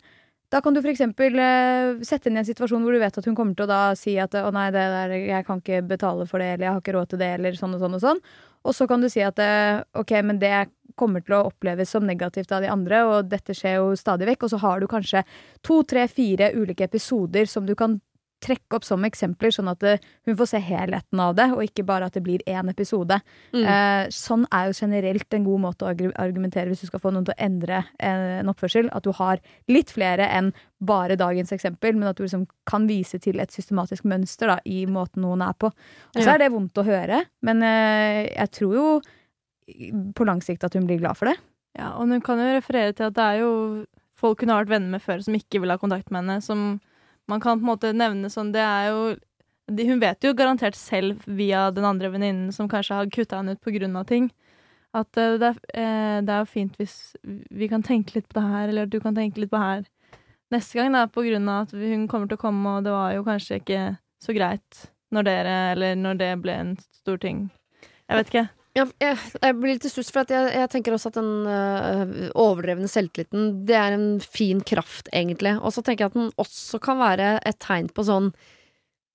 da 0.51 0.61
kan 0.61 0.73
du 0.73 0.81
for 0.81 0.89
eksempel 0.91 1.35
eh, 1.35 1.99
sette 2.05 2.25
henne 2.29 2.37
i 2.37 2.39
en 2.39 2.45
situasjon 2.45 2.81
hvor 2.85 2.93
du 2.93 2.99
vet 2.99 3.17
at 3.17 3.25
hun 3.25 3.35
kommer 3.35 3.55
til 3.55 3.65
å 3.65 3.67
da 3.67 3.93
si 3.95 4.15
at 4.17 4.31
å 4.31 4.53
nei, 4.53 4.69
det 4.71 4.79
der, 4.79 5.09
jeg 5.27 5.45
kan 5.45 5.59
ikke 5.59 5.81
betale 5.87 6.27
for 6.27 6.39
det, 6.39 6.53
eller 6.53 6.65
jeg 6.67 6.73
har 6.73 6.81
ikke 6.81 6.93
råd 6.95 7.09
til 7.09 7.19
det, 7.19 7.33
eller 7.39 7.51
sånn 7.51 7.73
og 7.75 7.81
sånn 7.81 7.95
og 7.95 8.01
sånn. 8.01 8.19
Og 8.65 8.75
så 8.75 8.87
kan 8.89 9.03
du 9.03 9.09
si 9.11 9.21
at 9.21 9.39
eh, 9.41 9.83
ok, 9.97 10.17
men 10.25 10.41
det 10.41 10.53
kommer 10.99 11.21
til 11.21 11.37
å 11.37 11.45
oppleves 11.49 11.91
som 11.91 12.05
negativt 12.07 12.53
av 12.55 12.63
de 12.63 12.71
andre, 12.71 13.01
og 13.05 13.29
dette 13.29 13.53
skjer 13.55 13.77
jo 13.79 13.95
stadig 13.99 14.29
vekk. 14.31 14.47
Og 14.47 14.53
så 14.53 14.59
har 14.63 14.81
du 14.81 14.87
kanskje 14.89 15.25
to, 15.65 15.81
tre, 15.87 16.07
fire 16.11 16.51
ulike 16.55 16.87
episoder 16.87 17.49
som 17.51 17.67
du 17.67 17.75
kan 17.77 17.99
trekke 18.43 18.75
opp 18.77 18.83
som 18.85 19.01
eksempler, 19.07 19.49
sånn 19.55 19.69
at 19.71 19.79
det, 19.79 19.93
hun 20.27 20.35
får 20.37 20.49
se 20.51 20.59
helheten 20.61 21.19
av 21.23 21.35
det, 21.37 21.47
og 21.55 21.63
ikke 21.63 21.85
bare 21.87 22.05
at 22.09 22.13
det 22.13 22.21
blir 22.25 22.43
én 22.45 22.69
episode. 22.69 23.17
Mm. 23.55 23.63
Eh, 23.63 24.09
sånn 24.13 24.43
er 24.53 24.67
jo 24.69 24.75
generelt 24.81 25.33
en 25.33 25.45
god 25.47 25.61
måte 25.63 25.85
å 25.87 25.93
argumentere 26.21 26.67
hvis 26.69 26.83
du 26.83 26.87
skal 26.91 26.99
få 27.01 27.13
noen 27.15 27.25
til 27.25 27.33
å 27.33 27.41
endre 27.45 27.79
eh, 27.97 28.39
en 28.41 28.51
oppførsel. 28.51 28.89
At 28.93 29.07
du 29.07 29.11
har 29.17 29.39
litt 29.71 29.89
flere 29.95 30.27
enn 30.29 30.51
bare 30.85 31.15
dagens 31.17 31.51
eksempel, 31.55 31.95
men 31.95 32.09
at 32.11 32.17
du 32.19 32.23
liksom 32.27 32.45
kan 32.69 32.85
vise 32.87 33.17
til 33.23 33.39
et 33.41 33.51
systematisk 33.55 34.03
mønster 34.05 34.51
da, 34.51 34.59
i 34.65 34.83
måten 34.85 35.23
noen 35.25 35.41
er 35.47 35.53
på. 35.57 35.71
Og 35.71 36.21
så 36.21 36.27
Ja. 36.27 36.33
er 36.35 36.43
det 36.45 36.51
vondt 36.53 36.77
å 36.77 36.85
høre, 36.85 37.23
men 37.41 37.63
eh, 37.63 38.29
jeg 38.35 38.51
tror 38.51 38.75
jo 38.75 38.87
på 40.13 40.25
lang 40.27 40.41
sikt 40.45 40.63
at 40.67 40.75
hun 40.77 40.85
blir 40.85 40.99
glad 41.01 41.17
for 41.17 41.31
det. 41.31 41.37
Ja, 41.79 41.93
og 41.97 42.07
hun 42.11 42.21
kan 42.21 42.37
jo 42.39 42.51
referere 42.55 42.93
til 42.95 43.07
at 43.09 43.15
det 43.17 43.23
er 43.23 43.39
jo 43.41 43.85
folk 44.19 44.43
hun 44.45 44.49
har 44.53 44.63
vært 44.63 44.75
venner 44.77 44.93
med 44.95 45.03
før 45.03 45.23
som 45.25 45.35
ikke 45.35 45.59
vil 45.63 45.73
ha 45.73 45.79
kontakt 45.81 46.11
med 46.13 46.23
henne, 46.23 46.43
som 46.45 46.77
man 47.31 47.41
kan 47.41 47.59
på 47.59 47.65
en 47.65 47.71
måte 47.71 47.93
nevne 47.95 48.29
sånn 48.29 48.51
Det 48.53 48.61
er 48.61 48.89
jo 48.91 49.15
de, 49.65 49.85
Hun 49.89 50.01
vet 50.01 50.23
jo 50.23 50.35
garantert 50.37 50.77
selv 50.77 51.23
via 51.25 51.71
den 51.73 51.87
andre 51.87 52.11
venninnen 52.13 52.51
som 52.53 52.69
kanskje 52.69 52.99
har 52.99 53.09
kutta 53.09 53.39
henne 53.39 53.55
ut 53.55 53.63
på 53.65 53.73
grunn 53.73 53.95
av 53.97 54.05
ting, 54.09 54.29
at 54.93 55.09
uh, 55.17 55.37
det, 55.41 55.49
er, 55.49 55.57
uh, 55.73 56.19
det 56.21 56.35
er 56.35 56.43
jo 56.43 56.51
fint 56.51 56.77
hvis 56.77 56.97
vi 57.23 57.69
kan 57.71 57.83
tenke 57.83 58.19
litt 58.19 58.29
på 58.29 58.37
det 58.37 58.45
her, 58.45 58.67
eller 58.69 58.85
at 58.85 58.93
du 58.93 58.99
kan 59.01 59.17
tenke 59.17 59.41
litt 59.41 59.49
på 59.49 59.57
det 59.57 59.65
her 59.65 59.87
neste 60.53 60.77
gang, 60.77 60.93
da, 60.93 61.07
på 61.09 61.25
grunn 61.25 61.49
av 61.49 61.65
at 61.65 61.73
hun 61.73 62.05
kommer 62.11 62.29
til 62.29 62.37
å 62.37 62.43
komme, 62.45 62.75
og 62.77 62.85
det 62.85 62.93
var 62.93 63.15
jo 63.15 63.25
kanskje 63.25 63.59
ikke 63.63 63.81
så 64.21 64.35
greit 64.37 64.85
når 65.13 65.27
dere 65.27 65.55
Eller 65.71 65.97
når 65.97 66.21
det 66.21 66.29
ble 66.43 66.53
en 66.59 66.71
stor 66.81 67.17
ting. 67.21 67.47
Jeg 68.09 68.17
vet 68.19 68.31
ikke. 68.31 68.47
Ja, 68.75 68.83
jeg, 68.99 69.15
jeg 69.39 69.55
blir 69.55 69.77
litt 69.77 69.85
i 69.87 69.89
stuss, 69.91 70.09
for 70.11 70.25
at 70.25 70.31
jeg, 70.33 70.49
jeg 70.51 70.69
tenker 70.73 70.95
også 70.95 71.07
at 71.13 71.17
den 71.17 71.47
øh, 71.47 72.09
overdrevne 72.35 72.89
selvtilliten, 72.91 73.61
det 73.67 73.77
er 73.79 73.95
en 73.95 74.07
fin 74.19 74.59
kraft, 74.67 75.07
egentlig. 75.15 75.53
Og 75.61 75.71
så 75.71 75.83
tenker 75.85 76.05
jeg 76.05 76.11
at 76.11 76.17
den 76.17 76.33
også 76.41 76.81
kan 76.83 76.99
være 76.99 77.37
et 77.47 77.59
tegn 77.63 77.87
på 77.95 78.03
sånn 78.03 78.33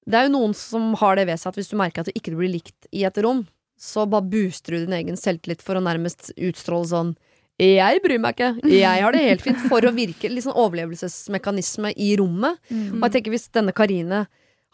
Det 0.08 0.16
er 0.16 0.28
jo 0.28 0.36
noen 0.38 0.56
som 0.56 0.94
har 0.96 1.20
det 1.20 1.26
ved 1.28 1.40
seg 1.42 1.52
at 1.52 1.60
hvis 1.60 1.68
du 1.72 1.76
merker 1.76 2.00
at 2.00 2.08
du 2.08 2.16
ikke 2.16 2.32
blir 2.38 2.54
likt 2.56 2.88
i 2.96 3.04
et 3.04 3.20
rom, 3.20 3.44
så 3.80 4.06
bare 4.08 4.28
booster 4.32 4.74
du 4.74 4.86
din 4.86 4.96
egen 4.96 5.20
selvtillit 5.20 5.60
for 5.64 5.76
å 5.76 5.84
nærmest 5.84 6.32
utstråle 6.36 6.88
sånn 6.88 7.12
jeg 7.60 8.00
bryr 8.00 8.20
meg 8.22 8.38
ikke, 8.38 8.70
jeg 8.72 9.02
har 9.04 9.12
det 9.12 9.20
helt 9.20 9.42
fint, 9.44 9.58
for 9.68 9.84
å 9.84 9.92
virke 9.92 10.30
litt 10.32 10.46
sånn 10.46 10.56
overlevelsesmekanisme 10.56 11.90
i 11.92 12.14
rommet. 12.16 12.56
Og 12.96 13.02
jeg 13.04 13.12
tenker 13.18 13.34
hvis 13.34 13.50
denne 13.52 13.74
Karine 13.76 14.22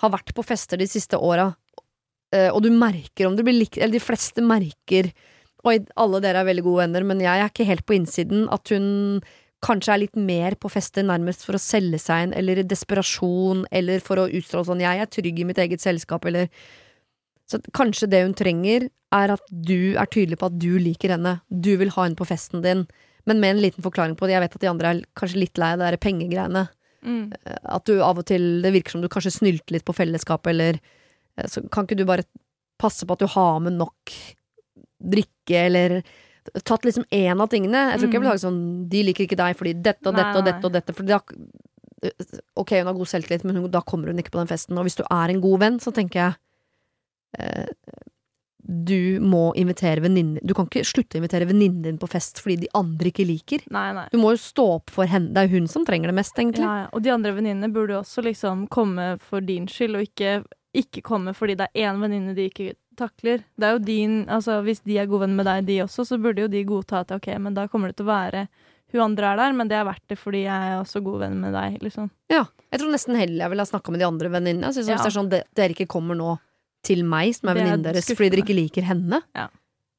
har 0.02 0.12
vært 0.12 0.30
på 0.36 0.44
fester 0.46 0.78
de 0.78 0.86
siste 0.86 1.18
åra, 1.18 1.48
og 2.34 2.62
du 2.64 2.70
merker 2.74 3.28
om 3.28 3.36
du 3.38 3.44
blir 3.46 3.54
likt 3.54 3.76
Eller 3.78 3.94
de 3.94 4.02
fleste 4.02 4.42
merker 4.42 5.12
Oi, 5.66 5.80
alle 5.98 6.20
dere 6.22 6.42
er 6.42 6.48
veldig 6.48 6.62
gode 6.62 6.84
venner, 6.84 7.04
men 7.06 7.20
jeg 7.22 7.42
er 7.42 7.50
ikke 7.50 7.66
helt 7.66 7.82
på 7.88 7.96
innsiden. 7.96 8.44
At 8.54 8.70
hun 8.70 9.18
kanskje 9.64 9.94
er 9.94 10.02
litt 10.04 10.18
mer 10.18 10.54
på 10.60 10.70
fester 10.70 11.02
nærmest 11.06 11.42
for 11.46 11.58
å 11.58 11.62
selge 11.62 11.98
seg 12.02 12.26
inn, 12.26 12.34
eller 12.38 12.60
i 12.60 12.66
desperasjon, 12.68 13.64
eller 13.74 14.04
for 14.04 14.20
å 14.22 14.28
utstråle 14.28 14.68
sånn 14.68 14.84
'jeg 14.84 15.00
er 15.02 15.10
trygg 15.10 15.40
i 15.40 15.48
mitt 15.48 15.58
eget 15.58 15.82
selskap', 15.82 16.26
eller 16.26 16.48
Så 17.48 17.60
kanskje 17.70 18.10
det 18.10 18.22
hun 18.24 18.34
trenger, 18.34 18.90
er 19.12 19.30
at 19.30 19.42
du 19.50 19.94
er 19.94 20.06
tydelig 20.06 20.36
på 20.38 20.46
at 20.46 20.58
du 20.58 20.80
liker 20.80 21.10
henne. 21.10 21.40
Du 21.48 21.76
vil 21.76 21.90
ha 21.90 22.02
henne 22.02 22.16
på 22.16 22.26
festen 22.26 22.60
din, 22.60 22.88
men 23.24 23.38
med 23.38 23.54
en 23.54 23.62
liten 23.62 23.84
forklaring 23.84 24.16
på 24.16 24.26
det. 24.26 24.34
Jeg 24.34 24.40
vet 24.40 24.56
at 24.56 24.60
de 24.60 24.66
andre 24.66 24.86
er 24.88 25.02
kanskje 25.14 25.38
litt 25.38 25.56
lei 25.56 25.72
av 25.72 25.78
det 25.78 25.86
derre 25.86 26.02
pengegreiene. 26.02 26.68
Mm. 27.04 27.32
At 27.64 27.84
du 27.84 28.02
av 28.02 28.18
og 28.18 28.26
til 28.26 28.62
Det 28.62 28.72
virker 28.72 28.90
som 28.90 29.00
du 29.00 29.08
kanskje 29.08 29.38
snylter 29.38 29.74
litt 29.74 29.84
på 29.84 29.94
fellesskapet, 29.94 30.50
eller 30.50 30.74
eh, 30.74 30.80
Så 31.44 31.62
kan 31.72 31.86
ikke 31.86 31.98
du 31.98 32.06
bare 32.08 32.26
passe 32.80 33.06
på 33.06 33.16
at 33.16 33.24
du 33.24 33.28
har 33.32 33.60
med 33.64 33.76
nok 33.76 34.14
drikke, 35.02 35.66
eller 35.66 36.00
Tatt 36.62 36.84
liksom 36.86 37.02
én 37.10 37.40
av 37.42 37.48
tingene. 37.50 37.80
Jeg 37.90 37.98
tror 37.98 38.06
ikke 38.06 38.16
jeg 38.16 38.22
ville 38.22 38.34
sagt 38.36 38.44
sånn 38.44 38.58
De 38.86 39.00
liker 39.02 39.24
ikke 39.24 39.38
deg 39.40 39.56
fordi 39.58 39.72
dette 39.82 40.06
og 40.06 40.14
dette 40.14 40.38
og 40.38 40.44
dette 40.46 40.68
og 40.68 40.74
dette. 40.76 40.94
For 40.94 41.08
da 41.08 41.18
Ok, 42.60 42.76
hun 42.76 42.86
har 42.86 42.94
god 42.94 43.10
selvtillit, 43.10 43.42
men 43.48 43.56
hun, 43.58 43.70
da 43.72 43.80
kommer 43.82 44.12
hun 44.12 44.20
ikke 44.20 44.30
på 44.34 44.38
den 44.38 44.50
festen. 44.50 44.76
Og 44.78 44.86
hvis 44.86 44.98
du 44.98 45.02
er 45.08 45.32
en 45.32 45.40
god 45.42 45.62
venn, 45.64 45.78
så 45.82 45.90
tenker 45.96 46.20
jeg 46.20 46.36
eh, 47.40 48.04
du 48.66 49.20
må 49.22 49.52
invitere 49.54 50.02
venninnen 50.02 50.42
Du 50.42 50.50
kan 50.56 50.66
ikke 50.66 50.82
slutte 50.86 51.14
å 51.14 51.20
invitere 51.20 51.46
venninnen 51.46 51.84
din 51.84 51.98
på 52.02 52.08
fest 52.10 52.40
fordi 52.42 52.64
de 52.64 52.70
andre 52.74 53.12
ikke 53.12 53.26
liker. 53.28 53.66
Nei, 53.74 53.88
nei. 53.94 54.06
Du 54.10 54.18
må 54.18 54.32
jo 54.34 54.40
stå 54.42 54.66
opp 54.80 54.92
for 54.94 55.06
henne. 55.10 55.30
Det 55.34 55.44
er 55.44 55.52
hun 55.54 55.68
som 55.70 55.86
trenger 55.86 56.10
det 56.10 56.16
mest, 56.18 56.34
egentlig. 56.38 56.66
Ja, 56.66 56.84
ja. 56.84 56.88
Og 56.92 57.04
de 57.04 57.12
andre 57.14 57.34
venninnene 57.36 57.70
burde 57.74 58.00
også 58.00 58.24
liksom 58.26 58.66
komme 58.72 59.12
for 59.22 59.44
din 59.44 59.68
skyld, 59.70 59.98
og 60.00 60.08
ikke, 60.08 60.40
ikke 60.82 61.02
komme 61.06 61.32
fordi 61.36 61.56
det 61.58 61.68
er 61.74 61.88
én 61.90 62.00
venninne 62.02 62.34
de 62.36 62.48
ikke 62.50 62.74
takler. 62.96 63.42
Det 63.58 63.66
er 63.68 63.76
jo 63.76 63.82
din 63.84 64.14
Altså, 64.28 64.60
hvis 64.64 64.80
de 64.86 64.96
er 64.98 65.06
gode 65.10 65.26
venn 65.26 65.36
med 65.36 65.46
deg, 65.48 65.66
de 65.68 65.80
også, 65.84 66.06
så 66.08 66.18
burde 66.20 66.44
jo 66.46 66.48
de 66.52 66.62
godta 66.68 67.02
at 67.04 67.12
ok, 67.16 67.28
men 67.42 67.54
da 67.56 67.66
kommer 67.68 67.90
det 67.92 67.96
til 68.00 68.06
å 68.08 68.12
være 68.14 68.46
hun 68.94 69.02
andre 69.02 69.32
er 69.32 69.36
der, 69.36 69.52
men 69.52 69.68
det 69.68 69.74
er 69.76 69.84
verdt 69.84 70.04
det 70.08 70.16
fordi 70.16 70.44
jeg 70.46 70.68
er 70.70 70.76
også 70.78 71.02
god 71.04 71.18
venn 71.24 71.40
med 71.42 71.52
deg, 71.52 71.80
liksom. 71.82 72.06
Ja. 72.30 72.44
Jeg 72.70 72.80
tror 72.80 72.92
nesten 72.94 73.16
heller 73.18 73.42
jeg 73.44 73.50
ville 73.52 73.64
ha 73.66 73.68
snakka 73.68 73.90
med 73.92 74.00
de 74.00 74.06
andre 74.06 74.30
venninnene. 74.30 74.68
Altså, 74.70 74.84
Ja. 74.86 74.94
Hvis 74.94 75.02
det 75.02 75.10
er 75.10 75.16
sånn 75.20 75.28
de- 75.30 75.42
dere 75.58 75.74
ikke 75.74 75.88
kommer 75.90 76.14
nå 76.16 76.38
til 76.86 77.02
meg, 77.04 77.34
som 77.34 77.48
er 77.50 77.54
venninnen 77.58 77.82
deres, 77.82 78.04
skuffende. 78.06 78.16
fordi 78.16 78.30
dere 78.30 78.44
ikke 78.46 78.56
liker 78.62 78.82
henne. 78.86 79.22
Ja. 79.34 79.48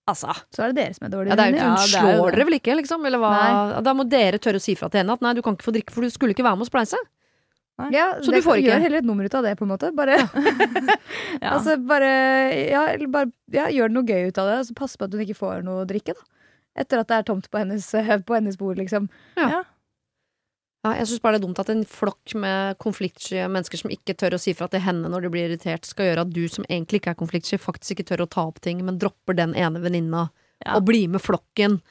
Altså. 0.07 0.31
Så 0.55 0.63
er 0.63 0.71
det 0.71 0.77
dere 0.79 0.93
som 0.95 1.05
er 1.05 1.11
dårlige 1.11 1.33
er 1.33 1.35
venner. 1.35 1.57
Ja, 1.59 1.67
hun 1.67 1.77
jo 1.77 1.99
slår 1.99 2.31
dere 2.31 2.45
vel 2.47 2.57
ikke, 2.61 2.75
liksom? 2.79 3.05
Eller 3.05 3.19
hva? 3.19 3.83
Da 3.83 3.93
må 3.93 4.07
dere 4.09 4.39
tørre 4.39 4.55
å 4.55 4.61
si 4.63 4.73
fra 4.79 4.87
til 4.89 5.01
henne 5.03 5.11
at 5.13 5.21
nei, 5.21 5.33
du 5.33 5.41
kan 5.41 5.53
ikke 5.57 5.67
få 5.67 5.73
drikke, 5.75 5.91
for 5.91 6.01
du 6.01 6.09
skulle 6.09 6.31
ikke 6.33 6.47
være 6.47 6.57
med 6.57 6.65
å 6.65 6.71
spleise. 6.71 6.95
Ja, 7.93 8.07
Så 8.21 8.31
det 8.33 8.39
du 8.41 8.45
får 8.47 8.57
ikke? 8.57 8.71
Gjør 8.71 8.81
heller 8.87 8.97
et 9.03 9.05
nummer 9.05 9.25
ut 9.29 9.35
av 9.37 9.43
det, 9.45 9.51
på 9.59 9.65
en 9.67 9.69
måte. 9.69 9.91
Bare, 9.93 10.15
Ja. 11.43 11.51
altså, 11.53 11.75
bare, 11.77 12.09
ja, 12.71 12.85
eller 12.95 13.07
bare 13.13 13.31
ja, 13.53 13.67
gjør 13.69 13.91
noe 13.93 14.07
gøy 14.07 14.31
ut 14.31 14.37
av 14.41 14.47
det, 14.49 14.55
og 14.63 14.65
så 14.71 14.75
pass 14.79 14.97
på 14.97 15.05
at 15.05 15.13
hun 15.13 15.21
ikke 15.27 15.37
får 15.37 15.61
noe 15.67 15.83
å 15.83 15.87
drikke. 15.89 16.15
da 16.17 16.81
Etter 16.81 17.01
at 17.01 17.09
det 17.09 17.15
er 17.19 17.25
tomt 17.29 17.49
på 17.53 17.57
hennes, 17.61 17.85
på 18.27 18.37
hennes 18.37 18.57
bord, 18.57 18.77
liksom. 18.81 19.09
ja. 19.37 19.63
Ja, 20.85 20.91
jeg 21.01 21.07
syns 21.09 21.19
bare 21.23 21.35
det 21.35 21.41
er 21.41 21.47
dumt 21.47 21.59
at 21.59 21.69
en 21.73 21.81
flokk 21.89 22.33
med 22.39 22.77
konfliktsky 22.79 23.41
mennesker 23.49 23.79
som 23.81 23.91
ikke 23.91 24.13
tør 24.15 24.35
å 24.37 24.39
si 24.39 24.53
fra 24.55 24.67
til 24.71 24.79
henne 24.85 25.09
når 25.11 25.25
de 25.25 25.31
blir 25.33 25.47
irritert, 25.49 25.83
skal 25.89 26.05
gjøre 26.11 26.23
at 26.23 26.29
du 26.31 26.43
som 26.53 26.63
egentlig 26.69 27.01
ikke 27.01 27.11
er 27.15 27.17
konfliktsky, 27.19 27.57
faktisk 27.59 27.95
ikke 27.97 28.05
tør 28.13 28.23
å 28.23 28.29
ta 28.31 28.45
opp 28.47 28.61
ting, 28.63 28.83
men 28.85 28.99
dropper 29.01 29.35
den 29.35 29.55
ene 29.57 29.81
venninna 29.83 30.27
Ja. 30.63 30.77
og 30.77 30.85
blir 30.87 31.09
med 31.11 31.21
flokken. 31.21 31.81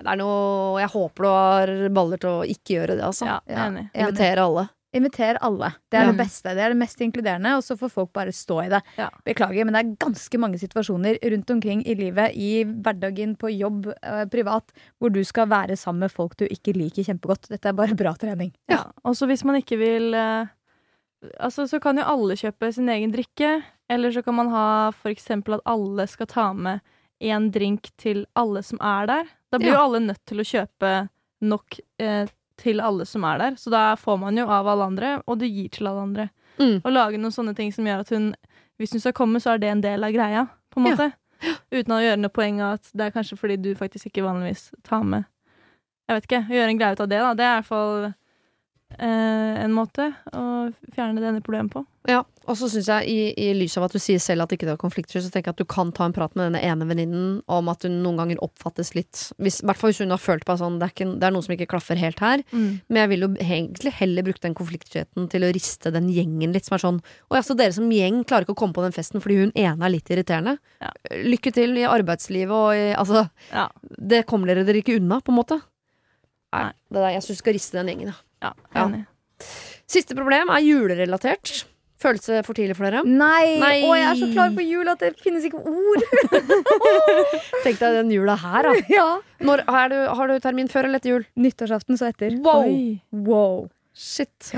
Det 0.00 0.06
er 0.08 0.18
noe 0.20 0.80
Jeg 0.80 0.90
håper 0.92 1.22
du 1.24 1.28
har 1.28 1.70
baller 1.94 2.18
til 2.20 2.30
å 2.30 2.42
ikke 2.48 2.74
gjøre 2.80 2.96
det, 2.98 3.04
altså. 3.06 3.28
ja. 3.28 3.38
Enig. 3.68 3.86
Invitere 3.94 4.42
alle. 4.48 4.66
Inviter 4.92 5.36
alle. 5.40 5.68
Det 5.90 5.98
er 6.00 6.06
Ja. 6.06 6.10
det 6.12 6.18
beste. 6.18 6.42
Det 6.54 6.58
er 6.64 6.68
det 6.74 6.78
mest 6.78 6.98
inkluderende, 7.00 7.52
og 7.56 7.62
så 7.62 7.76
får 7.78 7.90
folk 7.92 8.12
bare 8.12 8.32
stå 8.32 8.64
i 8.64 8.68
det. 8.68 8.82
Ja. 8.98 9.08
Beklager, 9.24 9.64
men 9.64 9.72
det 9.74 9.84
er 9.84 9.96
ganske 10.08 10.38
mange 10.38 10.58
situasjoner 10.58 11.18
rundt 11.30 11.50
omkring 11.50 11.84
i 11.86 11.94
livet, 11.94 12.32
i 12.34 12.64
hverdagen, 12.64 13.36
på 13.38 13.52
jobb, 13.56 13.86
eh, 14.02 14.24
privat, 14.26 14.72
hvor 15.00 15.12
du 15.12 15.22
skal 15.24 15.46
være 15.46 15.76
sammen 15.78 16.00
med 16.00 16.10
folk 16.10 16.36
du 16.36 16.44
ikke 16.46 16.74
liker 16.74 17.04
kjempegodt. 17.06 17.48
Dette 17.48 17.66
er 17.68 17.72
bare 17.72 17.94
bra 17.94 18.14
trening. 18.14 18.52
Ja. 18.68 18.84
Og 19.04 19.14
så 19.14 19.26
hvis 19.28 19.44
man 19.44 19.56
ikke 19.62 19.78
vil 19.78 20.12
eh, 20.14 20.46
Altså, 21.38 21.68
så 21.68 21.78
kan 21.82 21.98
jo 21.98 22.02
alle 22.02 22.32
kjøpe 22.34 22.72
sin 22.72 22.88
egen 22.88 23.12
drikke. 23.12 23.62
Eller 23.90 24.10
så 24.10 24.22
kan 24.24 24.34
man 24.34 24.48
ha 24.48 24.90
for 24.90 25.10
eksempel 25.10 25.52
at 25.58 25.60
alle 25.66 26.06
skal 26.08 26.26
ta 26.26 26.52
med 26.54 26.80
én 27.20 27.50
drink 27.52 27.90
til 27.98 28.24
alle 28.34 28.62
som 28.64 28.78
er 28.80 29.06
der. 29.06 29.24
Da 29.52 29.58
blir 29.58 29.66
Ja. 29.66 29.74
jo 29.74 29.82
alle 29.84 30.00
nødt 30.06 30.24
til 30.24 30.38
å 30.38 30.46
kjøpe 30.48 31.10
nok 31.42 31.78
eh, 31.98 32.26
til 32.60 32.80
alle 32.84 33.06
som 33.08 33.24
er 33.24 33.40
der. 33.40 33.56
Så 33.60 33.72
da 33.72 33.94
får 33.98 34.18
man 34.22 34.36
jo 34.38 34.44
av 34.52 34.68
alle 34.68 34.86
andre, 34.92 35.14
og 35.26 35.40
du 35.40 35.46
gir 35.48 35.70
til 35.74 35.88
alle 35.90 36.04
andre. 36.06 36.28
Mm. 36.60 36.78
Og 36.84 36.92
lage 36.92 37.18
noen 37.20 37.32
sånne 37.34 37.54
ting 37.56 37.72
som 37.72 37.86
gjør 37.88 38.02
at 38.04 38.10
hun 38.14 38.34
Hvis 38.80 38.92
hun 38.96 39.00
skal 39.02 39.12
komme, 39.12 39.36
så 39.44 39.50
er 39.54 39.58
det 39.60 39.68
en 39.68 39.80
del 39.84 40.04
av 40.06 40.12
greia, 40.14 40.46
på 40.72 40.80
en 40.80 40.86
Ja. 40.86 40.94
måte. 40.96 41.12
Uten 41.72 41.92
å 41.92 41.98
gjøre 42.00 42.16
noe 42.20 42.32
poeng 42.32 42.60
av 42.64 42.78
at 42.78 42.88
det 42.96 43.06
er 43.06 43.10
kanskje 43.12 43.36
fordi 43.36 43.56
du 43.60 43.74
faktisk 43.76 44.06
ikke 44.08 44.24
vanligvis 44.24 44.70
tar 44.84 45.02
med 45.04 45.24
Jeg 46.08 46.14
vet 46.16 46.24
ikke. 46.28 46.40
Gjøre 46.48 46.68
en 46.70 46.78
greie 46.80 46.92
ut 46.96 47.00
av 47.04 47.08
det, 47.08 47.18
da. 47.20 47.34
Det 47.34 47.44
er 47.44 47.52
i 47.52 47.60
hvert 47.60 47.68
fall 47.68 48.14
en 48.98 49.72
måte 49.72 50.10
å 50.34 50.42
fjerne 50.94 51.22
denne 51.22 51.40
problemet 51.44 51.72
på. 51.72 51.84
Ja, 52.08 52.22
og 52.48 52.56
så 52.56 52.66
syns 52.72 52.88
jeg, 52.88 53.06
i, 53.12 53.18
i 53.38 53.50
lys 53.54 53.76
av 53.78 53.84
at 53.86 53.92
du 53.94 54.00
sier 54.00 54.18
selv 54.22 54.42
at 54.42 54.52
ikke 54.54 54.64
det 54.66 54.72
er 54.72 54.80
konfliktsky, 54.80 55.20
så 55.22 55.28
tenker 55.30 55.50
jeg 55.50 55.56
at 55.58 55.60
du 55.60 55.68
kan 55.68 55.90
ta 55.94 56.06
en 56.08 56.14
prat 56.16 56.32
med 56.34 56.48
denne 56.48 56.62
ene 56.64 56.86
venninnen 56.88 57.34
om 57.52 57.68
at 57.70 57.84
hun 57.86 57.98
noen 58.02 58.16
ganger 58.18 58.40
oppfattes 58.42 58.94
litt 58.96 59.26
I 59.36 59.52
hvert 59.52 59.78
fall 59.78 59.92
hvis 59.92 60.00
hun 60.02 60.14
har 60.14 60.20
følt 60.22 60.46
på 60.48 60.56
sånn 60.58 60.78
det 60.80 60.88
er, 60.88 60.94
ikke, 60.94 61.08
det 61.20 61.28
er 61.28 61.34
noe 61.36 61.44
som 61.44 61.54
ikke 61.54 61.68
klaffer 61.70 62.00
helt 62.00 62.22
her. 62.24 62.42
Men 62.52 63.00
jeg 63.02 63.12
vil 63.12 63.26
jo 63.26 63.30
egentlig 63.36 63.92
heller 64.00 64.26
bruke 64.26 64.42
den 64.46 64.56
konfliktskyheten 64.58 65.28
til 65.32 65.46
å 65.46 65.52
riste 65.54 65.92
den 65.94 66.08
gjengen 66.12 66.56
litt, 66.56 66.66
som 66.68 66.78
er 66.78 66.84
sånn 66.86 67.02
Å 67.30 67.38
ja, 67.38 67.44
så 67.46 67.56
dere 67.58 67.76
som 67.76 67.92
gjeng 67.92 68.22
klarer 68.24 68.48
ikke 68.48 68.56
å 68.56 68.60
komme 68.64 68.76
på 68.76 68.86
den 68.86 68.96
festen 68.96 69.20
fordi 69.22 69.38
hun 69.44 69.52
ene 69.54 69.86
er 69.86 69.94
litt 69.94 70.10
irriterende. 70.10 70.56
Ja. 70.80 70.90
Lykke 71.28 71.52
til 71.54 71.76
i 71.78 71.86
arbeidslivet 71.88 72.56
og 72.56 72.72
i 72.74 72.88
Altså, 72.96 73.26
Ja. 73.52 73.68
det 74.00 74.24
kommer 74.26 74.50
dere 74.50 74.64
dere 74.66 74.80
ikke 74.82 74.96
unna, 74.98 75.20
på 75.20 75.30
en 75.32 75.38
måte. 75.38 75.60
Nei. 76.50 76.72
det 76.90 76.98
der, 76.98 77.12
jeg 77.14 77.22
syns 77.22 77.38
du 77.38 77.42
skal 77.44 77.54
riste 77.54 77.78
den 77.78 77.92
gjengen, 77.92 78.10
ja. 78.10 78.18
Ja, 78.42 78.52
Ja. 78.74 78.86
enig. 78.86 79.04
Siste 79.90 80.14
problem 80.14 80.50
er 80.52 80.62
julerelatert. 80.62 81.64
Følelse 82.00 82.38
for 82.46 82.56
tidlig 82.56 82.76
for 82.78 82.86
dere. 82.88 83.02
Nei! 83.04 83.58
Nei. 83.60 83.74
Å, 83.84 83.90
jeg 83.98 84.06
er 84.08 84.18
så 84.22 84.28
klar 84.32 84.52
for 84.56 84.64
jul 84.64 84.88
at 84.88 85.02
det 85.04 85.10
finnes 85.20 85.44
ikke 85.44 85.60
ord! 85.60 86.04
Tenk 87.64 87.76
deg 87.80 87.96
den 87.98 88.12
jula 88.14 88.36
her, 88.40 88.68
da. 88.68 88.72
ja. 88.98 89.08
Når, 89.44 89.64
har, 89.68 89.92
du, 89.92 89.98
har 90.16 90.30
du 90.32 90.38
termin 90.40 90.70
før 90.72 90.88
eller 90.88 91.00
etter 91.02 91.12
jul? 91.12 91.26
Nyttårsaften 91.36 92.00
så 92.00 92.08
etter. 92.08 92.38
Wow! 92.44 92.70
Wow. 93.12 93.66
Shit. 93.92 94.52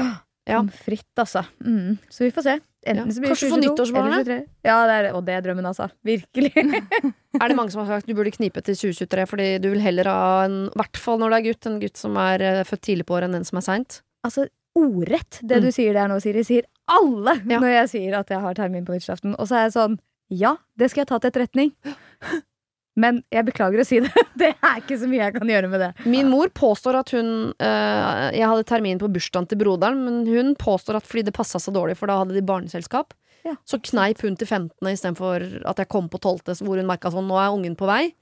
Ja. 0.46 0.62
Frites, 0.84 1.18
altså. 1.24 1.42
Mm. 1.66 1.98
Så 2.12 2.26
vi 2.28 2.30
får 2.34 2.46
se. 2.46 2.56
Enten 2.84 3.06
Ja. 3.06 3.12
så 3.14 3.20
blir 3.22 3.28
det 3.30 3.36
Kanskje 3.36 3.48
få 3.48 3.56
2022, 3.56 3.62
nyttårsbarnet? 3.62 4.12
eller 4.12 4.24
2023. 4.24 4.48
Ja, 4.64 4.76
det 4.86 4.94
er, 4.98 5.08
og 5.14 5.24
det 5.24 5.34
er 5.36 5.42
drømmen, 5.46 5.66
altså. 5.70 5.86
Virkelig. 6.04 6.52
Er 7.42 7.48
det 7.48 7.56
mange 7.56 7.70
som 7.72 7.80
har 7.86 8.00
sagt 8.00 8.06
du 8.10 8.14
burde 8.14 8.32
knipe 8.34 8.60
til 8.62 8.74
2023 8.76 9.26
fordi 9.30 9.46
du 9.62 9.70
vil 9.70 9.80
heller 9.80 10.04
ha 10.10 10.44
en, 10.44 10.56
i 10.68 10.76
hvert 10.76 10.96
fall 11.00 11.18
når 11.22 11.30
det 11.30 11.38
er 11.38 11.46
gutt, 11.46 11.66
en 11.70 11.78
gutt 11.80 11.96
som 11.96 12.16
er 12.20 12.42
eh, 12.42 12.64
født 12.68 12.82
tidlig 12.82 13.06
på 13.08 13.14
året 13.16 13.30
enn 13.30 13.38
en 13.38 13.44
som 13.48 13.56
er 13.58 13.64
seint? 13.68 14.02
altså, 14.26 14.48
ordrett 14.76 15.38
det 15.42 15.58
Mm. 15.58 15.62
du 15.64 15.70
sier 15.72 15.92
der 15.94 16.08
nå, 16.08 16.20
Siri, 16.20 16.42
sier 16.44 16.64
alle 16.88 17.34
Ja. 17.48 17.58
når 17.60 17.68
jeg 17.72 17.88
sier 17.94 18.18
at 18.18 18.28
jeg 18.28 18.40
har 18.40 18.54
termin 18.54 18.84
på 18.84 18.92
nyttårsaften. 18.92 19.34
Og 19.38 19.46
så 19.48 19.56
er 19.56 19.62
jeg 19.68 19.72
sånn 19.78 19.98
Ja, 20.30 20.56
det 20.78 20.90
skal 20.90 21.02
jeg 21.02 21.08
ta 21.08 21.18
til 21.18 21.30
etterretning. 21.30 21.72
Men 23.00 23.22
jeg 23.32 23.46
beklager 23.46 23.80
å 23.80 23.86
si 23.88 24.00
det. 24.04 24.10
Det 24.42 24.50
er 24.58 24.80
ikke 24.82 24.98
så 25.00 25.06
mye 25.08 25.22
jeg 25.22 25.34
kan 25.38 25.48
gjøre 25.48 25.68
med 25.72 25.80
det. 25.80 25.90
Min 26.04 26.28
mor 26.28 26.50
påstår 26.52 26.98
at 26.98 27.12
hun 27.14 27.28
øh, 27.56 28.24
Jeg 28.36 28.48
hadde 28.50 28.66
termin 28.68 29.00
på 29.00 29.08
bursdagen 29.12 29.46
til 29.48 29.60
broderen, 29.62 30.02
men 30.04 30.26
hun 30.28 30.54
påstår 30.60 30.98
at 31.00 31.06
fordi 31.08 31.22
det 31.30 31.34
passa 31.36 31.60
så 31.62 31.72
dårlig, 31.72 31.96
for 32.00 32.10
da 32.10 32.18
hadde 32.20 32.36
de 32.36 32.42
barneselskap, 32.44 33.14
Ja. 33.46 33.54
så 33.66 33.78
kneip 33.82 34.20
hun 34.22 34.36
til 34.36 34.46
15. 34.46 34.76
istedenfor 34.92 35.46
at 35.66 35.80
jeg 35.80 35.88
kom 35.90 36.08
på 36.12 36.20
12., 36.20 36.60
hvor 36.62 36.76
hun 36.78 36.86
merka 36.86 37.10
sånn 37.10 37.26
Nå 37.30 37.38
er 37.40 37.54
ungen 37.56 37.74
på 37.80 37.88
vei. 37.88 38.12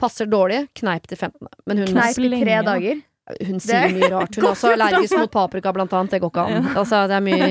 Passer 0.00 0.28
dårlig. 0.28 0.68
Kneip 0.76 1.06
til 1.10 1.16
15. 1.18 1.48
Men 1.66 1.78
hun, 1.82 1.90
Kneip 1.90 2.18
i 2.20 2.30
tre 2.44 2.56
da. 2.62 2.62
dager. 2.74 3.02
Hun 3.46 3.60
sier 3.60 3.88
mye 3.94 4.10
rart. 4.12 4.36
Hun 4.38 4.44
er 4.44 4.50
også 4.52 4.72
allergisk 4.72 5.16
mot 5.18 5.30
paprika, 5.34 5.72
blant 5.74 5.92
annet. 5.98 6.12
Det 6.14 6.20
går 6.22 6.30
ikke 6.30 6.44
an. 6.46 6.68
Altså, 6.76 7.00
det 7.10 7.16
er 7.18 7.24
mye, 7.26 7.46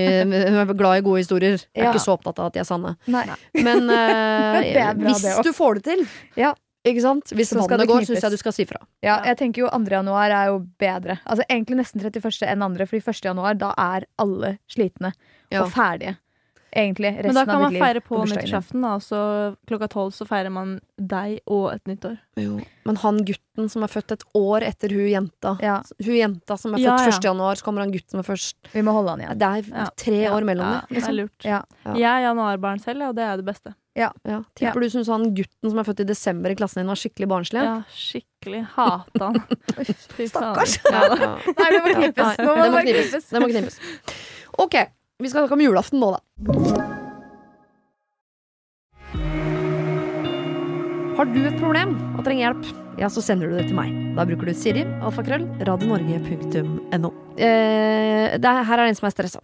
hun 0.47 0.59
er 0.61 0.73
glad 0.73 0.99
i 1.01 1.05
gode 1.05 1.23
historier. 1.23 1.57
Jeg 1.75 1.81
er 1.81 1.89
Ja. 1.89 1.91
ikke 1.91 2.03
så 2.05 2.13
opptatt 2.15 2.39
av 2.39 2.47
at 2.47 2.53
de 2.53 2.59
er 2.63 2.67
sanne. 2.69 2.95
Nei. 3.11 3.25
Men 3.59 3.89
uh, 3.91 4.61
er 4.63 4.93
bra, 4.95 5.11
hvis 5.11 5.41
du 5.43 5.51
får 5.53 5.79
det 5.81 5.83
til, 5.89 6.05
Ja. 6.39 6.53
ikke 6.87 7.01
sant? 7.03 7.33
Hvis 7.35 7.49
Så 7.51 7.59
vannet 7.67 7.87
går, 7.89 8.05
syns 8.07 8.23
jeg 8.23 8.31
du 8.31 8.37
skal 8.37 8.53
si 8.55 8.65
fra. 8.65 8.79
Ja, 9.03 9.19
jeg 9.25 9.37
tenker 9.37 9.65
jo 9.65 9.69
2. 9.73 9.83
januar 9.91 10.29
er 10.31 10.51
jo 10.53 10.59
bedre. 10.79 11.19
Altså 11.25 11.43
Egentlig 11.49 11.77
nesten 11.83 11.99
31. 12.01 12.47
enn 12.47 12.61
andre, 12.63 12.85
fordi 12.87 13.03
1. 13.03 13.25
januar 13.25 13.57
da 13.59 13.73
er 13.77 14.05
alle 14.17 14.57
slitne 14.71 15.11
og 15.55 15.71
ferdige. 15.71 16.15
Egentlig 16.75 17.11
resten 17.15 17.29
Men 17.31 17.37
da 17.39 17.45
kan 17.47 17.61
man 17.63 17.75
feire 17.79 18.01
på 18.03 18.17
på 18.17 18.25
nyttårsaften, 18.27 18.81
da, 18.83 18.95
så 18.99 19.19
klokka 19.69 19.87
tolv 19.93 20.11
så 20.11 20.25
feirer 20.27 20.51
man 20.51 20.73
deg 20.99 21.37
og 21.47 21.69
et 21.71 21.85
nyttår. 21.87 22.17
Jo. 22.41 22.57
Men 22.85 22.99
han 22.99 23.21
gutten 23.25 23.69
som 23.71 23.85
er 23.87 23.91
født 23.93 24.11
et 24.17 24.25
år 24.35 24.65
etter 24.67 24.91
hun 24.91 25.07
jenta 25.07 25.53
Ja, 25.63 25.77
Hun 26.03 26.17
jenta 26.19 26.57
som 26.59 26.75
er 26.75 26.83
født 26.83 27.05
ja. 27.07 27.13
1. 27.15 27.23
januar, 27.23 27.55
så 27.55 27.63
kommer 27.63 27.85
han 27.85 27.93
gutten 27.95 28.11
som 28.17 28.19
er 28.19 28.27
først 28.27 28.69
vi 28.73 28.83
må 28.83 28.91
holde 28.97 29.15
han 29.15 29.23
igjen. 29.23 29.39
Det 29.39 29.51
er 29.71 29.89
tre 30.03 30.19
Ja, 30.25 30.33
år 30.35 30.43
mellom 30.51 30.67
ja, 30.67 30.73
dem. 30.81 30.89
Det 30.89 30.97
er 30.97 30.99
Liksom. 30.99 31.15
lurt. 31.21 31.47
Ja. 31.47 31.61
Ja. 31.85 31.93
Jeg 31.95 32.11
er 32.11 32.25
januarbarn 32.27 32.83
selv, 32.83 33.07
og 33.07 33.15
det 33.15 33.23
er 33.23 33.39
det 33.39 33.47
beste. 33.47 33.73
Ja. 33.95 34.09
Tipper 34.59 34.83
du 34.83 34.89
syns 34.91 35.07
han 35.07 35.29
gutten 35.37 35.71
som 35.71 35.79
er 35.79 35.87
født 35.87 36.03
i 36.03 36.07
desember 36.11 36.51
i 36.51 36.55
klassen 36.59 36.81
din, 36.83 36.91
var 36.91 36.99
skikkelig 36.99 37.29
barnslig? 37.31 37.63
Ja, 37.63 37.77
skikkelig. 37.95 38.65
Hata 38.75 39.29
han. 39.31 39.39
Stakkars. 40.27 40.75
Ja. 40.91 41.05
Ja. 41.23 41.31
Nei, 41.55 41.69
det 41.71 41.79
må 41.79 41.95
Ja, 41.95 42.29
det 42.35 42.71
må 42.75 42.83
knipes. 42.83 43.29
Det 43.31 43.39
må 43.39 43.47
knipes. 43.47 43.79
Ok, 44.59 44.75
vi 45.23 45.29
skal 45.31 45.45
snakke 45.45 45.55
om 45.55 45.61
julaften 45.63 46.01
nå, 46.01 46.09
da. 46.15 46.19
Har 51.15 51.29
du 51.31 51.37
et 51.47 51.55
problem 51.61 51.93
og 52.17 52.25
trenger 52.25 52.49
hjelp, 52.49 52.65
ja, 52.99 53.07
så 53.11 53.21
sender 53.23 53.47
du 53.47 53.55
det 53.55 53.69
til 53.69 53.77
meg. 53.77 53.93
Da 54.17 54.25
bruker 54.27 54.49
du 54.49 54.55
Siri, 54.57 54.83
alfakrøll, 55.03 55.45
radionorge.no. 55.67 57.11
Eh, 57.39 58.35
er- 58.35 58.63
her 58.67 58.79
er 58.79 58.83
det 58.83 58.89
en 58.91 58.95
som 58.99 59.07
er 59.07 59.15
stressa. 59.15 59.39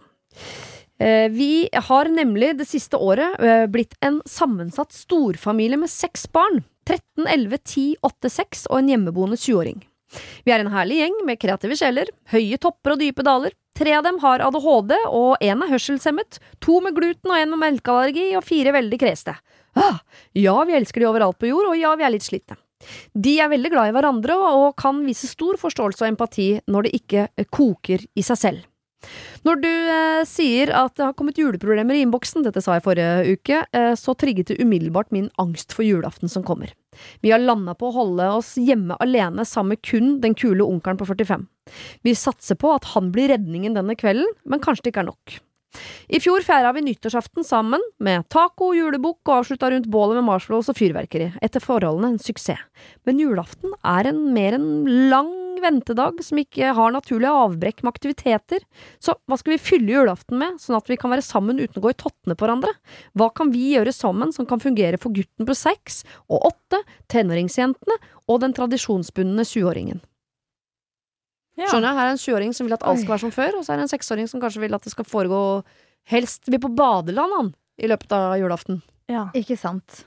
Eh, 1.00 1.28
vi 1.32 1.68
har 1.72 2.04
nemlig 2.12 2.52
det 2.58 2.66
siste 2.68 2.98
året 3.00 3.40
eh, 3.40 3.64
blitt 3.66 3.94
en 4.04 4.20
sammensatt 4.28 4.92
storfamilie 4.92 5.78
med 5.80 5.88
seks 5.90 6.26
barn. 6.30 6.60
13, 6.84 7.26
11, 7.26 7.58
10, 7.64 7.96
8, 8.04 8.28
6 8.28 8.66
og 8.70 8.78
en 8.82 8.88
hjemmeboende 8.92 9.36
20-åring. 9.40 9.80
Vi 10.44 10.52
er 10.52 10.60
en 10.60 10.72
herlig 10.74 10.98
gjeng 11.00 11.16
med 11.24 11.38
kreative 11.40 11.76
sjeler, 11.78 12.10
høye 12.34 12.58
topper 12.60 12.92
og 12.96 13.00
dype 13.00 13.24
daler. 13.24 13.54
Tre 13.78 13.94
av 13.96 14.04
dem 14.04 14.18
har 14.20 14.42
ADHD, 14.44 14.92
og 15.08 15.40
én 15.40 15.62
er 15.64 15.70
hørselshemmet. 15.72 16.38
To 16.64 16.80
med 16.84 16.96
gluten 16.96 17.32
og 17.32 17.38
én 17.38 17.52
med 17.54 17.62
melkeallergi, 17.62 18.32
og 18.36 18.44
fire 18.44 18.74
veldig 18.76 18.98
kreste. 19.00 19.36
Ah, 19.72 20.02
ja, 20.36 20.58
vi 20.68 20.76
elsker 20.76 21.00
de 21.00 21.08
overalt 21.08 21.38
på 21.40 21.48
jord, 21.48 21.70
og 21.70 21.78
ja, 21.80 21.94
vi 21.96 22.04
er 22.04 22.12
litt 22.12 22.26
slitte. 22.26 22.58
De 23.14 23.36
er 23.40 23.50
veldig 23.52 23.70
glad 23.72 23.88
i 23.88 23.94
hverandre 23.94 24.36
og 24.42 24.74
kan 24.80 24.98
vise 25.06 25.30
stor 25.30 25.58
forståelse 25.60 26.02
og 26.02 26.10
empati 26.10 26.48
når 26.66 26.88
det 26.88 26.96
ikke 26.98 27.26
koker 27.54 28.02
i 28.18 28.24
seg 28.26 28.40
selv. 28.40 28.64
Når 29.46 29.62
du 29.62 29.70
eh, 29.70 30.22
sier 30.28 30.72
at 30.76 30.94
det 30.98 31.06
har 31.06 31.16
kommet 31.18 31.38
juleproblemer 31.40 31.98
i 31.98 32.04
innboksen, 32.04 32.44
dette 32.46 32.62
sa 32.62 32.76
jeg 32.76 32.84
forrige 32.86 33.36
uke, 33.36 33.62
eh, 33.74 33.92
så 33.98 34.14
trigget 34.18 34.52
det 34.52 34.60
umiddelbart 34.62 35.12
min 35.14 35.30
angst 35.42 35.74
for 35.74 35.86
julaften 35.86 36.30
som 36.30 36.46
kommer. 36.46 36.74
Vi 37.24 37.32
har 37.32 37.42
landa 37.42 37.74
på 37.78 37.88
å 37.88 37.96
holde 37.96 38.28
oss 38.36 38.54
hjemme 38.60 38.98
alene 39.02 39.46
sammen 39.48 39.76
med 39.76 39.84
kun 39.86 40.18
den 40.22 40.36
kule 40.38 40.66
onkelen 40.66 41.00
på 41.00 41.08
45. 41.08 41.46
Vi 42.04 42.14
satser 42.18 42.58
på 42.60 42.74
at 42.74 42.92
han 42.92 43.10
blir 43.14 43.32
redningen 43.32 43.78
denne 43.78 43.96
kvelden, 43.98 44.28
men 44.44 44.62
kanskje 44.62 44.86
det 44.86 44.94
ikke 44.94 45.06
er 45.06 45.12
nok. 45.12 45.40
I 46.12 46.20
fjor 46.20 46.44
feira 46.44 46.72
vi 46.76 46.82
nyttårsaften 46.84 47.46
sammen, 47.48 47.80
med 48.02 48.26
taco, 48.32 48.72
julebukk 48.76 49.22
og 49.24 49.38
avslutta 49.38 49.70
rundt 49.72 49.88
bålet 49.92 50.18
med 50.18 50.26
marshmallows 50.28 50.68
og 50.68 50.76
fyrverkeri. 50.76 51.30
Etter 51.40 51.64
forholdene 51.64 52.12
en 52.12 52.20
suksess. 52.20 52.60
Men 53.08 53.22
julaften 53.22 53.72
er 53.80 54.10
en 54.10 54.26
mer 54.34 54.58
enn 54.58 54.68
lang 55.08 55.32
ventedag 55.62 56.20
som 56.26 56.40
ikke 56.40 56.72
har 56.76 56.94
naturlige 56.94 57.32
avbrekk 57.44 57.82
med 57.82 57.92
aktiviteter. 57.94 58.64
Så 59.02 59.14
hva 59.30 59.38
skal 59.40 59.54
vi 59.54 59.62
fylle 59.62 59.94
julaften 59.94 60.38
med, 60.40 60.60
sånn 60.62 60.78
at 60.78 60.90
vi 60.90 60.98
kan 61.00 61.12
være 61.12 61.24
sammen 61.26 61.60
uten 61.60 61.80
å 61.80 61.84
gå 61.84 61.92
i 61.94 61.98
tottene 61.98 62.36
på 62.36 62.46
hverandre? 62.46 62.72
Hva 63.18 63.30
kan 63.34 63.52
vi 63.54 63.72
gjøre 63.76 63.94
sammen 63.96 64.34
som 64.34 64.48
kan 64.48 64.62
fungere 64.62 65.00
for 65.02 65.14
gutten 65.14 65.48
på 65.48 65.56
seks 65.58 66.02
og 66.28 66.50
åtte, 66.52 66.82
tenåringsjentene 67.12 67.98
og 68.26 68.42
den 68.44 68.56
tradisjonsbundne 68.56 69.46
20-åringen? 69.46 70.02
Ja. 71.58 71.68
Skjønner 71.68 71.90
jeg? 71.90 71.98
Her 71.98 72.06
er 72.06 72.14
en 72.14 72.22
20-åring 72.22 72.54
som 72.56 72.68
vil 72.68 72.76
at 72.76 72.84
alt 72.88 73.02
skal 73.02 73.14
være 73.14 73.24
som 73.26 73.34
før, 73.34 73.58
og 73.58 73.64
så 73.64 73.74
er 73.74 73.80
det 73.80 73.86
en 73.86 73.92
seksåring 73.92 74.30
som 74.30 74.40
kanskje 74.42 74.62
vil 74.64 74.76
at 74.76 74.86
det 74.86 74.94
skal 74.94 75.08
foregå 75.08 75.42
Helst 76.10 76.48
vil 76.50 76.58
på 76.58 76.72
badeland, 76.74 77.30
han, 77.36 77.52
i 77.78 77.86
løpet 77.86 78.10
av 78.16 78.32
julaften. 78.40 78.80
Ja. 79.06 79.28
Ikke 79.38 79.54
sant. 79.54 80.00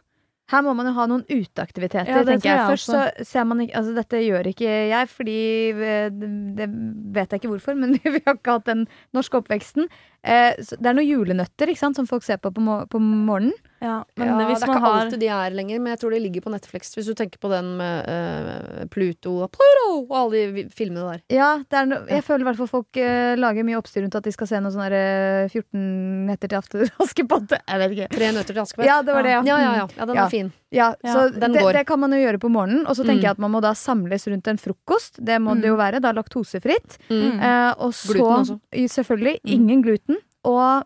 Her 0.51 0.61
må 0.61 0.75
man 0.77 0.85
jo 0.85 0.91
ha 0.93 1.05
noen 1.09 1.23
uteaktiviteter, 1.25 2.05
Ja, 2.11 2.23
tenker 2.23 2.49
jeg. 2.51 2.57
jeg 2.59 2.69
Først 2.69 2.91
så 2.91 3.25
ser 3.25 3.47
man 3.49 3.63
ikke 3.63 3.77
Altså, 3.79 3.95
dette 3.97 4.19
gjør 4.21 4.49
ikke 4.51 4.73
jeg, 4.91 5.07
fordi 5.09 5.37
eh, 5.73 6.09
det 6.13 6.29
det 6.59 6.67
vet 7.15 7.31
jeg 7.33 7.41
ikke 7.41 7.49
hvorfor, 7.55 7.73
men 7.81 7.97
vi 8.03 8.21
har 8.27 8.35
ikke 8.37 8.59
hatt 8.59 8.67
den 8.69 8.85
norske 9.15 9.39
oppveksten. 9.41 9.89
Eh, 10.25 10.55
det 10.57 10.89
er 10.89 10.95
noen 10.97 11.05
julenøtter 11.05 11.69
ikke 11.69 11.83
sant, 11.83 11.99
som 11.99 12.07
folk 12.09 12.23
ser 12.25 12.39
på 12.41 12.49
på, 12.55 12.61
mo 12.65 12.79
på 12.89 12.97
morgenen. 12.99 13.53
ja. 13.83 13.99
Men 14.17 14.31
ja, 14.31 14.47
hvis 14.49 14.63
det 14.63 14.65
er 14.65 14.71
man 14.71 14.77
ikke 14.79 14.85
har 14.85 14.95
alltid 15.03 15.19
de 15.21 15.27
er 15.29 15.53
lenger, 15.53 15.79
men 15.83 15.91
jeg 15.93 15.99
tror 16.01 16.15
de 16.15 16.19
ligger 16.23 16.41
på 16.41 16.49
Netflix. 16.53 16.93
Hvis 16.95 17.05
du 17.05 17.13
tenker 17.13 17.37
på 17.43 17.51
den 17.51 17.75
med 17.77 18.09
uh, 18.09 18.85
Pluto 18.89 19.35
og 19.45 19.51
Pluto 19.53 19.91
og 20.09 20.15
alle 20.17 20.41
de 20.55 20.63
filmene 20.73 21.03
der. 21.11 21.21
Ja, 21.35 21.51
det 21.69 21.83
no 21.91 21.99
jeg 22.09 22.23
føler 22.25 22.41
i 22.41 22.47
hvert 22.49 22.57
fall 22.63 22.71
folk 22.71 22.97
uh, 22.97 23.35
lager 23.37 23.67
mye 23.67 23.77
oppstyr 23.77 24.01
rundt 24.05 24.17
at 24.17 24.25
de 24.25 24.33
skal 24.33 24.49
se 24.49 24.61
noe 24.65 24.73
sånn 24.73 24.89
eh, 24.89 25.45
14 25.53 26.25
netter 26.31 26.49
til 26.49 26.57
aften 26.57 26.89
Askepott. 27.05 27.53
Jeg 27.59 27.81
vet 27.83 27.95
ikke. 27.97 28.09
Tre 28.17 28.31
nøtter 28.33 28.53
til 28.57 28.63
Askepott. 28.65 28.89
Ja, 28.89 29.01
det 29.05 29.13
var 29.13 29.27
det, 29.27 29.35
ja. 29.37 29.41
Ja, 29.45 29.59
ja, 29.61 29.73
ja. 29.83 29.87
ja 29.99 30.05
den 30.09 30.15
Ja. 30.17 30.25
er 30.25 30.33
fin. 30.33 30.53
Ja, 30.75 30.89
så 31.05 31.29
det, 31.31 31.53
det 31.55 31.85
kan 31.87 32.01
man 32.01 32.11
jo 32.11 32.17
gjøre 32.19 32.39
på 32.41 32.49
morgenen. 32.51 32.83
Og 32.89 32.97
så 32.97 33.05
tenker 33.05 33.21
Mm. 33.21 33.27
jeg 33.29 33.31
at 33.37 33.39
man 33.39 33.51
må 33.53 33.61
da 33.63 33.71
samles 33.77 34.25
rundt 34.27 34.47
en 34.51 34.57
frokost. 34.59 35.21
Det 35.23 35.37
må 35.39 35.53
det 35.61 35.69
jo 35.69 35.77
være. 35.79 36.01
Da 36.03 36.11
laktosefritt. 36.11 36.97
Mm. 37.07 37.39
Eh, 37.39 37.73
og 37.79 37.93
så 37.95 38.57
Selvfølgelig. 38.73 39.39
Mm. 39.45 39.51
Ingen 39.55 39.81
gluten. 39.85 40.14
Og 40.45 40.83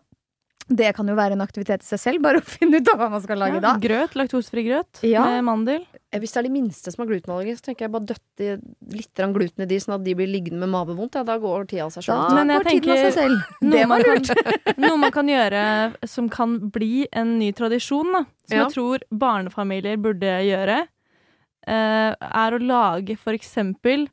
det 0.70 0.92
kan 0.94 1.08
jo 1.10 1.16
være 1.18 1.34
en 1.34 1.42
aktivitet 1.42 1.82
i 1.82 1.86
seg 1.88 1.98
selv, 1.98 2.20
bare 2.22 2.38
å 2.38 2.44
finne 2.56 2.78
ut 2.78 2.88
av 2.92 3.00
hva 3.00 3.08
man 3.10 3.22
skal 3.24 3.40
lage 3.42 3.56
ja, 3.58 3.62
da. 3.64 3.72
grøt, 3.82 4.12
laktosefri 4.14 4.62
grøt 4.68 5.00
Ja. 5.02 5.24
med 5.26 5.42
mandel. 5.48 5.80
Eh, 6.12 6.20
Hvis 6.22 6.30
det 6.36 6.38
er 6.38 6.46
de 6.46 6.52
minste 6.54 6.92
som 6.94 7.02
har 7.02 7.08
glutenallergi, 7.10 7.56
så 7.58 7.64
tenker 7.66 7.88
jeg 7.88 7.92
bare 7.96 8.06
døtte 8.12 8.52
litt 8.94 9.22
gluten 9.34 9.64
i 9.64 9.66
de, 9.66 9.80
sånn 9.82 9.96
at 9.96 10.04
de 10.06 10.14
blir 10.14 10.30
liggende 10.30 10.60
med 10.62 10.70
mavevondt. 10.70 11.18
Ja, 11.18 11.24
da 11.26 11.36
går 11.42 11.66
tida 11.72 11.88
av 11.88 11.90
seg 11.96 12.06
Da 12.06 12.20
sjøl. 12.20 12.36
Men 12.38 12.54
jeg 12.54 12.62
går 12.62 12.70
tiden 12.70 12.78
av 12.78 12.96
tenker- 12.96 13.10
seg 13.10 13.18
selv. 13.18 13.42
Noe 13.66 13.72
Det 13.74 13.82
var 13.82 13.90
man, 13.90 14.06
lurt. 14.06 14.30
kan, 14.30 14.78
noe 14.86 15.00
man 15.02 15.14
kan 15.18 15.32
gjøre 15.34 15.64
som 16.14 16.30
kan 16.38 16.56
bli 16.78 16.92
en 17.12 17.34
ny 17.42 17.50
tradisjon, 17.58 18.12
da, 18.14 18.22
som 18.46 18.56
Ja. 18.56 18.62
jeg 18.68 18.72
tror 18.78 19.06
barnefamilier 19.10 19.98
burde 20.06 20.36
gjøre, 20.46 20.78
eh, 21.66 22.14
er 22.14 22.50
å 22.54 22.62
lage 22.62 23.18
for 23.18 23.34
eksempel 23.34 24.06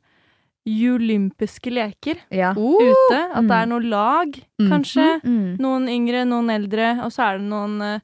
julympiske 0.68 1.72
leker 1.72 2.20
Ja. 2.30 2.52
ute. 2.54 3.18
At 3.32 3.42
det 3.42 3.50
Mm. 3.50 3.62
er 3.62 3.66
noe 3.66 3.80
lag, 3.80 4.38
Mm. 4.60 4.68
kanskje. 4.70 5.20
Mm. 5.24 5.58
Noen 5.58 5.88
yngre, 5.88 6.24
noen 6.26 6.50
eldre, 6.50 7.02
og 7.04 7.10
så 7.10 7.28
er 7.34 7.38
det 7.38 7.46
noen 7.48 7.80
eh, 7.82 8.00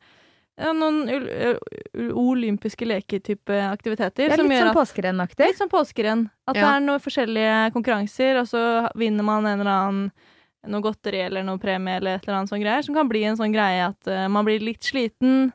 ja, 0.56 0.72
noen 0.72 1.08
olympiske 2.14 2.86
leker-type 2.86 3.56
aktiviteter. 3.70 4.28
Det 4.28 4.32
er 4.32 4.36
som 4.36 4.48
litt 4.48 4.62
sånn 4.62 4.76
påskerennaktig. 4.76 5.46
Litt 5.48 5.58
som 5.58 5.68
påskerenn. 5.68 6.28
At 6.46 6.54
det 6.54 6.62
er 6.62 6.80
noen 6.84 7.02
forskjellige 7.02 7.72
konkurranser, 7.74 8.38
og 8.40 8.46
så 8.46 8.62
vinner 8.96 9.24
man 9.24 9.46
en 9.46 9.60
eller 9.60 9.70
annen 9.70 10.12
noe 10.66 10.80
godteri 10.80 11.20
eller 11.26 11.42
noe 11.44 11.58
premie 11.58 11.96
eller 11.98 12.14
et 12.16 12.22
eller 12.26 12.38
annet 12.38 12.48
sånn 12.50 12.62
greier, 12.62 12.84
som 12.86 12.94
kan 12.94 13.08
bli 13.08 13.24
en 13.28 13.36
sånn 13.36 13.52
greie 13.52 13.82
at 13.84 14.08
uh, 14.08 14.28
man 14.28 14.46
blir 14.46 14.60
litt 14.64 14.80
sliten, 14.80 15.52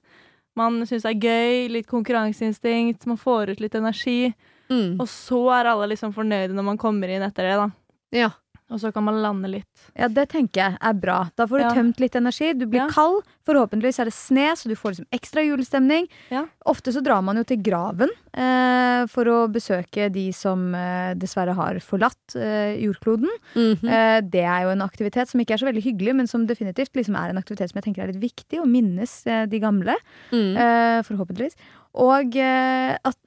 man 0.56 0.82
syns 0.86 1.02
det 1.02 1.16
er 1.16 1.24
gøy, 1.24 1.70
litt 1.72 1.88
konkurranseinstinkt, 1.88 3.08
man 3.08 3.18
får 3.18 3.50
ut 3.56 3.60
litt 3.64 3.74
energi, 3.80 4.34
Mm. 4.70 5.00
og 5.02 5.08
så 5.08 5.40
er 5.60 5.66
alle 5.72 5.88
liksom 5.90 6.14
fornøyde 6.14 6.54
når 6.54 6.64
man 6.74 6.78
kommer 6.78 7.10
inn 7.10 7.24
etter 7.26 7.44
det, 7.50 7.58
da. 7.58 7.70
Ja. 8.12 8.30
Og 8.70 8.78
så 8.78 8.92
kan 8.94 9.02
man 9.02 9.16
lande 9.18 9.50
litt. 9.50 9.88
Ja, 9.98 10.06
det 10.14 10.28
tenker 10.30 10.60
jeg 10.62 10.78
er 10.80 10.94
bra. 10.94 11.32
Da 11.36 11.48
får 11.50 11.58
du 11.58 11.64
Ja. 11.64 11.70
tømt 11.74 12.00
litt 12.00 12.14
energi. 12.14 12.54
Du 12.54 12.68
blir 12.68 12.84
Ja. 12.86 12.88
kald. 12.94 13.24
Forhåpentligvis 13.48 13.98
er 14.00 14.06
det 14.06 14.14
sne, 14.14 14.52
så 14.54 14.70
du 14.70 14.76
får 14.76 14.92
liksom 14.94 15.08
ekstra 15.12 15.42
julestemning. 15.42 16.06
Ja. 16.30 16.46
Ofte 16.68 16.94
så 16.94 17.02
drar 17.02 17.24
man 17.24 17.36
jo 17.38 17.44
til 17.44 17.58
graven 17.66 18.10
eh, 18.32 19.08
for 19.08 19.26
å 19.26 19.48
besøke 19.52 20.12
de 20.14 20.32
som 20.32 20.76
eh, 20.76 21.16
dessverre 21.16 21.56
har 21.56 21.80
forlatt 21.82 22.36
eh, 22.36 22.78
jordkloden. 22.78 23.28
Mhm. 23.56 23.90
Eh, 23.90 24.22
det 24.22 24.46
er 24.46 24.62
jo 24.68 24.70
en 24.70 24.82
aktivitet 24.86 25.28
som 25.30 25.42
ikke 25.42 25.54
er 25.58 25.64
så 25.66 25.74
veldig 25.74 25.82
hyggelig, 25.84 26.16
men 26.16 26.28
som 26.28 26.46
definitivt 26.46 26.94
liksom 26.94 27.16
er 27.18 27.30
en 27.32 27.42
aktivitet 27.42 27.72
som 27.72 27.82
jeg 27.82 27.86
tenker 27.90 28.04
er 28.04 28.14
litt 28.14 28.22
viktig. 28.22 28.62
Å 28.62 28.68
minnes 28.70 29.26
eh, 29.26 29.48
de 29.48 29.60
gamle. 29.60 29.96
Mm. 30.32 30.54
Eh, 30.56 31.02
forhåpentligvis. 31.10 31.56
Og 31.98 32.36
eh, 32.38 32.94
at, 33.02 33.18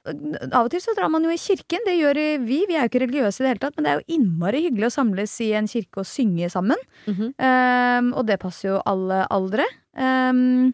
av 0.53 0.65
og 0.65 0.69
til 0.71 0.79
så 0.79 0.93
drar 0.95 1.09
man 1.11 1.23
jo 1.27 1.29
i 1.33 1.37
kirken. 1.41 1.83
Det 1.85 1.97
gjør 1.99 2.19
vi. 2.45 2.61
Vi 2.69 2.75
er 2.77 2.85
jo 2.85 2.89
ikke 2.91 3.01
religiøse 3.03 3.41
i 3.41 3.43
det 3.43 3.49
hele 3.51 3.59
tatt, 3.65 3.75
men 3.75 3.83
det 3.83 3.91
er 3.91 3.99
jo 3.99 4.15
innmari 4.15 4.61
hyggelig 4.63 4.87
å 4.87 4.93
samles 4.95 5.33
i 5.43 5.49
en 5.59 5.67
kirke 5.67 5.99
og 5.99 6.07
synge 6.07 6.47
sammen. 6.53 6.79
Mhm. 7.09 7.33
Um, 7.37 8.13
og 8.15 8.25
det 8.29 8.39
passer 8.39 8.69
jo 8.71 8.81
alle 8.87 9.25
aldre. 9.35 9.65
Um, 9.99 10.71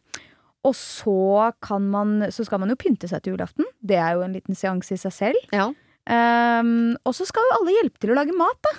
og 0.64 0.76
så 0.76 1.52
kan 1.64 1.86
man 1.90 2.32
Så 2.32 2.46
skal 2.46 2.60
man 2.60 2.70
jo 2.70 2.76
pynte 2.80 3.08
seg 3.10 3.24
til 3.24 3.34
julaften. 3.34 3.66
Det 3.82 3.98
er 3.98 4.14
jo 4.16 4.22
en 4.22 4.34
liten 4.38 4.56
seanse 4.56 4.94
i 4.94 4.98
seg 5.02 5.12
selv. 5.16 5.50
Ja. 5.56 5.70
Um, 6.10 6.96
og 7.06 7.14
så 7.18 7.26
skal 7.28 7.44
jo 7.48 7.58
alle 7.60 7.74
hjelpe 7.80 8.00
til 8.02 8.12
å 8.14 8.18
lage 8.22 8.36
mat, 8.38 8.60
da. 8.64 8.70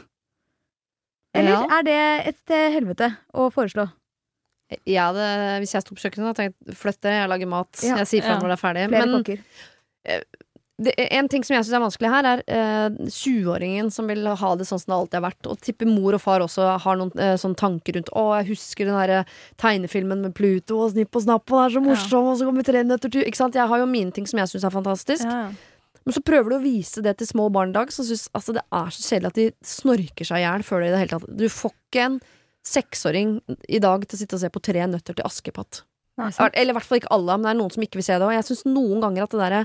Eller 1.35 1.51
Ja. 1.51 1.79
er 1.79 1.83
det 1.87 2.01
et 2.35 2.51
eh, 2.51 2.71
helvete 2.75 3.17
å 3.35 3.51
foreslå? 3.55 3.85
Jeg 4.87 5.01
hadde, 5.03 5.25
hvis 5.65 5.73
jeg 5.75 5.83
sto 5.83 5.95
på 5.97 6.05
kjøkkenet, 6.05 6.29
hadde 6.31 6.45
jeg 6.47 6.53
tenkt 6.55 6.79
flytt 6.79 7.01
dere, 7.03 7.23
jeg 7.25 7.31
lager 7.33 7.49
mat. 7.51 7.81
Ja. 7.83 7.97
Jeg 8.03 8.07
sier 8.13 8.23
fra 8.23 8.37
Ja. 8.37 8.39
når 8.43 8.53
det 8.53 8.57
er 8.59 8.63
ferdig. 8.63 8.85
Flere 8.93 9.07
Men 9.07 9.25
kokker. 9.25 9.43
det, 10.81 10.95
en 11.13 11.29
ting 11.29 11.43
som 11.45 11.55
jeg 11.57 11.65
syns 11.67 11.75
er 11.77 11.83
vanskelig 11.83 12.11
her, 12.13 12.29
er 12.31 12.43
eh, 12.49 13.09
20-åringen 13.13 13.91
som 13.93 14.07
vil 14.09 14.25
ha 14.25 14.53
det 14.57 14.65
sånn 14.69 14.81
som 14.81 14.93
det 14.93 14.97
alltid 14.97 15.19
har 15.19 15.25
vært. 15.27 15.49
Og 15.53 15.61
tipper 15.61 15.91
mor 15.91 16.17
og 16.17 16.23
far 16.23 16.41
også 16.45 16.69
har 16.81 16.97
noen 17.01 17.13
eh, 17.21 17.35
sånne 17.41 17.59
tanker 17.61 17.99
rundt 17.99 18.09
Å, 18.17 18.23
jeg 18.41 18.49
husker 18.55 18.89
den 18.89 18.97
derre 18.97 19.25
tegnefilmen 19.61 20.23
med 20.25 20.35
Pluto 20.39 20.79
og 20.87 20.95
Snipp 20.95 21.19
og 21.21 21.27
Snapp, 21.27 21.45
og 21.53 21.59
det 21.61 21.67
er 21.67 21.75
så 21.77 21.85
morsom, 21.85 22.31
og 22.33 22.39
så 22.41 22.49
kommer 22.49 22.65
tre 22.71 22.85
nøtter 22.87 23.13
til 23.13 23.27
Ikke 23.29 23.43
sant? 23.43 23.59
Jeg 23.61 23.69
har 23.69 23.83
jo 23.83 23.91
mine 23.91 24.15
ting 24.17 24.27
som 24.31 24.41
jeg 24.41 24.55
syns 24.55 24.65
er 24.71 24.75
fantastisk. 24.79 25.27
Ja. 25.29 25.51
Men 26.01 26.17
så 26.17 26.23
prøver 26.25 26.49
du 26.49 26.57
å 26.57 26.65
vise 26.65 27.03
det 27.05 27.19
til 27.21 27.29
små 27.29 27.51
barn 27.53 27.75
i 27.75 27.77
dag, 27.77 27.91
som 27.93 28.07
syns 28.09 28.31
altså, 28.33 28.55
det 28.57 28.63
er 28.73 28.89
så 28.97 29.03
kjedelig 29.05 29.29
at 29.35 29.37
de 29.43 29.51
snorker 29.69 30.25
seg 30.31 30.41
i 30.41 30.47
hjel 30.47 30.65
før 30.65 30.81
det 30.81 30.89
i 30.89 30.95
det 30.95 31.01
hele 31.03 31.19
tatt 31.19 31.27
Du 31.37 31.45
får 31.53 31.75
ikke 31.77 32.07
en 32.07 32.21
seksåring 32.67 33.39
i 33.69 33.81
dag 33.83 34.05
til 34.07 34.17
å 34.17 34.21
sitte 34.21 34.37
og 34.37 34.43
se 34.43 34.51
på 34.53 34.63
Tre 34.65 34.87
nøtter 34.91 35.17
til 35.17 35.27
Askepott. 35.27 35.85
Eller 36.21 36.75
i 36.75 36.77
hvert 36.77 36.87
fall 36.87 37.01
ikke 37.01 37.13
alle, 37.15 37.39
men 37.39 37.49
det 37.49 37.53
er 37.55 37.61
noen 37.63 37.73
som 37.75 37.85
ikke 37.85 38.01
vil 38.01 38.07
se 38.07 38.19
det. 38.19 38.27
Og 38.27 38.35
jeg 38.35 38.49
syns 38.51 38.67
noen 38.69 39.05
ganger 39.05 39.25
at 39.25 39.35
det 39.37 39.41
der 39.41 39.57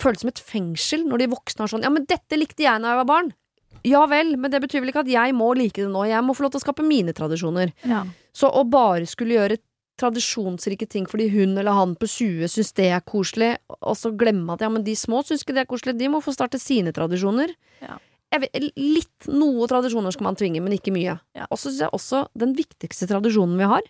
føles 0.00 0.22
som 0.22 0.30
et 0.32 0.44
fengsel 0.44 1.04
når 1.08 1.24
de 1.24 1.32
voksne 1.32 1.64
har 1.64 1.72
sånn 1.72 1.84
Ja, 1.86 1.92
men 1.92 2.08
dette 2.08 2.38
likte 2.38 2.64
jeg 2.64 2.82
da 2.82 2.94
jeg 2.94 3.02
var 3.02 3.10
barn. 3.10 3.30
Ja 3.86 4.02
vel, 4.10 4.34
men 4.40 4.50
det 4.50 4.62
betyr 4.64 4.82
vel 4.82 4.90
ikke 4.90 5.04
at 5.04 5.12
jeg 5.12 5.34
må 5.36 5.52
like 5.56 5.78
det 5.82 5.92
nå. 5.92 6.06
Jeg 6.08 6.24
må 6.24 6.34
få 6.34 6.46
lov 6.46 6.54
til 6.54 6.62
å 6.62 6.64
skape 6.64 6.86
mine 6.86 7.14
tradisjoner. 7.16 7.72
Ja. 7.86 8.02
Så 8.34 8.50
å 8.50 8.64
bare 8.68 9.06
skulle 9.08 9.36
gjøre 9.36 9.60
tradisjonsrike 10.00 10.88
ting 10.92 11.06
fordi 11.08 11.28
hun 11.32 11.54
eller 11.56 11.72
han 11.76 11.94
på 11.96 12.08
20 12.10 12.50
syns 12.52 12.74
det 12.76 12.90
er 12.92 13.04
koselig, 13.06 13.54
og 13.80 13.96
så 13.96 14.12
glemme 14.12 14.56
at 14.56 14.64
ja, 14.64 14.68
men 14.72 14.84
de 14.84 14.96
små 14.98 15.22
syns 15.24 15.44
ikke 15.44 15.56
det 15.56 15.64
er 15.64 15.70
koselig, 15.70 15.96
de 15.96 16.10
må 16.12 16.20
få 16.24 16.34
starte 16.36 16.60
sine 16.60 16.92
tradisjoner. 16.96 17.54
Ja. 17.84 17.96
Vet, 18.42 18.56
litt 18.76 19.28
noe 19.30 19.68
tradisjoner 19.70 20.14
skal 20.14 20.28
man 20.28 20.38
tvinge, 20.38 20.60
men 20.64 20.74
ikke 20.76 20.94
mye. 20.94 21.16
Ja. 21.36 21.46
Og 21.48 21.58
så 21.58 21.70
syns 21.70 21.84
jeg 21.84 21.94
også 21.96 22.26
den 22.38 22.52
viktigste 22.58 23.08
tradisjonen 23.10 23.56
vi 23.60 23.68
har, 23.70 23.86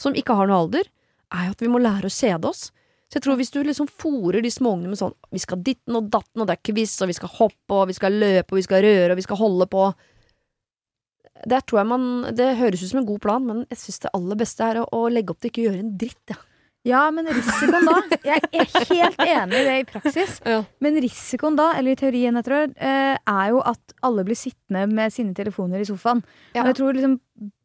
som 0.00 0.16
ikke 0.16 0.36
har 0.38 0.48
noe 0.50 0.64
alder, 0.64 0.88
er 1.34 1.48
jo 1.48 1.56
at 1.56 1.62
vi 1.64 1.70
må 1.70 1.80
lære 1.82 2.08
å 2.08 2.14
kjede 2.14 2.50
oss. 2.50 2.68
Så 3.10 3.18
jeg 3.18 3.26
tror 3.26 3.38
hvis 3.38 3.52
du 3.54 3.60
liksom 3.62 3.90
fòrer 3.90 4.42
de 4.42 4.50
småungene 4.50 4.90
med 4.90 4.98
sånn 4.98 5.12
Vi 5.30 5.38
skal 5.42 5.60
ditten 5.62 5.94
og 5.98 6.08
datten, 6.10 6.40
og 6.40 6.48
det 6.48 6.56
er 6.56 6.64
quiz, 6.66 6.96
og 7.04 7.10
vi 7.10 7.16
skal 7.18 7.30
hoppe, 7.36 7.76
og 7.76 7.86
vi 7.90 7.96
skal 7.98 8.16
løpe, 8.16 8.48
og 8.50 8.58
vi 8.58 8.66
skal 8.66 8.82
røre, 8.86 9.12
og 9.12 9.20
vi 9.20 9.26
skal 9.26 9.38
holde 9.38 9.68
på. 9.70 9.84
Det 11.44 11.60
tror 11.68 11.82
jeg 11.82 11.90
man 11.90 12.08
Det 12.34 12.48
høres 12.58 12.82
ut 12.82 12.90
som 12.90 13.02
en 13.02 13.08
god 13.12 13.22
plan, 13.22 13.46
men 13.46 13.62
jeg 13.68 13.82
syns 13.82 14.02
det 14.06 14.14
aller 14.16 14.40
beste 14.40 14.66
er 14.66 14.80
å, 14.82 14.88
å 14.96 15.06
legge 15.12 15.34
opp 15.34 15.42
til 15.42 15.52
ikke 15.52 15.62
å 15.62 15.68
gjøre 15.68 15.84
en 15.84 15.94
dritt, 16.00 16.22
ja. 16.32 16.40
Ja, 16.84 17.06
men 17.10 17.24
risikoen 17.32 17.86
da 17.88 17.94
Jeg 18.28 18.42
er 18.52 18.86
helt 18.90 19.22
enig 19.24 19.60
i 19.60 19.64
det 19.64 19.76
i 19.80 19.84
praksis. 19.88 20.36
Ja. 20.54 20.60
Men 20.84 20.98
risikoen 21.00 21.56
da, 21.56 21.70
eller 21.78 21.94
i 21.96 22.00
teorien, 22.00 22.36
jeg 22.36 22.44
tror, 22.44 22.72
eh, 22.76 23.16
er 23.16 23.50
jo 23.54 23.62
at 23.64 23.94
alle 24.04 24.24
blir 24.28 24.36
sittende 24.36 24.84
med 24.92 25.12
sine 25.14 25.32
telefoner 25.36 25.80
i 25.80 25.88
sofaen. 25.88 26.20
Ja. 26.54 26.62
Og 26.62 26.72
jeg 26.72 26.76
tror 26.82 26.92
liksom 26.98 27.18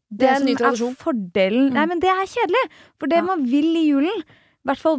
Det 0.10 0.26
er 0.30 0.40
en 0.40 0.46
ny 0.48 0.56
tradisjon. 0.58 0.96
fordelen 0.98 1.68
Mm. 1.70 1.74
Nei, 1.76 1.86
men 1.92 2.00
det 2.00 2.10
er 2.10 2.26
kjedelig! 2.32 2.64
For 3.00 3.08
det 3.12 3.20
Ja. 3.20 3.28
man 3.28 3.44
vil 3.46 3.76
i 3.78 3.84
julen, 3.92 4.24
hvert 4.66 4.80
fall, 4.82 4.98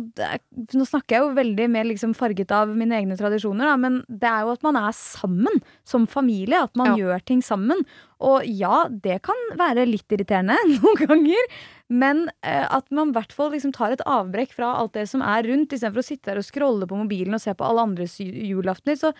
Nå 0.74 0.84
snakker 0.88 1.16
jeg 1.16 1.20
jo 1.24 1.34
veldig 1.34 1.66
mer 1.70 1.84
liksom 1.84 2.14
farget 2.16 2.50
av 2.52 2.68
mine 2.76 2.92
egne 3.00 3.16
tradisjoner, 3.18 3.64
da, 3.72 3.76
men 3.76 4.04
det 4.08 4.28
er 4.28 4.44
jo 4.44 4.52
at 4.52 4.62
man 4.62 4.76
er 4.76 4.92
sammen 4.92 5.60
som 5.84 6.06
familie. 6.06 6.62
At 6.62 6.76
man 6.76 6.92
Ja. 6.92 6.96
gjør 7.16 7.24
ting 7.24 7.40
sammen. 7.42 7.84
Og 8.20 8.42
ja, 8.46 8.86
det 8.88 9.22
kan 9.22 9.36
være 9.56 9.86
litt 9.88 10.08
irriterende 10.08 10.56
noen 10.76 10.96
ganger, 11.06 11.44
men 11.90 12.28
eh, 12.46 12.64
at 12.70 12.86
man 12.94 13.10
i 13.10 13.16
hvert 13.18 13.34
fall 13.34 13.50
liksom 13.54 13.74
tar 13.74 13.96
et 13.96 14.04
avbrekk 14.06 14.54
fra 14.54 14.72
alt 14.78 14.94
det 14.94 15.08
som 15.10 15.24
er 15.26 15.48
rundt, 15.50 15.74
istedenfor 15.74 16.04
å 16.04 16.06
sitte 16.06 16.30
der 16.30 16.40
og 16.40 16.46
scrolle 16.46 16.86
på 16.90 16.98
mobilen 16.98 17.34
og 17.34 17.42
se 17.42 17.54
på 17.56 17.66
alle 17.66 17.86
andres 17.88 18.18
julaftener. 18.22 18.98
Så, 19.00 19.10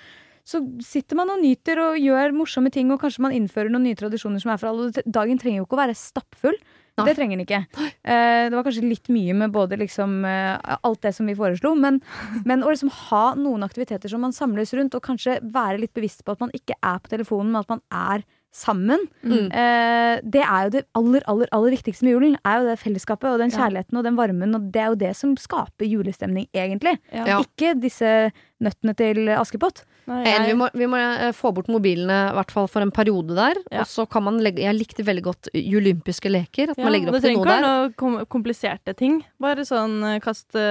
så 0.46 0.62
sitter 0.84 1.18
man 1.18 1.32
og 1.34 1.42
nyter 1.42 1.82
og 1.82 1.98
gjør 1.98 2.36
morsomme 2.36 2.70
ting, 2.74 2.92
og 2.94 3.02
kanskje 3.02 3.26
man 3.26 3.34
innfører 3.34 3.72
noen 3.74 3.88
nye 3.90 3.98
tradisjoner 3.98 4.42
som 4.42 4.54
er 4.54 4.62
for 4.62 4.70
alle. 4.70 5.02
Dagen 5.02 5.42
trenger 5.42 5.62
jo 5.62 5.66
ikke 5.66 5.78
å 5.80 5.82
være 5.82 5.98
stappfull. 5.98 6.60
Nei. 7.00 7.06
Det 7.08 7.16
trenger 7.16 7.38
den 7.38 7.46
ikke. 7.46 7.60
Eh, 7.80 8.46
det 8.50 8.54
var 8.54 8.66
kanskje 8.66 8.86
litt 8.86 9.10
mye 9.12 9.34
med 9.42 9.54
både 9.54 9.78
liksom 9.80 10.20
eh, 10.28 10.74
alt 10.78 11.00
det 11.06 11.14
som 11.16 11.28
vi 11.30 11.36
foreslo, 11.38 11.72
men, 11.78 12.00
men 12.48 12.62
å 12.62 12.70
liksom 12.70 12.92
ha 13.10 13.30
noen 13.38 13.66
aktiviteter 13.66 14.12
som 14.12 14.22
man 14.22 14.36
samles 14.36 14.74
rundt, 14.76 14.94
og 14.94 15.06
kanskje 15.06 15.40
være 15.42 15.80
litt 15.82 15.96
bevisst 15.96 16.22
på 16.26 16.36
at 16.36 16.44
man 16.44 16.54
ikke 16.56 16.78
er 16.78 17.00
på 17.02 17.14
telefonen, 17.14 17.54
men 17.54 17.64
at 17.64 17.72
man 17.72 17.82
er 17.90 18.26
sammen. 18.52 18.98
Mm. 19.22 19.46
Eh, 19.52 20.20
det 20.26 20.42
er 20.42 20.64
jo 20.66 20.70
det 20.74 20.82
aller, 20.98 21.22
aller, 21.30 21.48
aller 21.54 21.70
viktigste 21.76 22.02
med 22.06 22.16
julen. 22.16 22.36
Er 22.44 22.60
jo 22.60 22.68
det 22.70 22.78
fellesskapet 22.82 23.30
og 23.30 23.38
den 23.38 23.50
Ja. 23.50 23.58
kjærligheten 23.58 23.96
og 24.00 24.04
den 24.04 24.16
varmen. 24.18 24.54
Og 24.54 24.72
det 24.72 24.80
er 24.82 24.86
jo 24.90 24.94
det 24.96 25.12
som 25.16 25.36
skaper 25.36 25.86
julestemning, 25.86 26.48
egentlig. 26.54 26.98
Ja. 27.12 27.26
Ja. 27.26 27.38
Ikke 27.40 27.74
disse 27.80 28.32
nøttene 28.60 28.96
til 28.96 29.28
Askepott. 29.28 29.84
Nei, 30.10 30.20
jeg... 30.26 30.46
vi, 30.48 30.54
må, 30.58 30.66
vi 30.74 30.88
må 30.90 30.98
eh, 30.98 31.30
få 31.36 31.52
bort 31.54 31.68
mobilene, 31.70 32.16
i 32.32 32.36
hvert 32.38 32.50
fall 32.54 32.66
for 32.70 32.82
en 32.82 32.90
periode 32.94 33.36
der. 33.38 33.60
Ja. 33.70 33.84
Og 33.84 33.90
så 33.90 34.06
kan 34.10 34.24
man 34.26 34.40
legge 34.42 34.64
Jeg 34.64 34.74
likte 34.74 35.04
veldig 35.06 35.22
godt 35.26 35.50
olympiske 35.54 36.32
leker. 36.32 36.72
At 36.72 36.80
Ja, 36.80 36.86
man 36.88 36.94
legger 36.96 37.10
det 37.10 37.14
opp 37.14 37.20
til 37.20 37.26
trenger 37.28 37.44
ikke 37.44 37.52
der. 37.52 37.66
være 37.68 38.14
noe 38.16 38.26
kompliserte 38.34 38.94
ting. 38.98 39.20
Bare 39.42 39.66
sånn 39.68 39.94
eh, 40.08 40.18
kaste 40.24 40.64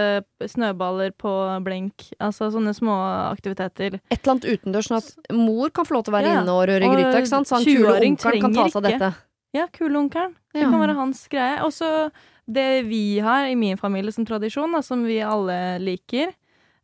snøballer 0.51 1.15
på 1.15 1.31
blink. 1.65 2.09
Altså 2.19 2.51
sånne 2.53 2.75
små 2.77 2.97
aktiviteter. 3.29 3.99
Et 4.09 4.19
eller 4.19 4.35
annet 4.35 4.49
utendørs, 4.57 4.91
sånn 4.91 4.99
at 4.99 5.33
mor 5.39 5.71
kan 5.71 5.87
få 5.87 5.97
lov 5.97 6.05
til 6.07 6.13
å 6.13 6.17
være 6.19 6.33
Ja. 6.33 6.41
inne 6.43 6.57
og 6.57 6.67
røre 6.69 6.83
i 6.83 6.91
gryta. 6.97 7.23
Så 7.29 7.39
han 7.39 7.47
kule 7.63 7.79
20-åring 7.79 8.17
onkelen 8.19 8.41
kan 8.43 8.59
ta 8.59 8.67
seg 8.67 8.81
av 8.81 8.89
dette. 8.89 9.11
Ja, 9.55 9.65
kuleonkelen. 9.73 10.35
Det 10.53 10.67
kan 10.67 10.77
være 10.81 10.97
hans 10.97 11.23
greie. 11.31 11.61
Og 11.65 11.71
så 11.73 12.11
det 12.49 12.85
vi 12.89 13.19
har 13.23 13.47
i 13.47 13.55
min 13.55 13.77
familie 13.77 14.11
som 14.13 14.25
tradisjon, 14.25 14.71
da, 14.73 14.81
som 14.85 15.03
vi 15.05 15.19
alle 15.21 15.79
liker, 15.81 16.33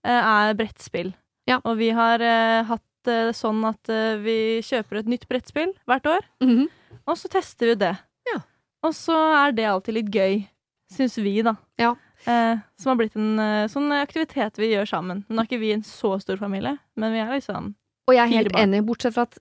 eh, 0.06 0.22
er 0.22 0.54
brettspill. 0.58 1.14
Ja. 1.48 1.60
Og 1.64 1.78
vi 1.78 1.92
har 1.96 2.22
eh, 2.22 2.64
hatt 2.66 2.84
det 3.06 3.36
sånn 3.38 3.60
at 3.70 3.90
eh, 3.94 4.16
vi 4.24 4.38
kjøper 4.66 4.98
et 5.04 5.10
nytt 5.12 5.28
brettspill 5.30 5.74
hvert 5.86 6.08
år, 6.10 6.26
Mhm. 6.42 6.68
og 7.06 7.18
så 7.22 7.30
tester 7.30 7.68
vi 7.74 7.76
det. 7.84 7.92
Ja. 8.32 8.40
Og 8.84 8.94
så 8.98 9.14
er 9.46 9.52
det 9.54 9.66
alltid 9.70 9.94
litt 10.00 10.10
gøy, 10.12 10.48
syns 10.92 11.18
vi, 11.22 11.42
da. 11.46 11.56
Ja. 11.78 11.94
Eh, 12.26 12.58
som 12.82 12.90
har 12.90 12.98
blitt 12.98 13.16
en 13.16 13.38
eh, 13.38 13.68
sånn 13.70 13.92
aktivitet 13.94 14.58
vi 14.58 14.72
gjør 14.74 14.88
sammen. 14.90 15.24
Nå 15.30 15.40
er 15.44 15.46
ikke 15.46 15.60
vi 15.62 15.74
en 15.76 15.84
så 15.86 16.16
stor 16.22 16.38
familie, 16.42 16.80
men 16.98 17.14
vi 17.14 17.20
er 17.22 17.30
liksom 17.38 17.76
Og 18.08 18.14
jeg 18.16 18.24
er 18.24 18.28
Fire 18.32 18.38
helt 18.44 18.54
barn. 18.54 18.64
enig, 18.74 18.86
bortsett 18.86 19.14
fra 19.14 19.24
at 19.30 19.38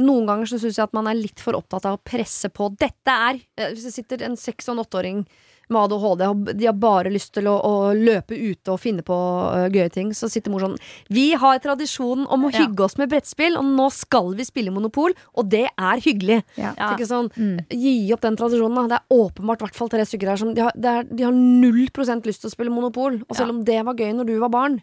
noen 0.00 0.26
ganger 0.26 0.46
så 0.50 0.58
syns 0.58 0.76
jeg 0.76 0.84
at 0.84 0.92
man 0.96 1.06
er 1.06 1.14
litt 1.14 1.40
for 1.40 1.54
opptatt 1.56 1.86
av 1.86 1.96
å 1.98 2.02
presse 2.04 2.50
på. 2.52 2.68
Dette 2.76 3.08
er 3.08 3.40
eh, 3.56 3.70
Hvis 3.72 3.84
det 3.88 3.94
sitter 3.94 4.22
en 4.26 4.36
seks- 4.36 4.68
og 4.68 4.76
en 4.76 4.84
åtteåring 4.84 5.26
med 5.68 5.80
ADHD, 5.80 6.22
og 6.28 6.50
de 6.58 6.66
har 6.68 6.74
bare 6.76 7.10
lyst 7.12 7.32
til 7.34 7.46
å, 7.48 7.54
å 7.64 7.92
løpe 7.96 8.36
ute 8.36 8.72
og 8.74 8.80
finne 8.82 9.02
på 9.06 9.14
uh, 9.16 9.68
gøye 9.72 9.88
ting, 9.94 10.10
så 10.14 10.28
sitter 10.28 10.52
mor 10.52 10.60
sånn 10.64 10.76
Vi 11.08 11.32
har 11.40 11.58
tradisjonen 11.64 12.26
om 12.28 12.44
å 12.44 12.52
Ja. 12.52 12.64
hygge 12.66 12.84
oss 12.84 12.98
med 13.00 13.08
brettspill, 13.10 13.56
og 13.56 13.64
nå 13.64 13.88
skal 13.92 14.34
vi 14.36 14.44
spille 14.44 14.70
Monopol, 14.74 15.14
og 15.34 15.48
det 15.48 15.66
er 15.72 16.02
hyggelig. 16.04 16.42
Ja. 16.60 16.74
Ja. 16.76 16.92
Ikke 16.94 17.08
sånn, 17.08 17.30
Mm. 17.34 17.64
Gi 17.70 18.12
opp 18.12 18.20
den 18.20 18.36
tradisjonen. 18.36 18.76
Da. 18.76 18.86
Det 18.94 18.98
er 19.00 19.16
åpenbart 19.16 19.62
i 19.62 19.64
hvert 19.66 19.74
fall 19.78 19.88
tre 19.88 20.04
stykker 20.04 20.28
her 20.28 20.36
som 20.36 20.52
de 20.54 20.60
har, 20.60 20.72
er, 20.76 21.04
de 21.08 21.24
har 21.24 21.32
null 21.32 21.88
prosent 21.90 22.24
lyst 22.28 22.42
til 22.44 22.50
å 22.50 22.54
spille 22.54 22.70
Monopol. 22.74 23.22
Og 23.28 23.36
selv 23.36 23.48
Ja. 23.48 23.54
om 23.54 23.64
det 23.64 23.80
var 23.84 23.94
gøy 23.94 24.12
når 24.14 24.26
du 24.26 24.38
var 24.38 24.50
barn, 24.50 24.80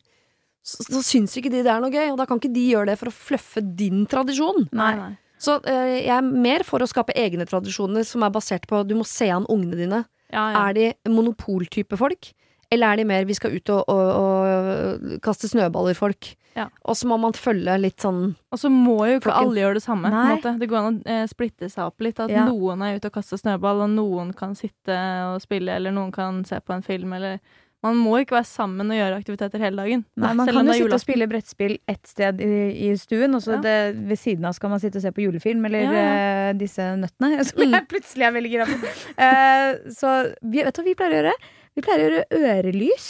så, 0.64 0.84
så 0.86 1.02
syns 1.02 1.34
ikke 1.38 1.50
de 1.50 1.64
det 1.64 1.72
er 1.74 1.80
noe 1.82 1.90
gøy. 1.94 2.12
Og 2.12 2.18
da 2.18 2.26
kan 2.30 2.38
ikke 2.40 2.54
de 2.54 2.68
gjøre 2.74 2.92
det 2.92 3.00
for 3.00 3.10
å 3.10 3.16
fluffe 3.16 3.62
din 3.76 4.06
tradisjon. 4.06 4.68
Nei. 4.72 4.96
nei. 4.96 5.18
Så 5.42 5.56
uh, 5.58 5.72
jeg 5.98 6.06
er 6.14 6.22
mer 6.22 6.62
for 6.68 6.84
å 6.84 6.88
skape 6.90 7.16
egne 7.18 7.48
tradisjoner 7.50 8.06
som 8.06 8.22
er 8.22 8.30
basert 8.30 8.68
på 8.70 8.84
du 8.86 8.94
må 9.00 9.06
se 9.10 9.30
an 9.34 9.48
ungene 9.50 9.80
dine. 9.80 10.04
Ja, 10.32 10.46
ja. 10.54 10.68
Er 10.70 10.74
de 10.78 10.94
monopoltype 11.12 11.98
folk? 12.00 12.34
Eller 12.72 12.94
er 12.94 13.02
de 13.02 13.04
mer 13.06 13.26
vi 13.28 13.36
skal 13.36 13.52
ut 13.58 13.70
og, 13.70 13.84
og, 13.92 14.12
og 14.16 15.18
kaste 15.26 15.50
snøballer-folk? 15.52 16.36
Ja. 16.56 16.66
Og 16.84 16.96
så 17.00 17.08
må 17.08 17.16
man 17.20 17.32
følge 17.32 17.78
litt 17.80 18.04
sånn 18.04 18.34
Og 18.52 18.60
så 18.60 18.68
må 18.72 18.98
jo 19.08 19.20
ikke 19.22 19.30
Flokken. 19.30 19.46
alle 19.54 19.62
gjøre 19.62 19.78
det 19.78 19.84
samme. 19.86 20.10
på 20.12 20.24
måte. 20.34 20.52
Det 20.60 20.68
går 20.68 20.78
an 20.80 20.98
å 21.00 21.12
eh, 21.14 21.28
splitte 21.32 21.70
seg 21.72 21.86
opp 21.88 22.04
litt. 22.04 22.20
At 22.20 22.30
Ja. 22.30 22.44
noen 22.48 22.82
er 22.84 22.98
ute 23.00 23.08
og 23.08 23.14
kaster 23.16 23.40
snøball, 23.40 23.84
og 23.86 23.90
noen 23.94 24.34
kan 24.36 24.56
sitte 24.56 24.98
og 25.32 25.40
spille, 25.44 25.72
eller 25.80 25.92
noen 25.96 26.12
kan 26.12 26.44
se 26.48 26.60
på 26.60 26.74
en 26.76 26.82
film, 26.84 27.14
eller 27.14 27.40
Man 27.84 27.96
må 27.98 28.20
ikke 28.22 28.36
være 28.38 28.46
sammen 28.46 28.92
og 28.94 28.98
gjøre 29.00 29.16
aktiviteter 29.18 29.60
hele 29.60 29.76
dagen. 29.82 30.04
Nei, 30.16 30.34
man 30.38 30.46
kan 30.48 30.68
jo 30.70 30.74
sitte 30.78 30.94
og 30.94 31.02
spille 31.02 31.28
brettspill 31.32 31.80
ett 31.90 32.06
sted 32.06 32.40
i, 32.46 32.50
i 32.88 32.92
stuen, 33.02 33.34
og 33.34 33.42
så 33.42 33.56
Ja. 33.58 33.62
det, 33.66 33.78
ved 34.08 34.20
siden 34.22 34.46
av 34.46 34.54
skal 34.54 34.70
man 34.70 34.80
sitte 34.80 34.98
og 35.02 35.02
se 35.02 35.12
på 35.12 35.24
julefilm 35.26 35.66
eller 35.66 35.88
Ja, 35.88 35.92
ja. 35.92 36.50
eh, 36.52 36.54
disse 36.62 36.82
nøttene, 36.96 37.44
som 37.50 37.58
Mm. 37.66 37.74
jeg 37.74 37.88
plutselig 37.90 38.28
er 38.28 38.32
veldig 38.38 38.52
gira 38.54 38.66
på. 38.70 38.78
uh, 39.18 39.92
så 39.98 40.14
vi, 40.44 40.62
vet 40.64 40.74
du 40.76 40.82
hva 40.84 40.86
vi 40.92 40.96
pleier 40.96 41.12
å 41.12 41.20
gjøre? 41.24 41.34
Vi 41.76 41.82
pleier 41.82 42.06
å 42.06 42.10
gjøre 42.12 42.56
ørelys. 42.62 43.10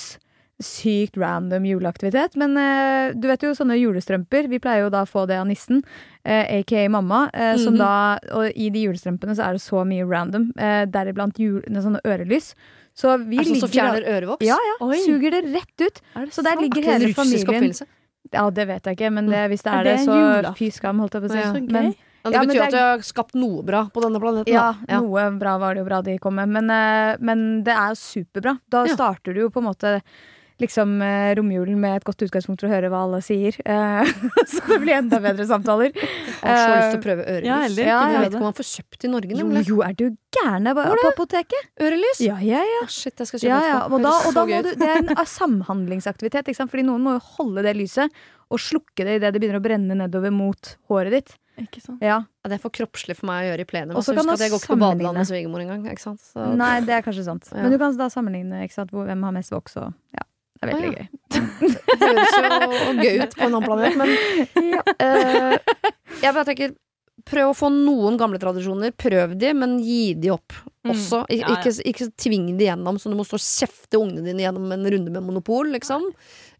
Sykt 0.61 1.17
random 1.17 1.63
juleaktivitet. 1.65 2.35
Men 2.37 2.53
uh, 2.55 3.11
du 3.17 3.27
vet 3.27 3.41
jo 3.41 3.49
sånne 3.57 3.79
julestrømper. 3.81 4.47
Vi 4.51 4.59
pleier 4.61 4.83
jo 4.85 4.91
da 4.93 5.01
å 5.03 5.09
få 5.09 5.23
det 5.27 5.39
av 5.41 5.47
nissen, 5.49 5.81
uh, 6.23 6.45
aka 6.59 6.83
mamma. 6.93 7.29
eh, 7.33 7.57
som 7.57 7.73
Mhm. 7.73 7.77
da, 7.79 8.19
og 8.37 8.51
i 8.55 8.69
de 8.69 8.83
julestrømpene 8.87 9.33
så 9.35 9.47
er 9.49 9.57
det 9.57 9.61
så 9.65 9.81
mye 9.83 10.05
random, 10.07 10.51
deriblant 10.91 11.35
jul, 11.41 11.61
sånne 11.67 11.99
ørelys. 12.05 12.53
Så 13.01 13.15
vi 13.23 13.39
Er 13.41 13.47
det 13.47 13.55
sånn 13.55 13.63
som 13.65 13.71
fjerner 13.73 14.05
ørevoks? 14.11 14.45
Ja, 14.45 14.59
ja. 14.67 14.75
Oi. 14.85 14.99
Suger 15.07 15.33
det 15.37 15.41
rett 15.55 15.83
ut. 15.87 16.01
Det 16.13 16.27
Så 16.35 16.43
der 16.45 16.53
sant? 16.53 16.61
ligger 16.67 16.83
Er 16.85 16.99
det 17.01 17.09
hele 17.09 17.17
familien? 17.17 17.81
Ja, 18.31 18.45
det 18.53 18.63
vet 18.69 18.85
jeg 18.87 18.95
ikke, 18.99 19.09
men 19.11 19.27
det, 19.27 19.41
hvis 19.51 19.63
det 19.65 19.71
Er 19.73 19.79
er, 19.79 19.83
det 19.89 19.97
det, 19.97 20.05
så 20.07 20.55
fy 20.55 20.69
skam, 20.71 20.99
holdt 21.03 21.17
jeg 21.17 21.23
på 21.25 21.27
å 21.27 21.33
si. 21.33 21.41
Ja. 21.41 21.51
Så. 21.51 21.65
Men, 21.73 21.91
Ja, 22.21 22.29
det 22.29 22.33
Ja, 22.35 22.41
men 22.45 22.49
betyr 22.51 22.61
er, 22.61 22.67
at 22.67 22.71
de 22.75 22.81
har 22.85 22.99
skapt 23.01 23.33
noe 23.33 23.63
bra 23.65 23.79
på 23.89 24.01
denne 24.03 24.19
planeten. 24.21 24.53
ja, 24.53 24.75
ja. 24.87 24.99
noe 25.01 25.23
bra 25.41 25.55
var 25.57 25.73
det 25.73 25.81
jo 25.81 25.87
bra 25.89 26.01
de 26.05 26.17
kom 26.21 26.35
med. 26.37 26.49
Men, 26.53 26.69
eh, 26.69 27.17
men 27.19 27.63
det 27.65 27.73
er 27.73 27.95
jo 27.95 27.97
superbra. 27.97 28.53
Da 28.69 28.85
starter 28.85 29.33
du 29.33 29.41
jo 29.41 29.49
på 29.49 29.57
en 29.63 29.65
måte 29.71 29.95
liksom 30.61 30.93
eh, 31.03 31.31
romjulen 31.37 31.79
med 31.81 31.97
et 31.99 32.05
godt 32.07 32.21
utgangspunkt 32.25 32.61
for 32.63 32.69
å 32.69 32.73
høre 32.75 32.89
hva 32.93 33.01
alle 33.07 33.19
sier. 33.25 33.57
Eh, 33.65 34.11
så 34.51 34.61
det 34.69 34.77
blir 34.83 34.95
enda 34.99 35.19
bedre 35.23 35.47
samtaler. 35.49 35.91
Jeg 35.97 36.39
har 36.45 36.61
så 36.61 36.71
lyst 36.77 36.93
til 36.95 37.01
å 37.01 37.05
prøve 37.07 37.25
ørelys. 37.25 37.49
Ja, 37.49 37.99
Eh, 38.01 38.13
jeg 38.15 38.21
vet 38.23 38.31
ikke 38.31 38.41
om 38.41 38.47
man 38.49 38.57
får 38.61 38.69
kjøpt 38.71 39.07
i 39.07 39.11
Norge, 39.11 39.31
Jo, 39.35 39.45
nemlig. 39.47 39.65
jo, 39.69 39.81
er 39.85 39.97
du 39.97 40.05
gæren? 40.37 40.63
Det 40.69 40.71
er 40.71 40.79
bare 40.79 41.01
på 41.01 41.11
apoteket. 41.15 41.69
Ørelys? 41.81 42.21
Ja, 42.23 42.37
ja, 42.45 42.61
ja. 42.63 42.81
Å, 42.85 42.89
shit, 42.93 43.17
jeg 43.17 43.27
skal 43.31 43.43
kjøpe 43.43 43.51
Ja, 43.51 43.61
ja. 43.67 43.79
Og 43.89 43.99
da, 44.05 44.13
og 44.29 44.33
da 44.37 44.45
må 44.47 44.61
du, 44.65 44.71
det 44.79 44.89
er 44.89 45.01
en 45.03 45.13
ah, 45.17 45.27
samhandlingsaktivitet, 45.27 46.47
ikke 46.51 46.61
sant? 46.63 46.71
Fordi 46.73 46.85
noen 46.87 47.03
må 47.05 47.17
jo 47.17 47.23
holde 47.37 47.63
det 47.65 47.75
lyset 47.79 48.21
og 48.51 48.59
slukke 48.59 49.05
det 49.07 49.19
idet 49.21 49.31
det 49.33 49.39
begynner 49.41 49.61
å 49.61 49.63
brenne 49.63 49.95
nedover 49.95 50.33
mot 50.35 50.73
håret 50.91 51.13
ditt. 51.15 51.37
Ikke 51.61 51.81
sant? 51.83 52.01
Ja. 52.03 52.21
Ja, 52.41 52.49
det 52.49 52.57
er 52.57 52.61
for 52.63 52.73
kroppslig 52.73 53.13
for 53.19 53.27
meg 53.29 53.43
å 53.45 53.49
gjøre 53.51 53.63
i 53.63 53.69
plenum. 53.69 53.93
Og 53.95 54.01
så 54.03 54.11
Altså, 54.15 54.23
kan 54.25 54.33
at 54.33 54.41
jeg 54.43 54.51
går 54.53 54.61
ikke 54.63 54.71
på 54.73 54.79
badelandet 54.81 55.21
med 55.21 55.29
svigermor 55.29 55.61
engang. 55.63 55.83
Ikke 55.91 56.03
sant? 56.03 56.23
Så, 56.25 56.47
Nei, 56.57 56.73
det 56.87 56.95
er 56.95 57.03
kanskje 57.05 57.25
sant. 57.27 57.47
Ja. 57.51 57.61
Men 57.61 57.75
du 57.75 57.77
kan 57.81 57.95
da 57.99 58.07
sammenligne 58.11 58.63
ikke 58.65 58.77
sant? 58.79 58.91
Hvem 58.95 59.23
har 59.27 59.35
mest 59.35 59.53
voks 59.53 59.77
og 59.83 59.91
Ja. 60.17 60.25
Det 60.61 60.67
er 60.67 60.73
veldig 60.75 60.89
ah, 60.89 60.93
ja. 60.93 61.01
gøy. 61.01 61.07
det 61.89 62.07
høres 62.07 62.35
jo 62.37 62.93
gøy 63.01 63.21
ut 63.23 63.35
på 63.35 63.47
en 63.47 63.49
annen 63.49 63.65
planet, 63.65 63.97
men 63.97 64.09
eh, 65.01 65.55
jeg 66.21 66.31
bare 66.37 66.47
tenker 66.51 66.77
Prøv 67.21 67.51
å 67.51 67.53
få 67.53 67.67
noen 67.69 68.15
gamle 68.17 68.39
tradisjoner. 68.41 68.95
Prøv 68.97 69.35
de, 69.37 69.51
men 69.53 69.75
gi 69.85 70.15
de 70.17 70.31
opp 70.33 70.55
Mm. 70.81 70.91
også. 70.95 71.25
Ik 71.29 71.41
Ja, 71.41 71.47
ja. 71.47 71.55
Ikke, 71.57 71.71
ikke 71.85 72.11
tving 72.17 72.57
de 72.57 72.65
gjennom, 72.65 72.97
så 72.97 73.09
du 73.09 73.15
må 73.15 73.25
stå 73.25 73.37
og 73.37 73.45
kjefte 73.45 73.99
ungene 74.01 74.25
dine 74.25 74.41
gjennom 74.41 74.71
en 74.71 74.85
runde 74.89 75.11
med 75.11 75.23
Monopol, 75.23 75.69
liksom. 75.69 76.07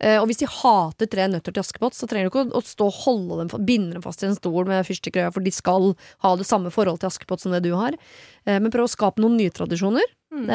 Uh, 0.04 0.22
og 0.22 0.28
hvis 0.30 0.42
de 0.42 0.46
hater 0.46 1.10
Tre 1.10 1.28
nøtter 1.28 1.54
til 1.54 1.62
Askepott, 1.62 1.94
så 1.94 2.08
trenger 2.08 2.30
du 2.30 2.32
ikke 2.32 2.58
å, 2.58 2.62
stå 2.62 2.86
og 2.86 3.00
holde 3.06 3.40
dem, 3.42 3.66
binde 3.66 3.94
dem 3.94 4.02
fast 4.02 4.22
i 4.22 4.28
en 4.28 4.38
stol 4.38 4.66
med 4.70 4.86
fyrstikkrøya, 4.86 5.32
for 5.34 5.42
de 5.42 5.52
skal 5.52 5.96
ha 6.22 6.36
det 6.38 6.46
samme 6.46 6.70
forhold 6.70 7.02
til 7.02 7.10
Askepott 7.10 7.42
som 7.42 7.52
det 7.52 7.64
du 7.66 7.74
har. 7.74 7.98
Uh, 8.46 8.60
men 8.60 8.70
prøv 8.70 8.86
å 8.86 8.94
skape 8.94 9.22
noen 9.22 9.38
nye 9.42 9.54
tradisjoner. 9.54 10.06
Mm. 10.32 10.48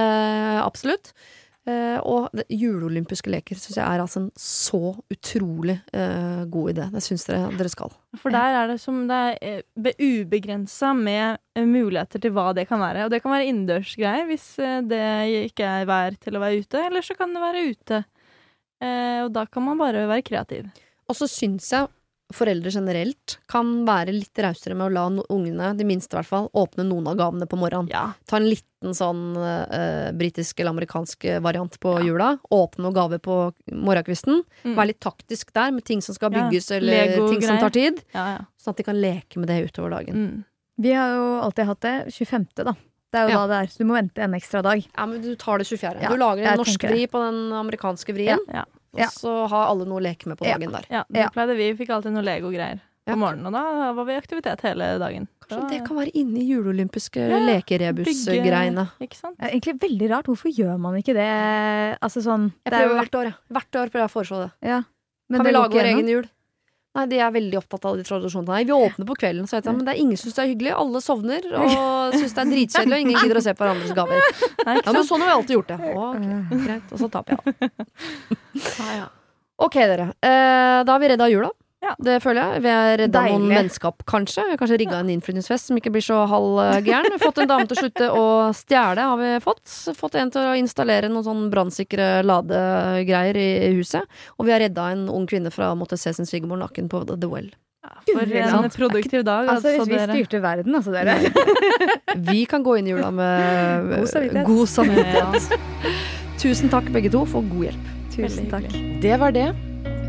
Absolutt. 0.62 1.10
Eh, 1.66 1.98
og 2.06 2.28
det- 2.30 2.46
juleolympiske 2.54 3.26
leker 3.26 3.58
syns 3.58 3.74
jeg 3.74 3.82
er 3.82 3.98
altså 3.98 4.20
en 4.20 4.30
så 4.38 4.94
utrolig 5.10 5.80
uh, 5.90 6.44
god 6.46 6.70
idé. 6.70 6.84
Det 6.92 7.02
syns 7.02 7.26
dere 7.26 7.50
dere 7.58 7.72
skal. 7.72 7.90
For 8.22 8.30
der 8.30 8.54
er 8.60 8.70
det 8.70 8.78
som 8.78 9.00
det 9.08 9.18
er 9.42 9.64
eh, 9.74 9.98
ubegrensa 9.98 10.92
med 10.94 11.42
muligheter 11.58 12.22
til 12.22 12.30
hva 12.36 12.52
det 12.54 12.68
kan 12.70 12.78
være. 12.78 13.04
Og 13.06 13.10
det 13.10 13.20
kan 13.24 13.34
være 13.34 13.50
innendørsgreier 13.50 14.28
hvis 14.30 14.46
det 14.86 15.02
ikke 15.50 15.66
er 15.80 15.90
vær 15.90 16.14
til 16.22 16.38
å 16.38 16.44
være 16.44 16.62
ute, 16.62 16.86
eller 16.86 17.02
så 17.02 17.18
kan 17.18 17.34
det 17.34 17.42
være 17.42 17.66
ute. 17.72 18.04
Uh, 18.78 19.26
og 19.26 19.32
da 19.34 19.46
kan 19.50 19.66
man 19.66 19.78
bare 19.82 20.06
være 20.06 20.22
kreativ. 20.22 20.70
Og 21.10 21.18
så 21.18 21.26
syns 21.30 21.72
jeg 21.72 21.90
foreldre 22.34 22.70
generelt 22.74 23.36
kan 23.48 23.84
være 23.86 24.12
litt 24.12 24.34
rausere 24.42 24.74
med 24.74 24.88
å 24.88 24.92
la 24.92 25.04
no- 25.14 25.26
ungene, 25.30 25.76
de 25.78 25.84
minste 25.86 26.14
i 26.14 26.18
hvert 26.18 26.26
fall, 26.26 26.48
åpne 26.58 26.84
noen 26.88 27.06
av 27.06 27.16
gavene 27.20 27.46
på 27.46 27.58
morgenen. 27.60 27.88
Ja. 27.92 28.12
Ta 28.26 28.36
en 28.40 28.48
liten 28.50 28.94
sånn 28.98 29.36
uh, 29.38 30.10
britisk 30.16 30.58
eller 30.60 30.74
amerikansk 30.74 31.24
variant 31.42 31.78
på 31.80 31.94
Ja. 32.00 32.04
jula. 32.04 32.38
Åpne 32.50 32.82
noen 32.82 32.94
gaver 32.94 33.18
på 33.22 33.36
morgenkvisten. 33.72 34.42
Mm. 34.64 34.74
Være 34.76 34.86
litt 34.92 35.00
taktisk 35.00 35.52
der 35.54 35.70
med 35.72 35.84
ting 35.84 36.02
som 36.02 36.14
skal 36.14 36.32
Ja, 36.32 36.48
bygges, 36.48 36.70
eller 36.74 37.14
ting 37.30 37.42
som 37.42 37.58
tar 37.58 37.70
tid. 37.70 38.02
ja, 38.14 38.26
ja. 38.38 38.44
Sånn 38.58 38.74
at 38.74 38.76
de 38.76 38.82
kan 38.90 39.00
leke 39.00 39.38
med 39.38 39.48
det 39.48 39.62
utover 39.70 39.90
dagen. 39.90 40.14
Mm. 40.14 40.44
Vi 40.78 40.92
har 40.92 41.14
jo 41.14 41.40
alltid 41.40 41.66
hatt 41.66 41.80
det 41.80 41.94
25., 42.12 42.48
da. 42.64 42.74
Det 43.12 43.20
er 43.22 43.28
jo 43.30 43.34
Ja. 43.38 43.46
da 43.46 43.62
det 43.62 43.62
er. 43.62 43.72
Så 43.72 43.78
du 43.78 43.84
må 43.86 43.94
vente 43.94 44.18
en 44.20 44.34
ekstra 44.34 44.62
dag. 44.62 44.82
Ja, 44.98 45.06
men 45.06 45.22
du 45.22 45.34
tar 45.36 45.58
det 45.58 45.66
24. 45.68 46.02
Ja, 46.02 46.08
du 46.10 46.16
lager 46.18 46.42
en 46.44 46.58
norsk 46.58 46.82
vri 46.82 47.06
på 47.06 47.22
den 47.22 47.52
amerikanske 47.54 48.12
vrien, 48.12 48.38
Ja. 48.52 48.64
Ja. 48.98 49.06
og 49.06 49.12
så 49.12 49.48
har 49.48 49.66
alle 49.70 49.84
noe 49.86 50.00
å 50.00 50.02
leke 50.02 50.26
med 50.26 50.38
på 50.38 50.46
Ja. 50.46 50.56
dagen 50.58 50.72
der. 50.72 50.84
Ja, 50.90 51.04
det 51.10 51.32
pleide 51.32 51.56
vi. 51.56 51.72
Vi 51.72 51.84
fikk 51.84 51.90
alltid 51.90 52.12
noe 52.12 52.22
Lego-greier 52.22 52.80
Ja. 53.06 53.14
på 53.14 53.18
morgenen, 53.18 53.46
og 53.46 53.52
da 53.52 53.92
var 53.92 54.04
vi 54.04 54.12
i 54.12 54.20
aktivitet 54.20 54.60
hele 54.62 54.98
dagen. 54.98 55.28
Kanskje 55.46 55.60
Da- 55.62 55.68
det 55.68 55.86
kan 55.86 55.96
være 55.96 56.10
inne 56.14 56.38
i 56.42 56.48
juleolympiske 56.50 57.28
Ja, 57.30 57.38
lekerebus-greiene. 57.38 58.90
Ikke? 59.00 59.20
Det 59.20 59.38
er 59.40 59.50
egentlig 59.60 59.78
veldig 59.80 60.10
rart. 60.10 60.24
Hvorfor 60.26 60.50
gjør 60.52 60.78
man 60.80 60.94
ikke 60.94 61.14
det? 61.14 61.98
Altså 62.02 62.22
sånn 62.22 62.52
Jeg 62.64 62.72
det 62.72 62.72
er 62.72 62.88
prøver 62.88 62.90
jo, 62.90 63.00
hvert 63.02 63.14
år, 63.20 63.24
jeg. 63.24 63.34
Hvert 63.52 63.72
år 63.80 63.90
prøver 63.90 64.02
jeg 64.02 64.10
å 64.10 64.14
foreslå 64.16 64.42
det. 64.44 64.52
ja. 64.68 64.82
Men 65.28 65.38
kan 65.40 65.46
vi 65.46 65.52
lage 65.52 65.72
vår 65.72 65.84
egen 65.96 66.08
jul? 66.08 66.24
Nei, 66.96 67.04
de 67.10 67.18
er 67.20 67.32
veldig 67.34 67.58
opptatt 67.60 67.84
av 67.90 67.98
de 67.98 68.04
tradisjonene. 68.08 68.62
Vi 68.64 68.72
åpner 68.72 69.08
på 69.10 69.16
kvelden, 69.20 69.44
så 69.50 69.58
vet 69.58 69.66
jeg, 69.68 69.76
men 69.76 69.84
det 69.84 69.92
er 69.94 70.00
ingen 70.00 70.16
som 70.16 70.30
syns 70.30 70.38
det 70.38 70.44
er 70.46 70.50
hyggelig. 70.54 70.72
Alle 70.80 71.02
sovner 71.04 71.48
og 71.60 72.16
syns 72.16 72.32
det 72.36 72.42
er 72.42 72.50
dritkjedelig, 72.54 72.96
og 72.96 73.04
ingen 73.04 73.20
gidder 73.20 73.40
å 73.40 73.44
se 73.44 73.54
på 73.58 73.66
hverandres 73.66 73.92
gaver. 73.96 74.24
Ja, 74.64 74.92
men 74.96 75.04
sånn 75.08 75.22
har 75.24 75.28
vi 75.28 75.34
alltid 75.36 75.56
gjort 75.58 75.70
det. 75.74 75.78
Å, 75.92 76.08
ok, 76.16 76.64
greit. 76.64 76.90
Og 76.96 77.02
så 77.04 77.10
taper 77.12 77.36
jeg. 77.36 77.70
Ok, 79.66 79.78
dere. 79.88 80.10
Eh, 80.20 80.78
da 80.84 80.92
har 80.96 81.00
vi 81.00 81.08
redda 81.12 81.28
jula. 81.32 81.52
Ja. 81.86 81.92
Det 82.02 82.16
føler 82.24 82.42
jeg. 82.56 82.62
Vi 82.64 82.70
har 82.74 82.96
redda 82.98 83.20
noen 83.30 83.44
vennskap, 83.52 84.02
kanskje. 84.10 84.42
Vi 84.48 84.54
har 84.56 84.60
kanskje 84.60 84.78
rigga 84.82 85.00
en 85.04 85.10
innflyttingsfest 85.14 85.70
som 85.70 85.78
ikke 85.78 85.92
blir 85.94 86.02
så 86.04 86.22
halvgæren. 86.30 87.18
Fått 87.22 87.38
en 87.44 87.50
dame 87.52 87.68
til 87.70 87.76
å 87.76 87.82
slutte 87.84 88.08
å 88.10 88.24
stjele, 88.58 89.04
har 89.12 89.20
vi 89.20 89.30
fått. 89.44 89.64
Fått 89.98 90.18
en 90.18 90.32
til 90.34 90.48
å 90.50 90.56
installere 90.58 91.10
noen 91.12 91.26
sånn 91.26 91.44
brannsikre 91.52 92.08
ladegreier 92.26 93.38
i 93.38 93.70
huset. 93.78 94.02
Og 94.40 94.48
vi 94.48 94.54
har 94.56 94.64
redda 94.64 94.90
en 94.96 95.06
ung 95.12 95.28
kvinne 95.30 95.52
fra 95.54 95.70
å 95.72 95.78
måtte 95.78 95.98
se 96.00 96.12
sin 96.16 96.26
svigermor 96.28 96.58
naken 96.64 96.90
på 96.92 97.04
The 97.06 97.30
Well. 97.30 97.52
Ja, 97.86 97.92
for 98.08 98.22
en 98.34 98.50
sant. 98.50 98.74
produktiv 98.74 99.22
dag, 99.22 99.46
Altså, 99.46 99.70
altså, 99.70 99.84
hvis 99.86 100.08
vi 100.10 100.16
styrte 100.16 100.40
verden, 100.42 100.74
altså, 100.74 100.90
dere. 100.90 101.14
Vi 102.32 102.42
kan 102.50 102.64
gå 102.66 102.78
inn 102.80 102.88
i 102.88 102.94
jula 102.96 103.12
med 103.14 103.92
God 103.92 104.08
samvittighet. 104.10 104.46
god 104.48 104.68
samvittighet. 104.72 105.94
Tusen 106.42 106.72
takk 106.72 106.90
begge 106.90 107.12
to 107.14 107.22
for 107.30 107.46
god 107.46 107.68
hjelp. 107.68 107.86
Tusen 108.16 108.50
takk. 108.50 108.66
Det 109.04 109.14
var 109.22 109.30
det. 109.36 109.50